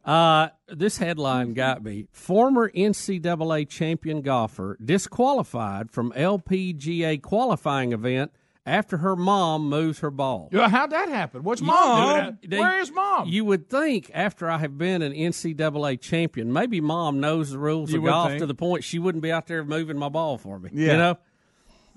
[0.08, 2.06] Uh, this headline got me.
[2.12, 8.32] Former NCAA champion golfer disqualified from LPGA qualifying event
[8.64, 10.48] after her mom moves her ball.
[10.50, 11.42] Yeah, how'd that happen?
[11.42, 12.60] What's mom, doing?
[12.62, 13.28] Where is mom?
[13.28, 17.90] You would think after I have been an NCAA champion, maybe mom knows the rules
[17.90, 18.40] You of would golf think.
[18.40, 20.70] to the point she wouldn't be out there moving my ball for me.
[20.72, 20.92] Yeah.
[20.92, 21.18] You know?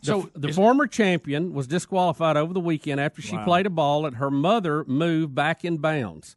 [0.04, 3.70] So the, the is- former champion was disqualified over the weekend after she played a
[3.70, 6.36] ball that her mother moved back in bounds.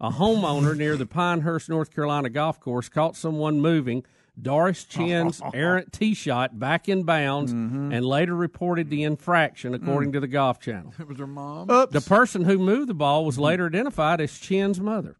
[0.00, 4.04] A homeowner near the Pinehurst, North Carolina golf course caught someone moving
[4.40, 7.92] Doris Chen's errant tee shot back in bounds mm-hmm.
[7.92, 10.14] and later reported the infraction, according mm.
[10.14, 10.92] to the Golf Channel.
[10.98, 11.68] It was her mom.
[11.68, 15.16] The person who moved the ball was later identified as Chen's mother.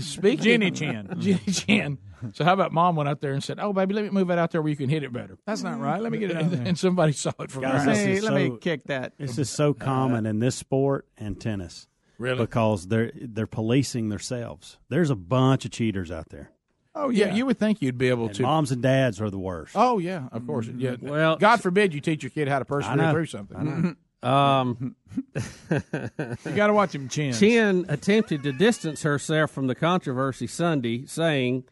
[0.00, 1.08] Speaking Jenny Chin.
[1.18, 1.98] Jenny Chin.
[2.32, 4.38] So how about mom went out there and said, "Oh, baby, let me move it
[4.38, 5.82] out there where you can hit it better." That's not mm.
[5.82, 6.00] right.
[6.00, 6.66] Let me get it out And, there.
[6.66, 7.94] and somebody saw it from Guys, there.
[7.94, 9.14] Hey, is let me kick that.
[9.18, 11.88] This is so common in this sport and tennis.
[12.18, 12.38] Really?
[12.38, 14.78] Because they're they're policing themselves.
[14.88, 16.52] There's a bunch of cheaters out there.
[16.94, 18.42] Oh yeah, you would think you'd be able And to.
[18.42, 19.72] moms and dads are the worst.
[19.74, 20.68] Oh yeah, of course.
[20.68, 20.92] Yeah.
[20.92, 23.96] Mm, well, God forbid you teach your kid how to persevere through something.
[24.22, 24.96] Um,
[25.70, 27.32] You got to watch him chin.
[27.32, 31.64] Chen attempted to distance herself from the controversy Sunday, saying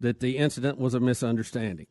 [0.00, 1.86] that the incident was a misunderstanding.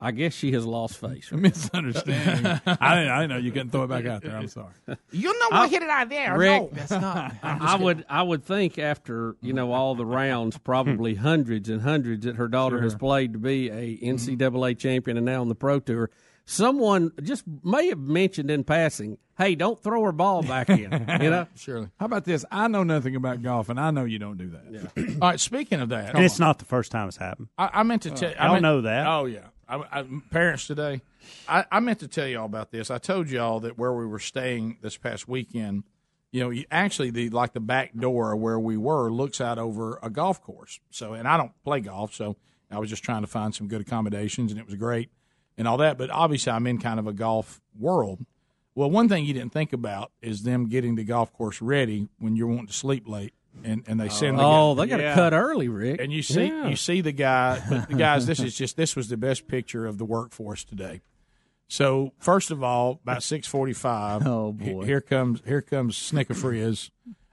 [0.00, 1.30] I guess she has lost face.
[1.32, 2.46] Misunderstanding.
[2.66, 3.10] I didn't.
[3.10, 4.36] I didn't know you couldn't throw it back out there.
[4.36, 4.72] I'm sorry.
[5.10, 6.38] You know what I, hit it out there?
[6.38, 7.34] Rick, no, that's not.
[7.42, 12.26] I would I would think after you know all the rounds, probably hundreds and hundreds
[12.26, 15.80] that her daughter has played to be a NCAA champion and now on the pro
[15.80, 16.10] tour.
[16.50, 20.88] Someone just may have mentioned in passing, "Hey, don't throw her ball back in." You
[21.30, 21.90] know, Surely.
[22.00, 22.42] How about this?
[22.50, 24.92] I know nothing about golf, and I know you don't do that.
[25.20, 25.38] All right.
[25.38, 27.48] Speaking of that, And it's not the first time it's happened.
[27.58, 28.32] I, I meant to uh, tell.
[28.38, 29.06] I Y'all meant- know that.
[29.06, 29.40] Oh yeah.
[29.68, 31.02] I, I, parents today.
[31.46, 32.90] I, I meant to tell you all about this.
[32.90, 35.84] I told y'all that where we were staying this past weekend.
[36.32, 39.98] You know, you, actually, the like the back door where we were looks out over
[40.02, 40.80] a golf course.
[40.88, 42.36] So, and I don't play golf, so
[42.70, 45.10] I was just trying to find some good accommodations, and it was great
[45.58, 45.98] and all that.
[45.98, 48.24] But obviously, I'm in kind of a golf world.
[48.74, 52.36] Well, one thing you didn't think about is them getting the golf course ready when
[52.36, 54.38] you're wanting to sleep late, and, and they send.
[54.38, 56.00] the oh, guy- they got to cut early, Rick.
[56.00, 56.68] and you see Yeah.
[56.68, 59.84] you see the guy but the guys this is just this was the best picture
[59.84, 61.00] of the workforce today
[61.66, 64.84] so first of all about 645 Oh, boy.
[64.84, 66.90] here comes here comes snicker frizz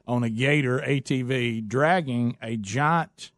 [0.07, 3.31] on a gator atv dragging a giant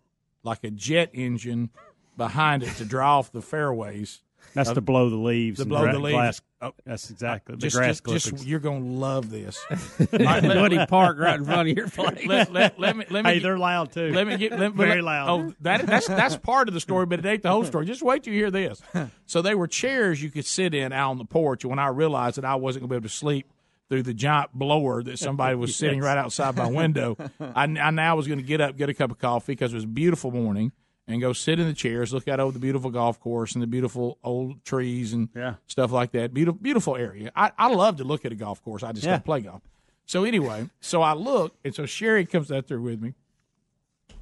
[0.44, 1.70] like a jet engine
[2.16, 4.22] behind it to draw off the fairways
[4.58, 5.58] That's of- to blow the leaves.
[5.58, 6.14] to and blow gra- the leaves.
[6.16, 9.64] glass- Oh, that's exactly the just, grass just, just you're gonna love this
[10.12, 12.26] Woody Park right in front of your place.
[12.26, 14.12] let, let, let me let me hey, they're loud too.
[14.12, 15.30] Let me get let, very loud.
[15.30, 17.86] Oh, that that's that's part of the story, but it ain't the whole story.
[17.86, 18.82] Just wait till you hear this.
[19.28, 21.64] So they were chairs you could sit in out on the porch.
[21.64, 23.46] And when I realized that I wasn't going to be able to sleep
[23.90, 28.16] through the giant blower that somebody was sitting right outside my window, I, I now
[28.16, 30.32] was going to get up, get a cup of coffee because it was a beautiful
[30.32, 30.72] morning,
[31.08, 33.68] and go sit in the chairs, look out over the beautiful golf course and the
[33.68, 35.56] beautiful old trees and Yeah.
[35.68, 36.34] stuff like that.
[36.34, 37.32] Beautiful, beautiful area.
[37.36, 38.84] I, I love to look at a golf course.
[38.84, 39.14] I just Yeah.
[39.14, 39.62] don't play golf.
[40.06, 43.14] So anyway, so I look, and so Sherry comes out there with me,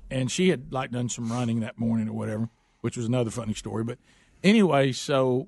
[0.09, 2.49] and she had like done some running that morning or whatever,
[2.81, 3.83] which was another funny story.
[3.83, 3.97] But
[4.43, 5.47] anyway, so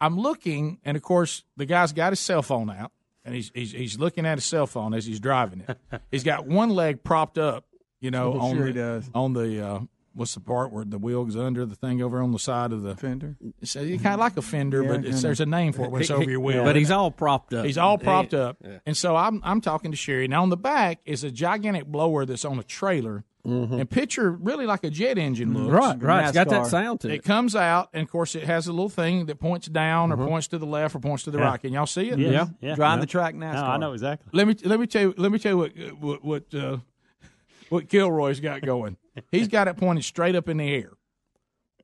[0.00, 2.92] I'm looking, and of course the guy's got his cell phone out,
[3.24, 5.78] and he's he's, he's looking at his cell phone as he's driving it.
[6.10, 7.64] he's got one leg propped up,
[8.00, 9.80] you know, Oh, on sure the on the uh,
[10.14, 12.82] what's the part where the wheel goes under the thing over on the side of
[12.82, 13.36] the Fender.
[13.64, 15.90] So you kind of like a fender, Yeah, but it's, there's a name for it
[15.90, 16.64] when it's over your wheel.
[16.64, 17.64] But he's all propped up.
[17.64, 18.40] He's all propped Yeah.
[18.40, 18.56] up.
[18.86, 20.28] And so I'm I'm talking to Sherry.
[20.28, 23.24] Now on the back is a gigantic blower that's on a trailer.
[23.44, 25.66] And picture really like a jet engine looks.
[25.66, 25.74] Mm-hmm.
[25.74, 26.22] Right, right.
[26.28, 27.24] It's got that sound to It it.
[27.24, 30.46] comes out, and of course, it has a little thing that points down or points
[30.48, 31.44] to the left or points to the Yeah.
[31.46, 31.60] right.
[31.60, 32.20] Can y'all see it?
[32.20, 32.46] Yeah, Yeah.
[32.60, 32.74] yeah.
[32.76, 33.00] Driving no.
[33.00, 33.54] the track NASCAR.
[33.54, 34.28] No, I know exactly.
[34.32, 36.76] Let me let me tell you let me tell you what what what, uh,
[37.68, 38.96] what Kilroy's got going.
[39.30, 40.92] He's got it pointed straight up in the air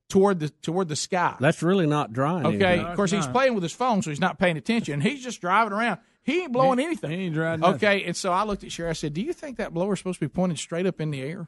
[0.08, 1.36] toward the toward the sky.
[1.38, 2.46] That's really not drying.
[2.46, 2.86] Okay, anything.
[2.86, 5.00] of course he's playing with his phone, so he's not paying attention.
[5.00, 6.00] He's just driving around.
[6.22, 7.10] He ain't blowing anything.
[7.10, 7.76] He ain't driving nothing.
[7.76, 8.90] Okay, and so I looked at Sherry.
[8.90, 11.22] I said, "Do you think that blower's supposed to be pointed straight up in the
[11.22, 11.46] air?"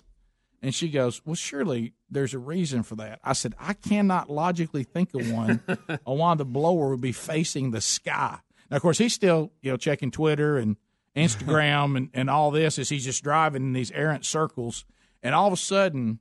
[0.63, 4.85] And she goes, "Well, surely there's a reason for that." I said, "I cannot logically
[4.85, 5.61] think of one
[6.07, 8.39] on why the blower would be facing the sky."
[8.71, 10.77] Now, of course, he's still you know checking Twitter and
[11.17, 14.85] Instagram and, and all this as he's just driving in these errant circles,
[15.23, 16.19] and all of a sudden,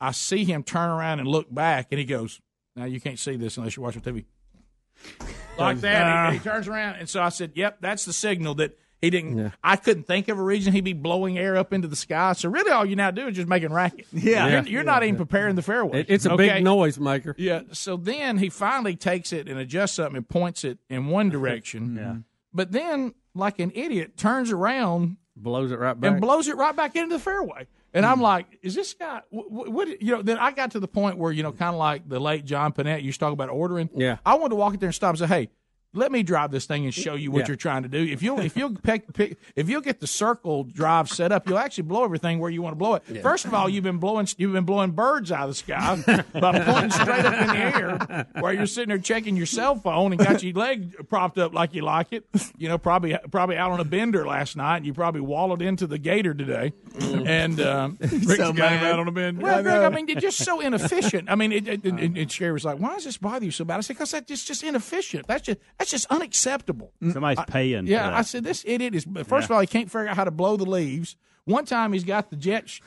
[0.00, 2.40] I see him turn around and look back, and he goes,
[2.74, 4.24] "Now you can't see this unless you're watching TV."
[5.58, 6.32] like that.
[6.32, 9.52] He, he turns around, and so I said, "Yep, that's the signal that he didn't."
[9.62, 12.32] I couldn't think of a reason he'd be blowing air up into the sky.
[12.34, 14.06] So really, all you now do is just making racket.
[14.12, 14.48] Yeah.
[14.48, 16.00] you're, you're not even preparing the fairway.
[16.00, 16.48] It- it's a Okay?
[16.54, 17.34] big noise maker.
[17.38, 17.62] Yeah.
[17.72, 21.96] So then he finally takes it and adjusts something and points it in one direction.
[22.00, 22.16] Yeah.
[22.54, 26.12] But then, like an idiot, turns around Blows it right back.
[26.12, 27.66] and blows it right back into the fairway.
[27.96, 28.22] And I'm hmm.
[28.22, 29.22] like, is this guy?
[29.30, 30.02] What, what?
[30.02, 30.22] You know?
[30.22, 32.72] Then I got to the point where you know, kind of like the late John
[32.72, 33.88] Pinette used to talk about ordering.
[33.94, 34.18] Yeah.
[34.24, 35.48] I wanted to walk in there and stop and say, hey.
[35.96, 37.46] Let me drive this thing and show you what Yeah.
[37.48, 37.98] you're trying to do.
[38.04, 41.58] If you'll if you'll pick, pick if you'll get the circle drive set up, you'll
[41.58, 43.02] actually blow everything where you want to blow it.
[43.10, 43.22] Yeah.
[43.22, 46.60] First of all, you've been blowing you've been blowing birds out of the sky by
[46.60, 50.18] pointing straight up in the air while you're sitting there checking your cell phone and
[50.24, 52.26] got your leg propped up like you like it.
[52.58, 54.78] You know, probably probably out on a bender last night.
[54.78, 58.98] And You probably wallowed into the gator today, and um, Rick's So got him out
[58.98, 59.40] on a bender.
[59.40, 61.30] I Well, Greg, I mean, you're just so inefficient.
[61.30, 63.64] I mean, it, it, and, and Sherry was like, "Why does this bother you so
[63.64, 65.26] bad?" I said, "Because that's just, just inefficient.
[65.26, 67.86] That's just that's just unacceptable." Mm, Somebody's I- paying.
[67.86, 68.16] Yeah, for.
[68.16, 69.06] I said this idiot is.
[69.24, 71.16] First of all, he can't figure out how to blow the leaves.
[71.44, 72.80] One time, he's got the jet sh-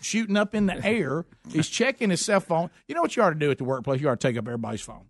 [0.00, 1.24] shooting up in the air.
[1.52, 2.70] He's checking his cell phone.
[2.86, 4.00] You know what you ought to do at the workplace?
[4.00, 5.06] You ought to take up everybody's phone.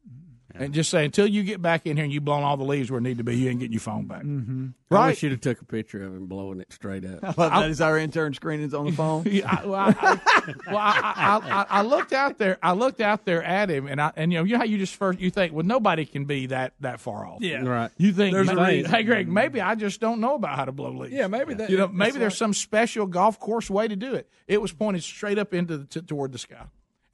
[0.59, 2.91] And just say until you get back in here and you blown all the leaves
[2.91, 4.23] where it need to be, you ain't getting your phone back.
[4.23, 4.67] Mm-hmm.
[4.91, 5.07] I Right?
[5.09, 7.19] wish you'd have took a picture of him blowing it straight up.
[7.25, 7.71] I love that.
[7.71, 9.25] Is our intern screening on the phone?
[9.31, 12.59] Yeah, I, well, I, I, well, I, I, I, I looked out there.
[12.63, 14.79] I looked out there at him, and I and you know, you know how you
[14.79, 17.41] just first you think, well, nobody can be that that far off.
[17.43, 17.63] Yeah.
[17.65, 17.91] Right.
[17.99, 18.91] You think, There's a reason.
[18.91, 21.13] hey, Greg, maybe I just don't know about how to blow leaves.
[21.13, 21.69] Yeah, maybe that.
[21.71, 22.39] You know, maybe there's right.
[22.39, 24.29] some special golf course way to do it.
[24.47, 26.65] It was pointed straight up into the, t- toward the sky,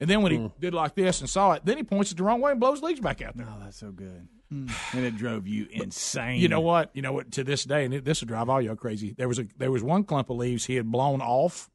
[0.03, 2.23] and then when he did like this and saw it, then he points it the
[2.23, 3.47] wrong way and blows leaves back out there.
[3.49, 4.27] Oh, that's so good.
[4.51, 6.39] and it drove you insane.
[6.39, 6.91] You know what?
[6.93, 7.31] You know what?
[7.31, 9.13] To this day, and it, this will drive all y'all crazy.
[9.17, 11.69] There was a there was one clump of leaves he had blown off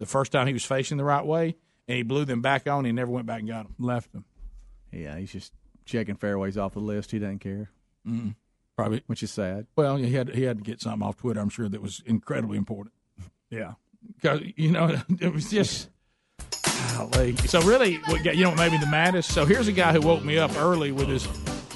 [0.00, 1.54] the first time he was facing the right way,
[1.86, 2.78] and he blew them back on.
[2.78, 3.74] and He never went back and got them.
[3.78, 4.24] Left them.
[4.90, 5.52] Yeah, he's just
[5.84, 7.10] checking fairways off the list.
[7.12, 7.70] He doesn't care,
[8.06, 8.34] Mm,
[8.76, 9.02] probably.
[9.06, 9.66] which is sad.
[9.76, 11.40] Well, he had he had to get something off Twitter.
[11.40, 12.94] I'm sure that was incredibly important.
[13.50, 13.74] Yeah.
[14.16, 15.88] because you know it was just.
[16.96, 17.36] Golly.
[17.36, 19.32] So really, you know, what made me the maddest.
[19.32, 21.26] So here's a guy who woke me up early with his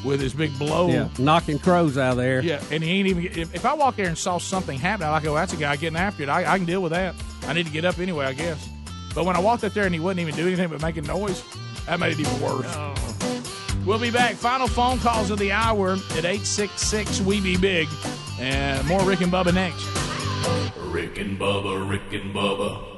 [0.04, 0.88] with his big blow.
[0.88, 2.40] Yeah, knocking crows out of there.
[2.40, 3.24] Yeah, and he ain't even.
[3.26, 5.76] If, if I walk there and saw something happen, I like, oh, that's a guy
[5.76, 6.28] getting after it.
[6.28, 7.14] I, I can deal with that.
[7.46, 8.68] I need to get up anyway, I guess.
[9.14, 11.42] But when I walked up there and he wouldn't even do anything but making noise,
[11.86, 12.66] that made it even worse.
[12.68, 12.94] Oh.
[13.84, 14.34] We'll be back.
[14.34, 17.20] Final phone calls of the hour at eight six six.
[17.20, 17.88] We be big,
[18.38, 19.86] and more Rick and Bubba next.
[20.92, 22.97] Rick and Bubba, Rick and Bubba.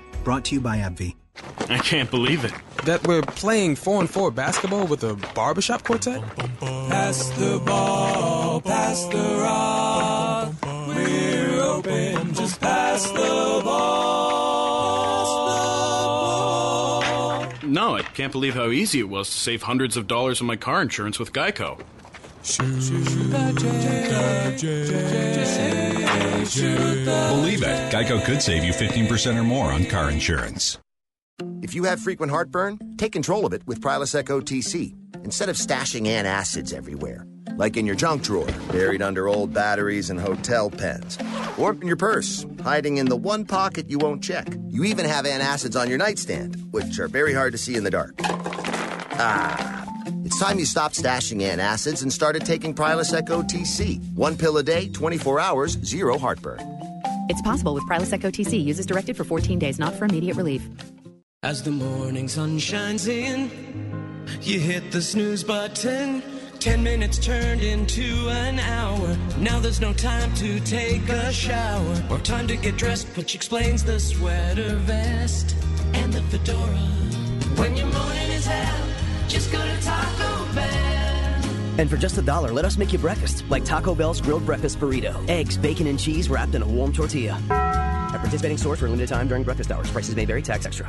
[0.23, 1.15] Brought to you by AbbVie.
[1.69, 2.53] I can't believe it.
[2.85, 6.21] That we're playing 4 and 4 basketball with a barbershop quartet?
[6.59, 10.53] Pass the ball, pass the rock.
[10.87, 14.21] We're open, just pass the ball.
[17.63, 20.55] No, I can't believe how easy it was to save hundreds of dollars on my
[20.57, 21.79] car insurance with Geico.
[27.41, 30.79] Believe it, Geico could save you 15% or more on car insurance.
[31.61, 36.07] If you have frequent heartburn, take control of it with Prilosec OTC instead of stashing
[36.07, 41.17] antacids everywhere, like in your junk drawer, buried under old batteries and hotel pens,
[41.57, 44.47] or in your purse, hiding in the one pocket you won't check.
[44.67, 47.91] You even have antacids on your nightstand, which are very hard to see in the
[47.91, 48.15] dark.
[48.23, 49.80] Ah,
[50.31, 54.01] it's time you stopped stashing antacids and started taking Prilosec OTC.
[54.15, 56.61] One pill a day, 24 hours, zero heartburn.
[57.27, 58.63] It's possible with Prilosec OTC.
[58.63, 60.65] Use as directed for 14 days, not for immediate relief.
[61.43, 63.51] As the morning sun shines in,
[64.41, 66.23] you hit the snooze button.
[66.59, 69.17] Ten minutes turned into an hour.
[69.37, 73.83] Now there's no time to take a shower or time to get dressed, which explains
[73.83, 75.57] the sweater vest
[75.93, 76.87] and the fedora.
[77.57, 78.87] When your morning is hell,
[79.27, 79.70] just go to Taco Bell.
[81.81, 84.79] And for just a dollar, let us make you breakfast, like Taco Bell's grilled breakfast
[84.79, 85.27] burrito.
[85.27, 87.39] Eggs, bacon, and cheese wrapped in a warm tortilla.
[87.49, 89.89] At participating stores for a limited time during breakfast hours.
[89.89, 90.87] Prices may vary, tax extra.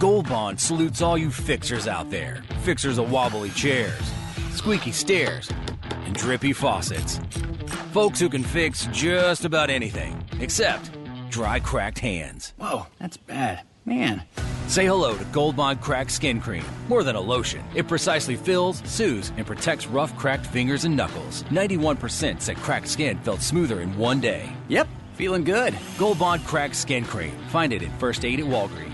[0.00, 2.42] Gold Bond salutes all you fixers out there.
[2.62, 4.02] Fixers of wobbly chairs,
[4.50, 5.48] squeaky stairs,
[6.06, 7.20] and drippy faucets.
[7.92, 10.90] Folks who can fix just about anything, except
[11.30, 12.52] dry, cracked hands.
[12.58, 13.60] Whoa, that's bad.
[13.84, 14.22] Man,
[14.66, 16.64] Say hello to Gold Bond Cracked Skin Cream.
[16.88, 21.42] More than a lotion, it precisely fills, soothes, and protects rough, cracked fingers and knuckles.
[21.44, 24.50] 91% said cracked skin felt smoother in one day.
[24.68, 25.76] Yep, feeling good.
[25.98, 27.32] Gold Bond Cracked Skin Cream.
[27.50, 28.93] Find it at First Aid at Walgreens.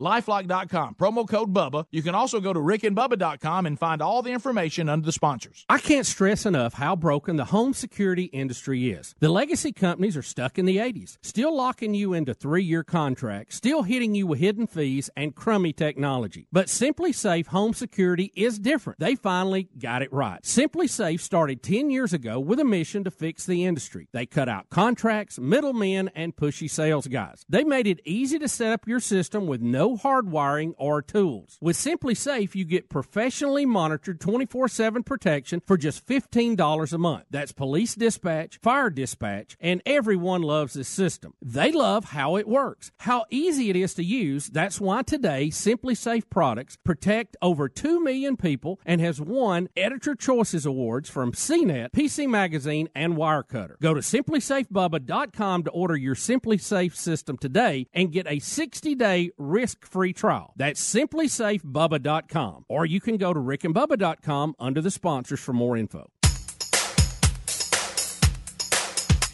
[0.00, 1.86] Lifelock.com, promo code BUBBA.
[1.90, 5.64] You can also go to rickandbubba.com and find all the information under the sponsors.
[5.68, 9.14] I can't stress enough how broken the home security industry is.
[9.20, 13.56] The legacy companies are stuck in the 80s, still locking you into three year contracts,
[13.56, 16.46] still hitting you with hidden fees and crummy technology.
[16.50, 18.98] But SimpliSafe Home Security is different.
[18.98, 20.42] They finally got it right.
[20.42, 24.08] SimpliSafe started 10 years ago with a mission to fix the industry.
[24.12, 27.44] They cut out contracts, middlemen, and pushy sales guys.
[27.48, 31.58] They made it easy to set up your system with no hardwiring or tools.
[31.60, 37.24] With SimpliSafe, you get professionally monitored 24 7 protection for just $15 a month.
[37.30, 41.34] That's police dispatch, fire dispatch, and everyone loves this system.
[41.42, 44.48] They love how it works, how easy it is to use.
[44.48, 50.66] That's why today, SimpliSafe products protect over 2 million people and has won Editor Choices
[50.66, 53.78] Awards from CNET, PC Magazine, and Wirecutter.
[53.80, 59.79] Go to simplysafebubba.com to order your SimpliSafe system today and get a 60 day risk
[59.86, 60.52] free trial.
[60.56, 62.64] That's simplysafebubba.com.
[62.68, 66.10] Or you can go to rickandbubba.com under the sponsors for more info.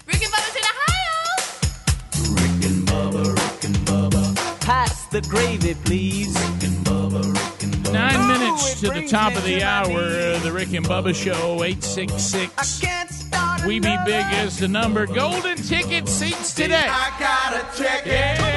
[0.06, 2.34] Rick and Bubba's in Ohio.
[2.34, 4.60] Rick and Bubba, Rick and Bubba.
[4.60, 6.34] Pass the gravy, please.
[6.34, 7.92] Rick and Bubba, Rick and Bubba.
[7.92, 9.98] Nine minutes to the top of the hour.
[9.98, 12.86] Uh, the Rick and Bubba Show, 866.
[13.66, 15.06] We Be Big is the number.
[15.06, 16.86] Golden ticket seats today.
[16.88, 18.55] I gotta check it.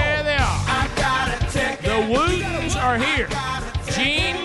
[1.99, 3.27] The Wootons are here.
[3.91, 4.38] Gene,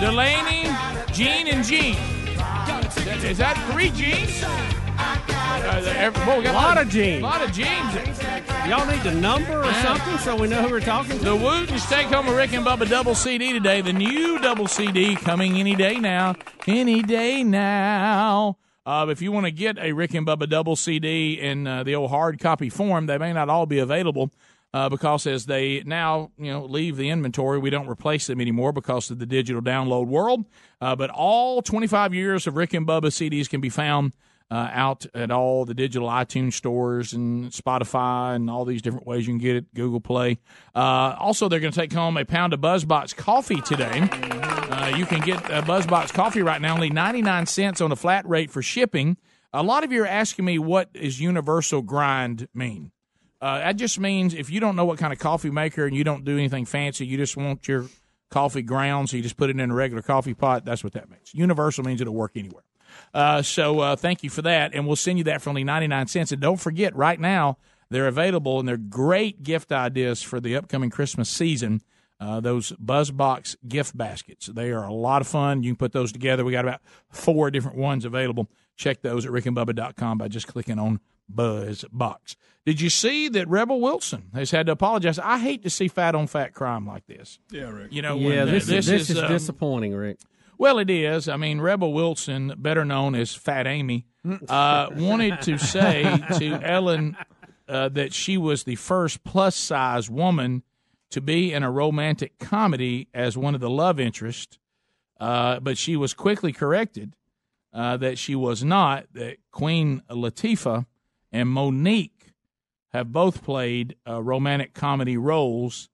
[0.00, 0.68] Delaney,
[1.14, 1.96] Gene, and Gene.
[3.24, 4.44] Is that three Genes?
[4.44, 7.04] Uh, every- boy, we got A lot of Gene.
[7.04, 7.22] Genes.
[7.22, 8.68] A lot of Genes.
[8.68, 9.82] Y'all need the number or Yeah.
[9.82, 11.24] something so we know who we're talking to?
[11.24, 13.80] The Wootons take home a Rick and Bubba double CD today.
[13.80, 16.34] The new double CD coming any day now.
[16.66, 18.58] Any day now.
[18.84, 21.94] Uh, if you want to get a Rick and Bubba double CD in uh, the
[21.94, 24.30] old hard copy form, they may not all be available
[24.72, 28.72] uh, because as they now you know leave the inventory, we don't replace them anymore
[28.72, 30.44] because of the digital download world.
[30.80, 34.12] Uh, but all 25 years of Rick and Bubba CDs can be found
[34.50, 39.26] uh, out at all the digital iTunes stores and Spotify and all these different ways
[39.26, 40.38] you can get it, Google Play.
[40.74, 44.08] Uh, also, they're going to take home a pound of BuzzBox coffee today.
[44.10, 48.28] Uh, you can get uh, BuzzBox coffee right now, only 99 cents on a flat
[48.28, 49.16] rate for shipping.
[49.52, 52.90] A lot of you are asking me what does universal grind mean?
[53.40, 56.04] Uh, that just means if you don't know what kind of coffee maker and you
[56.04, 57.86] don't do anything fancy, you just want your
[58.30, 60.64] coffee ground, so you just put it in a regular coffee pot.
[60.64, 61.32] That's what that means.
[61.32, 62.64] Universal means it'll work anywhere.
[63.14, 65.86] Uh, so uh, thank you for that, and we'll send you that for only ninety
[65.86, 66.32] nine cents.
[66.32, 67.58] And don't forget, right now
[67.88, 71.80] they're available, and they're great gift ideas for the upcoming Christmas season.
[72.18, 74.46] Uh, those BuzzBox gift baskets.
[74.46, 75.62] They are a lot of fun.
[75.62, 76.44] You can put those together.
[76.44, 78.50] We got about four different ones available.
[78.76, 81.00] Check those at rickandbubba.com by just clicking on
[81.34, 82.36] BuzzBox.
[82.66, 85.18] Did you see that Rebel Wilson has had to apologize?
[85.18, 87.38] I hate to see fat on fat crime like this.
[87.50, 87.92] Yeah, Rick.
[87.92, 90.18] You know, yeah, when, uh, this, is, this is um, disappointing, Rick.
[90.58, 91.28] well, it is.
[91.28, 94.06] I mean, Rebel Wilson, better known as Fat Amy,
[94.48, 96.02] uh, wanted to say
[96.38, 97.16] to Ellen
[97.66, 100.62] uh, that she was the first plus size woman
[101.10, 104.58] to be in a romantic comedy as one of the love interests,
[105.18, 107.16] uh, but she was quickly corrected
[107.72, 110.86] uh, that she was not, that Queen Latifah
[111.32, 112.32] and Monique
[112.92, 115.88] have both played uh, romantic comedy roles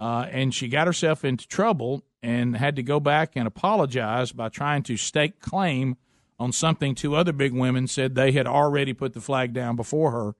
[0.00, 4.48] uh, and she got herself into trouble and had to go back and apologize by
[4.48, 5.96] trying to stake claim
[6.38, 10.10] on something two other big women said they had already put the flag down before
[10.10, 10.34] her,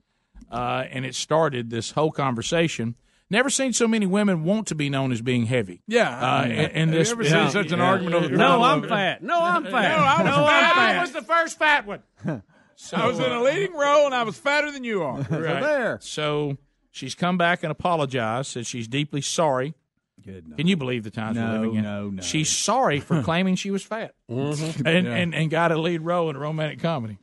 [0.50, 2.96] uh, and it started this whole conversation.
[3.30, 5.82] Never seen so many women want to be known as being heavy.
[5.86, 6.10] Yeah.
[6.10, 8.82] Uh, and, and Have this, you ever seen such an argument over the No, I'm
[8.82, 9.22] of- fat.
[9.22, 9.96] No, I'm fat.
[9.96, 10.74] No, I was No, I'm fat.
[10.74, 10.96] fat.
[10.96, 12.02] I was the first fat one.
[12.76, 15.24] So, I was in a leading role and I was fatter than you are.
[15.24, 15.62] So Right.
[15.62, 15.98] there.
[16.02, 16.56] So
[16.90, 18.50] she's come back and apologized.
[18.50, 19.74] Said she's deeply sorry.
[20.24, 20.56] Good.
[20.56, 21.82] Can you believe the times No, we're living in?
[21.82, 22.22] no, no.
[22.22, 24.86] She's sorry for claiming she was fat Mm-hmm.
[24.86, 25.14] and, Yeah.
[25.14, 27.18] and and got a lead role in a romantic comedy.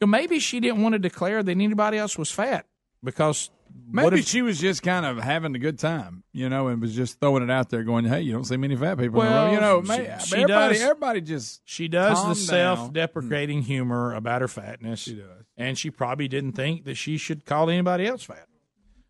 [0.00, 2.66] You know, maybe she didn't want to declare that anybody else was fat
[3.02, 6.68] because what Maybe if- she was just kind of having a good time, you know,
[6.68, 9.20] and was just throwing it out there, going, "Hey, you don't see many fat people
[9.22, 12.28] in the room." You know, she- may, she everybody, does- everybody just She does calm
[12.30, 15.00] the self-deprecating humor about her fatness.
[15.00, 18.46] She does, and she probably didn't think that she should call anybody else fat.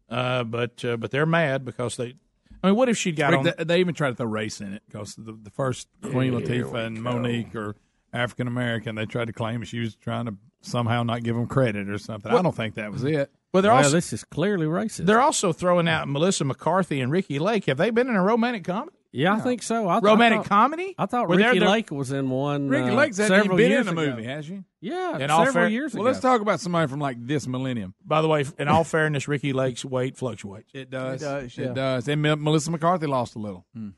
[0.08, 2.14] Uh, but uh, but they're mad because they.
[2.62, 3.44] I mean, what if she got Rick, on?
[3.56, 6.86] they, they even tried to throw race in it because the, the first Queen Latifah
[6.86, 7.02] and go.
[7.02, 7.74] Monique are
[8.12, 8.94] African American.
[8.94, 12.30] They tried to claim she was trying to somehow not give them credit or something.
[12.30, 13.30] I don't think that was it.
[13.52, 15.04] Well, they're Well, also this is clearly racist.
[15.06, 17.66] they're also throwing out Melissa McCarthy and Ricki Lake.
[17.66, 18.96] Have they been in a romantic comedy?
[19.14, 19.88] Yeah, I think so.
[19.88, 20.94] I, Romantic I thought, comedy?
[20.96, 22.68] I thought Were there Ricki the- Lake was in one.
[22.70, 24.10] Ricki uh, Lake's hadn't even been years in a ago.
[24.10, 24.62] movie, has she?
[24.80, 26.10] Yeah, In all several fair- years Well, ago.
[26.12, 27.92] let's talk about somebody from like this millennium.
[28.02, 30.70] By the way, in all fairness, Ricki Lake's weight fluctuates.
[30.72, 31.20] It does.
[31.20, 31.64] It does, yeah.
[31.66, 32.08] It does.
[32.08, 33.66] And Mel- Melissa McCarthy lost a little.
[33.74, 33.90] Now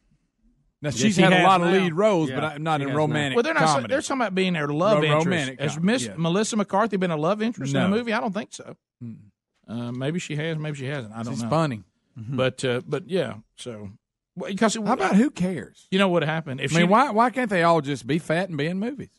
[0.83, 2.89] Yeah, she's she had a has lot of lead roles, Yeah, but not she in
[2.89, 3.63] has romantic Well, they're not.
[3.67, 3.87] comedy.
[3.93, 5.27] They're talking about being a love Ro- interest.
[5.27, 6.15] romantic Has Miss yeah.
[6.17, 7.87] Melissa McCarthy been a love interest in No.
[7.87, 8.13] a movie?
[8.13, 8.75] I don't think so.
[9.69, 10.59] Uh, maybe she has.
[10.59, 11.15] Maybe she hasn't.
[11.15, 11.51] I don't She's know.
[11.51, 11.83] funny.
[12.17, 13.35] but uh, but yeah.
[13.57, 13.91] So
[14.37, 15.87] well, because How about who cares?
[15.93, 16.61] You know what happened?
[16.61, 18.79] If I mean, she, why why can't they all just be fat and be in
[18.81, 19.11] movies?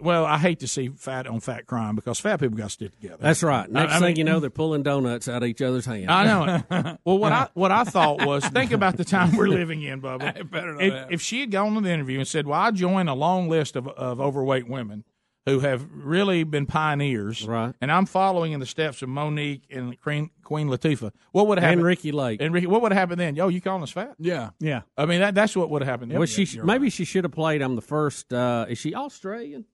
[0.00, 2.92] Well, I hate to see fat on fat crime because fat people got to stick
[2.92, 3.18] together.
[3.20, 3.70] That's right.
[3.70, 6.06] Next I- I thing mean- you know, they're pulling donuts out of each other's hands.
[6.08, 6.96] I know.
[7.04, 10.50] Well, what I what I thought was think about the time we're living in, Bubba.
[10.50, 13.06] better not If, if she had gone to the interview and said, "Well, I join
[13.08, 15.04] a long list of, of overweight women
[15.46, 17.74] who have really been pioneers, Right.
[17.80, 21.64] and I'm following in the steps of Monique and Queen, Queen Latifah," what would have
[21.64, 21.80] happened?
[21.80, 22.40] and Ricki Lake.
[22.40, 23.36] And Ricki, what would have happened then?
[23.36, 24.14] Yo, you calling us fat?
[24.18, 24.50] Yeah.
[24.58, 24.82] Yeah.
[24.96, 26.10] I mean, that that's what would have happened.
[26.12, 26.18] Then.
[26.18, 26.92] well, she You're maybe right.
[26.92, 27.60] she should have played.
[27.62, 28.32] I'm the first.
[28.32, 29.66] Uh, is she Australian?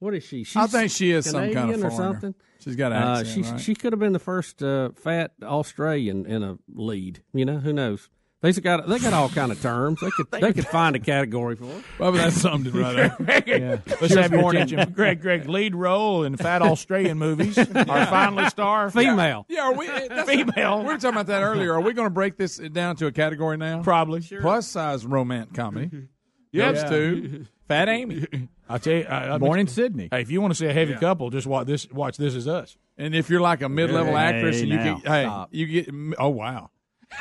[0.00, 0.44] What is she?
[0.44, 2.34] She's I think she is some kind of Canadian or something.
[2.60, 3.60] She's got an Uh, accent, she right?
[3.60, 7.22] she could have been the first uh, fat Australian in a lead.
[7.34, 8.08] You know, who knows?
[8.40, 10.00] They got they got all kind of terms.
[10.00, 11.82] They could they could find a category for it.
[11.98, 13.82] Well, that's something right there.
[14.00, 15.20] Let's have your attention, Greg.
[15.20, 17.58] Greg, lead role in fat Australian movies.
[17.74, 19.44] Our finally star, Female.
[19.48, 20.78] Yeah, are we eh, that's- Female.
[20.80, 21.74] We were talking about that earlier.
[21.74, 23.82] Are we going to break this down to a category now?
[23.82, 24.20] Probably.
[24.20, 24.40] Sure.
[24.40, 26.06] Plus size romantic comedy.
[26.52, 26.72] Yeah.
[26.72, 28.24] Goes to Fat Amy.
[28.68, 30.08] I tell you, I, I Born in Sydney.
[30.12, 31.00] Hey, if you want to see a heavy Yeah.
[31.00, 31.90] couple, just watch this.
[31.90, 32.76] Watch this is us.
[32.96, 35.48] And if you're like a mid-level Hey, actress, and you now, get hey, stop.
[35.52, 35.88] you get
[36.18, 36.70] oh wow.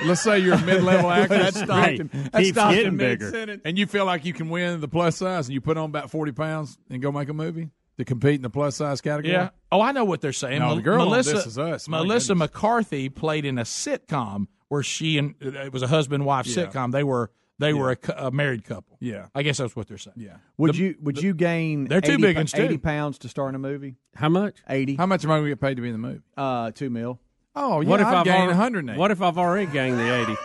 [0.05, 1.53] Let's say you're a mid-level actress.
[1.53, 2.09] That stopped Hey, him.
[2.13, 3.25] That keeps stopped getting him bigger.
[3.25, 3.61] mid-sentence.
[3.65, 6.11] and you feel like you can win the plus size, and you put on about
[6.11, 9.33] forty pounds and go make a movie to compete in the plus size category.
[9.33, 9.49] Yeah.
[9.71, 10.59] Oh, I know what they're saying.
[10.59, 12.49] No, Mel- the girl on Melissa, This Is Us, my Melissa goodness.
[12.53, 16.65] McCarthy played in a sitcom where she and it was a husband wife Yeah.
[16.65, 16.91] sitcom.
[16.91, 18.97] They were they were a, cou- a married couple.
[18.99, 19.27] Yeah.
[19.33, 20.17] I guess that's what they're saying.
[20.17, 20.35] Yeah.
[20.57, 23.29] Would The- you would you gain They're too 80 big pa- ones, 80 pounds to
[23.29, 23.95] star in a movie?
[24.13, 24.57] How much?
[24.69, 24.95] 80.
[24.97, 26.21] How much am I going to get paid to be in the movie?
[26.37, 27.19] Uh, 2 mil.
[27.59, 28.99] Oh, yeah, what if I'd I've gain already, 180.
[28.99, 30.35] What if I've already gained the eighty?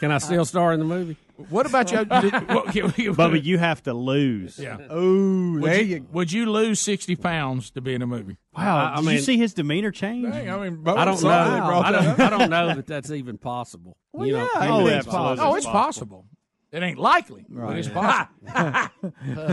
[0.00, 1.16] Can I still star in the movie?
[1.48, 2.04] What about you?
[2.04, 4.58] did- what- okay, Bubba, you have to lose.
[4.58, 4.78] Yeah.
[4.92, 8.36] Ooh, Would there you, you would you lose sixty pounds to be in a movie?
[8.56, 8.76] Wow.
[8.76, 10.30] I- I did mean- you see his demeanor change?
[10.30, 11.16] Dang, I mean, I don't know.
[11.16, 12.20] sorry they brought I don't.
[12.20, 13.96] I don't know that that's even possible.
[14.12, 15.48] Well, you know, yeah, can oh, be it's possible.
[15.48, 16.26] Oh, it's possible.
[16.70, 18.34] It ain't likely, but it's possible.
[18.46, 18.90] I,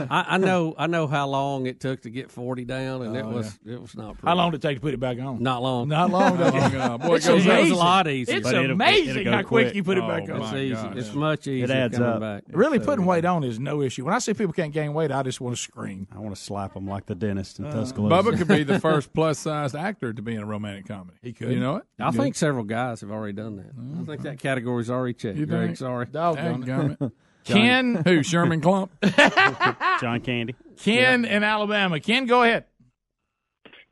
[0.10, 0.76] I know.
[0.78, 3.80] I know how long it took to get forty down, and it Oh, was it
[3.82, 4.14] was not.
[4.18, 4.28] Pretty.
[4.28, 5.42] How long did it take to put it back on?
[5.42, 5.88] Not long.
[5.88, 6.38] Not long.
[6.40, 6.74] Not long it?
[6.76, 7.02] enough.
[7.02, 7.72] Boy, it It's goes It was amazing.
[7.72, 8.36] a lot easier.
[8.36, 9.76] It's But it'll- amazing it'll go how quick quick.
[9.76, 10.42] you put it Oh, back my on.
[10.42, 10.70] It's God, easy.
[10.74, 10.94] yeah.
[10.96, 12.20] It's much easier adds coming up.
[12.20, 12.44] back.
[12.50, 14.04] Really, So, putting weight on is no issue.
[14.04, 16.08] When I see people can't gain weight, I just want to scream.
[16.14, 18.14] I want to slap them like the dentist Uh, in Tuscaloosa.
[18.32, 21.18] Bubba could be the first plus sized actor to be in a romantic comedy.
[21.22, 21.52] He could.
[21.52, 21.84] You know it?
[21.98, 24.02] I think several guys have already done that.
[24.02, 25.38] I think that category's already checked.
[25.38, 25.78] You Greg, think?
[25.78, 26.08] sorry.
[26.08, 27.05] Doggone it.
[27.46, 27.54] Dadgummit.
[27.54, 28.24] Ken, Who?
[28.24, 28.92] Sherman Clump?
[30.02, 30.56] John Candy.
[30.78, 32.00] Ken in Alabama.
[32.00, 32.66] Ken, go ahead.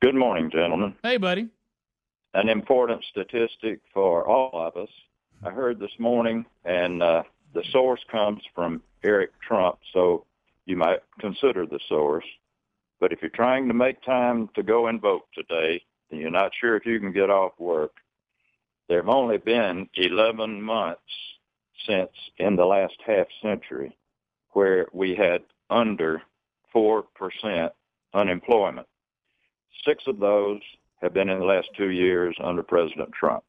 [0.02, 0.96] Good morning, gentlemen.
[1.04, 1.50] Hey, buddy.
[2.34, 4.90] An important statistic for all of us.
[5.46, 7.24] I heard this morning, and uh,
[7.54, 10.26] the source comes from Eric Trump, so
[10.66, 12.26] you might consider the source.
[13.00, 16.52] But if you're trying to make time to go and vote today, and you're not
[16.60, 17.92] sure if you can get off work,
[18.90, 21.02] there have only been 11 months
[21.88, 23.96] since in the last half century
[24.52, 26.22] where we had under
[26.76, 27.04] 4%
[28.14, 28.88] unemployment.
[29.86, 30.62] Six of those
[31.02, 33.44] have been in the last two years under President Trump.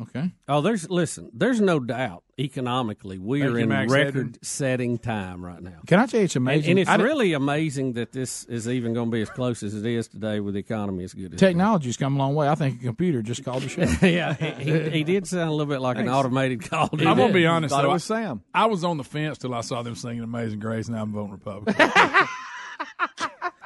[0.00, 0.30] Okay.
[0.46, 1.28] Oh, there's listen.
[1.34, 5.80] There's no doubt economically we Thank are you, in Max record-setting time right now.
[5.88, 6.70] Can I tell you it's amazing?
[6.70, 9.64] and it's I didn't- really amazing that this is even going to be as close
[9.64, 12.48] as it is today with the economy as good as Technology's come a long way.
[12.48, 13.82] I think a computer just called the show.
[14.06, 16.88] yeah, he, he, he did sound a little bit like an automated call.
[16.92, 17.74] I'm gonna be honest.
[17.74, 18.42] Thought though, it was I- Sam.
[18.54, 21.12] I was on the fence till I saw them singing "Amazing Grace," and now I'm
[21.12, 21.74] voting Republican.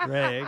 [0.07, 0.47] Greg.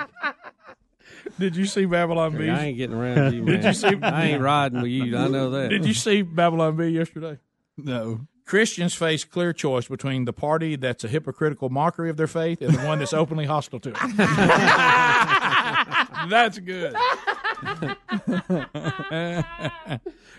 [1.38, 2.48] Did you see Babylon Bee?
[2.48, 3.60] I ain't getting around to you, man.
[3.60, 3.96] Did you see?
[4.02, 5.16] I ain't riding with you.
[5.16, 5.70] I know that.
[5.70, 7.38] Did you see Babylon Bee yesterday?
[7.76, 8.26] No.
[8.46, 12.74] Christians face clear choice between the party that's a hypocritical mockery of their faith and
[12.74, 13.96] the one that's openly hostile to it.
[16.28, 16.92] That's good.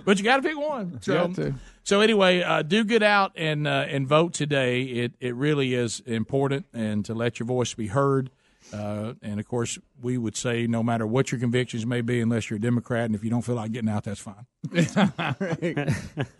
[0.05, 1.01] but you got to pick one.
[1.01, 1.55] So, to.
[1.83, 4.83] so anyway, uh, do get out and uh, and vote today.
[4.83, 8.29] It it really is important, and to let your voice be heard.
[8.75, 12.49] Uh, and of course, we would say no matter what your convictions may be, unless
[12.49, 14.45] you're a Democrat, and if you don't feel like getting out, that's fine.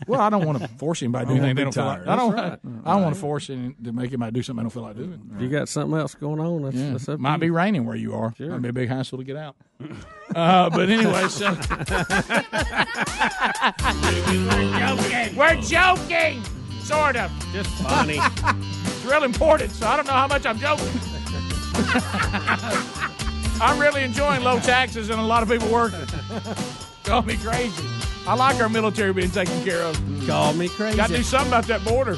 [0.08, 2.06] well, I don't want to force anybody to do anything they don't feel like.
[2.08, 2.36] I don't.
[2.36, 4.84] That's I don't want to force any, to make anybody do something I don't feel
[4.84, 5.38] like doing.
[5.40, 6.64] You got something else going on?
[6.64, 6.90] That's, Yeah.
[6.92, 7.40] that's up to Might you.
[7.40, 8.34] be raining where you are.
[8.36, 8.50] Sure.
[8.50, 9.56] Might be a big hassle to get out.
[10.34, 11.56] Uh, but anyway, so we're
[14.80, 15.36] joking.
[15.38, 16.44] We're joking,
[16.82, 17.32] sort of.
[17.54, 18.18] Just funny.
[18.20, 20.88] it's real important, so I don't know how much I'm joking.
[23.62, 26.06] I'm really enjoying low taxes and a lot of people working.
[27.04, 27.88] Call me crazy.
[28.28, 29.96] I like our military being taken care of.
[30.26, 30.98] Call me crazy.
[30.98, 32.18] Got to do something about that border.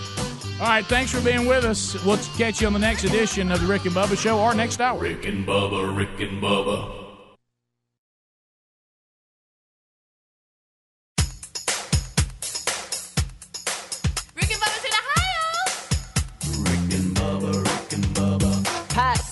[0.59, 2.01] All right, thanks for being with us.
[2.03, 4.81] We'll catch you on the next edition of the Rick and Bubba Show or next
[4.81, 4.99] hour.
[4.99, 7.06] Rick and Bubba, Rick and Bubba.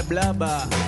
[0.00, 0.87] Waking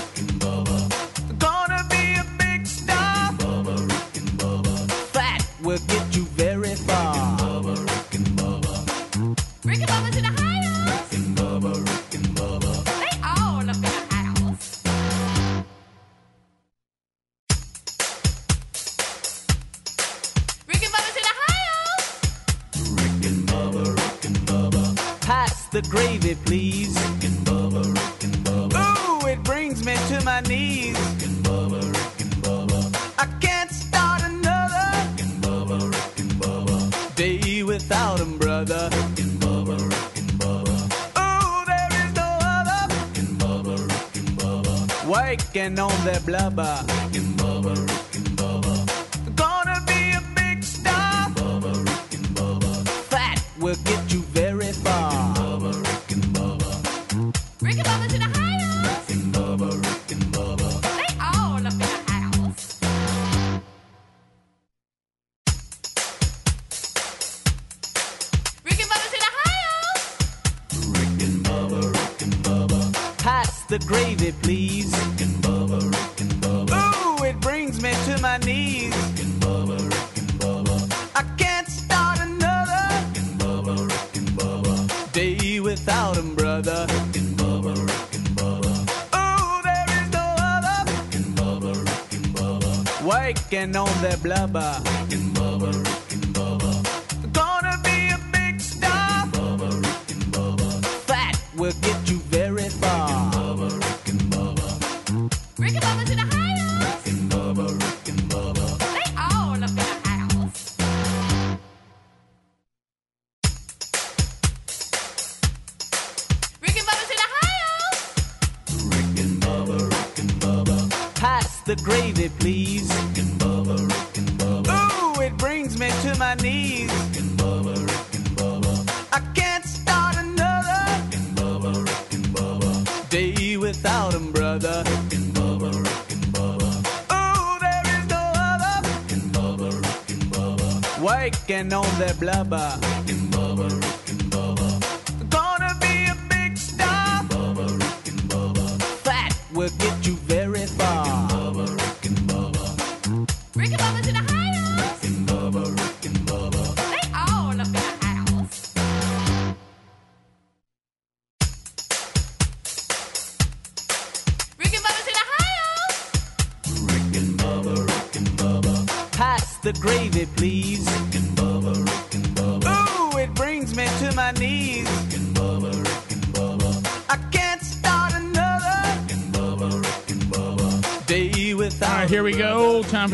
[46.51, 46.90] Cuiabá.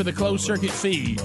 [0.07, 1.19] the closed circuit feed.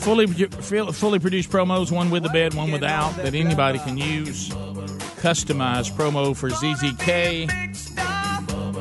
[0.00, 4.48] fully, fully produced promos, one with the bed, one without, that anybody can use.
[5.20, 7.46] Customized promo for ZZK.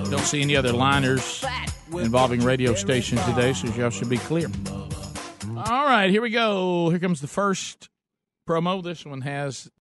[0.09, 1.45] Don't see any other liners
[1.93, 4.49] involving radio stations today, so y'all should be clear.
[5.55, 6.89] All right, here we go.
[6.89, 7.89] Here comes the first
[8.49, 8.83] promo.
[8.83, 9.69] This one has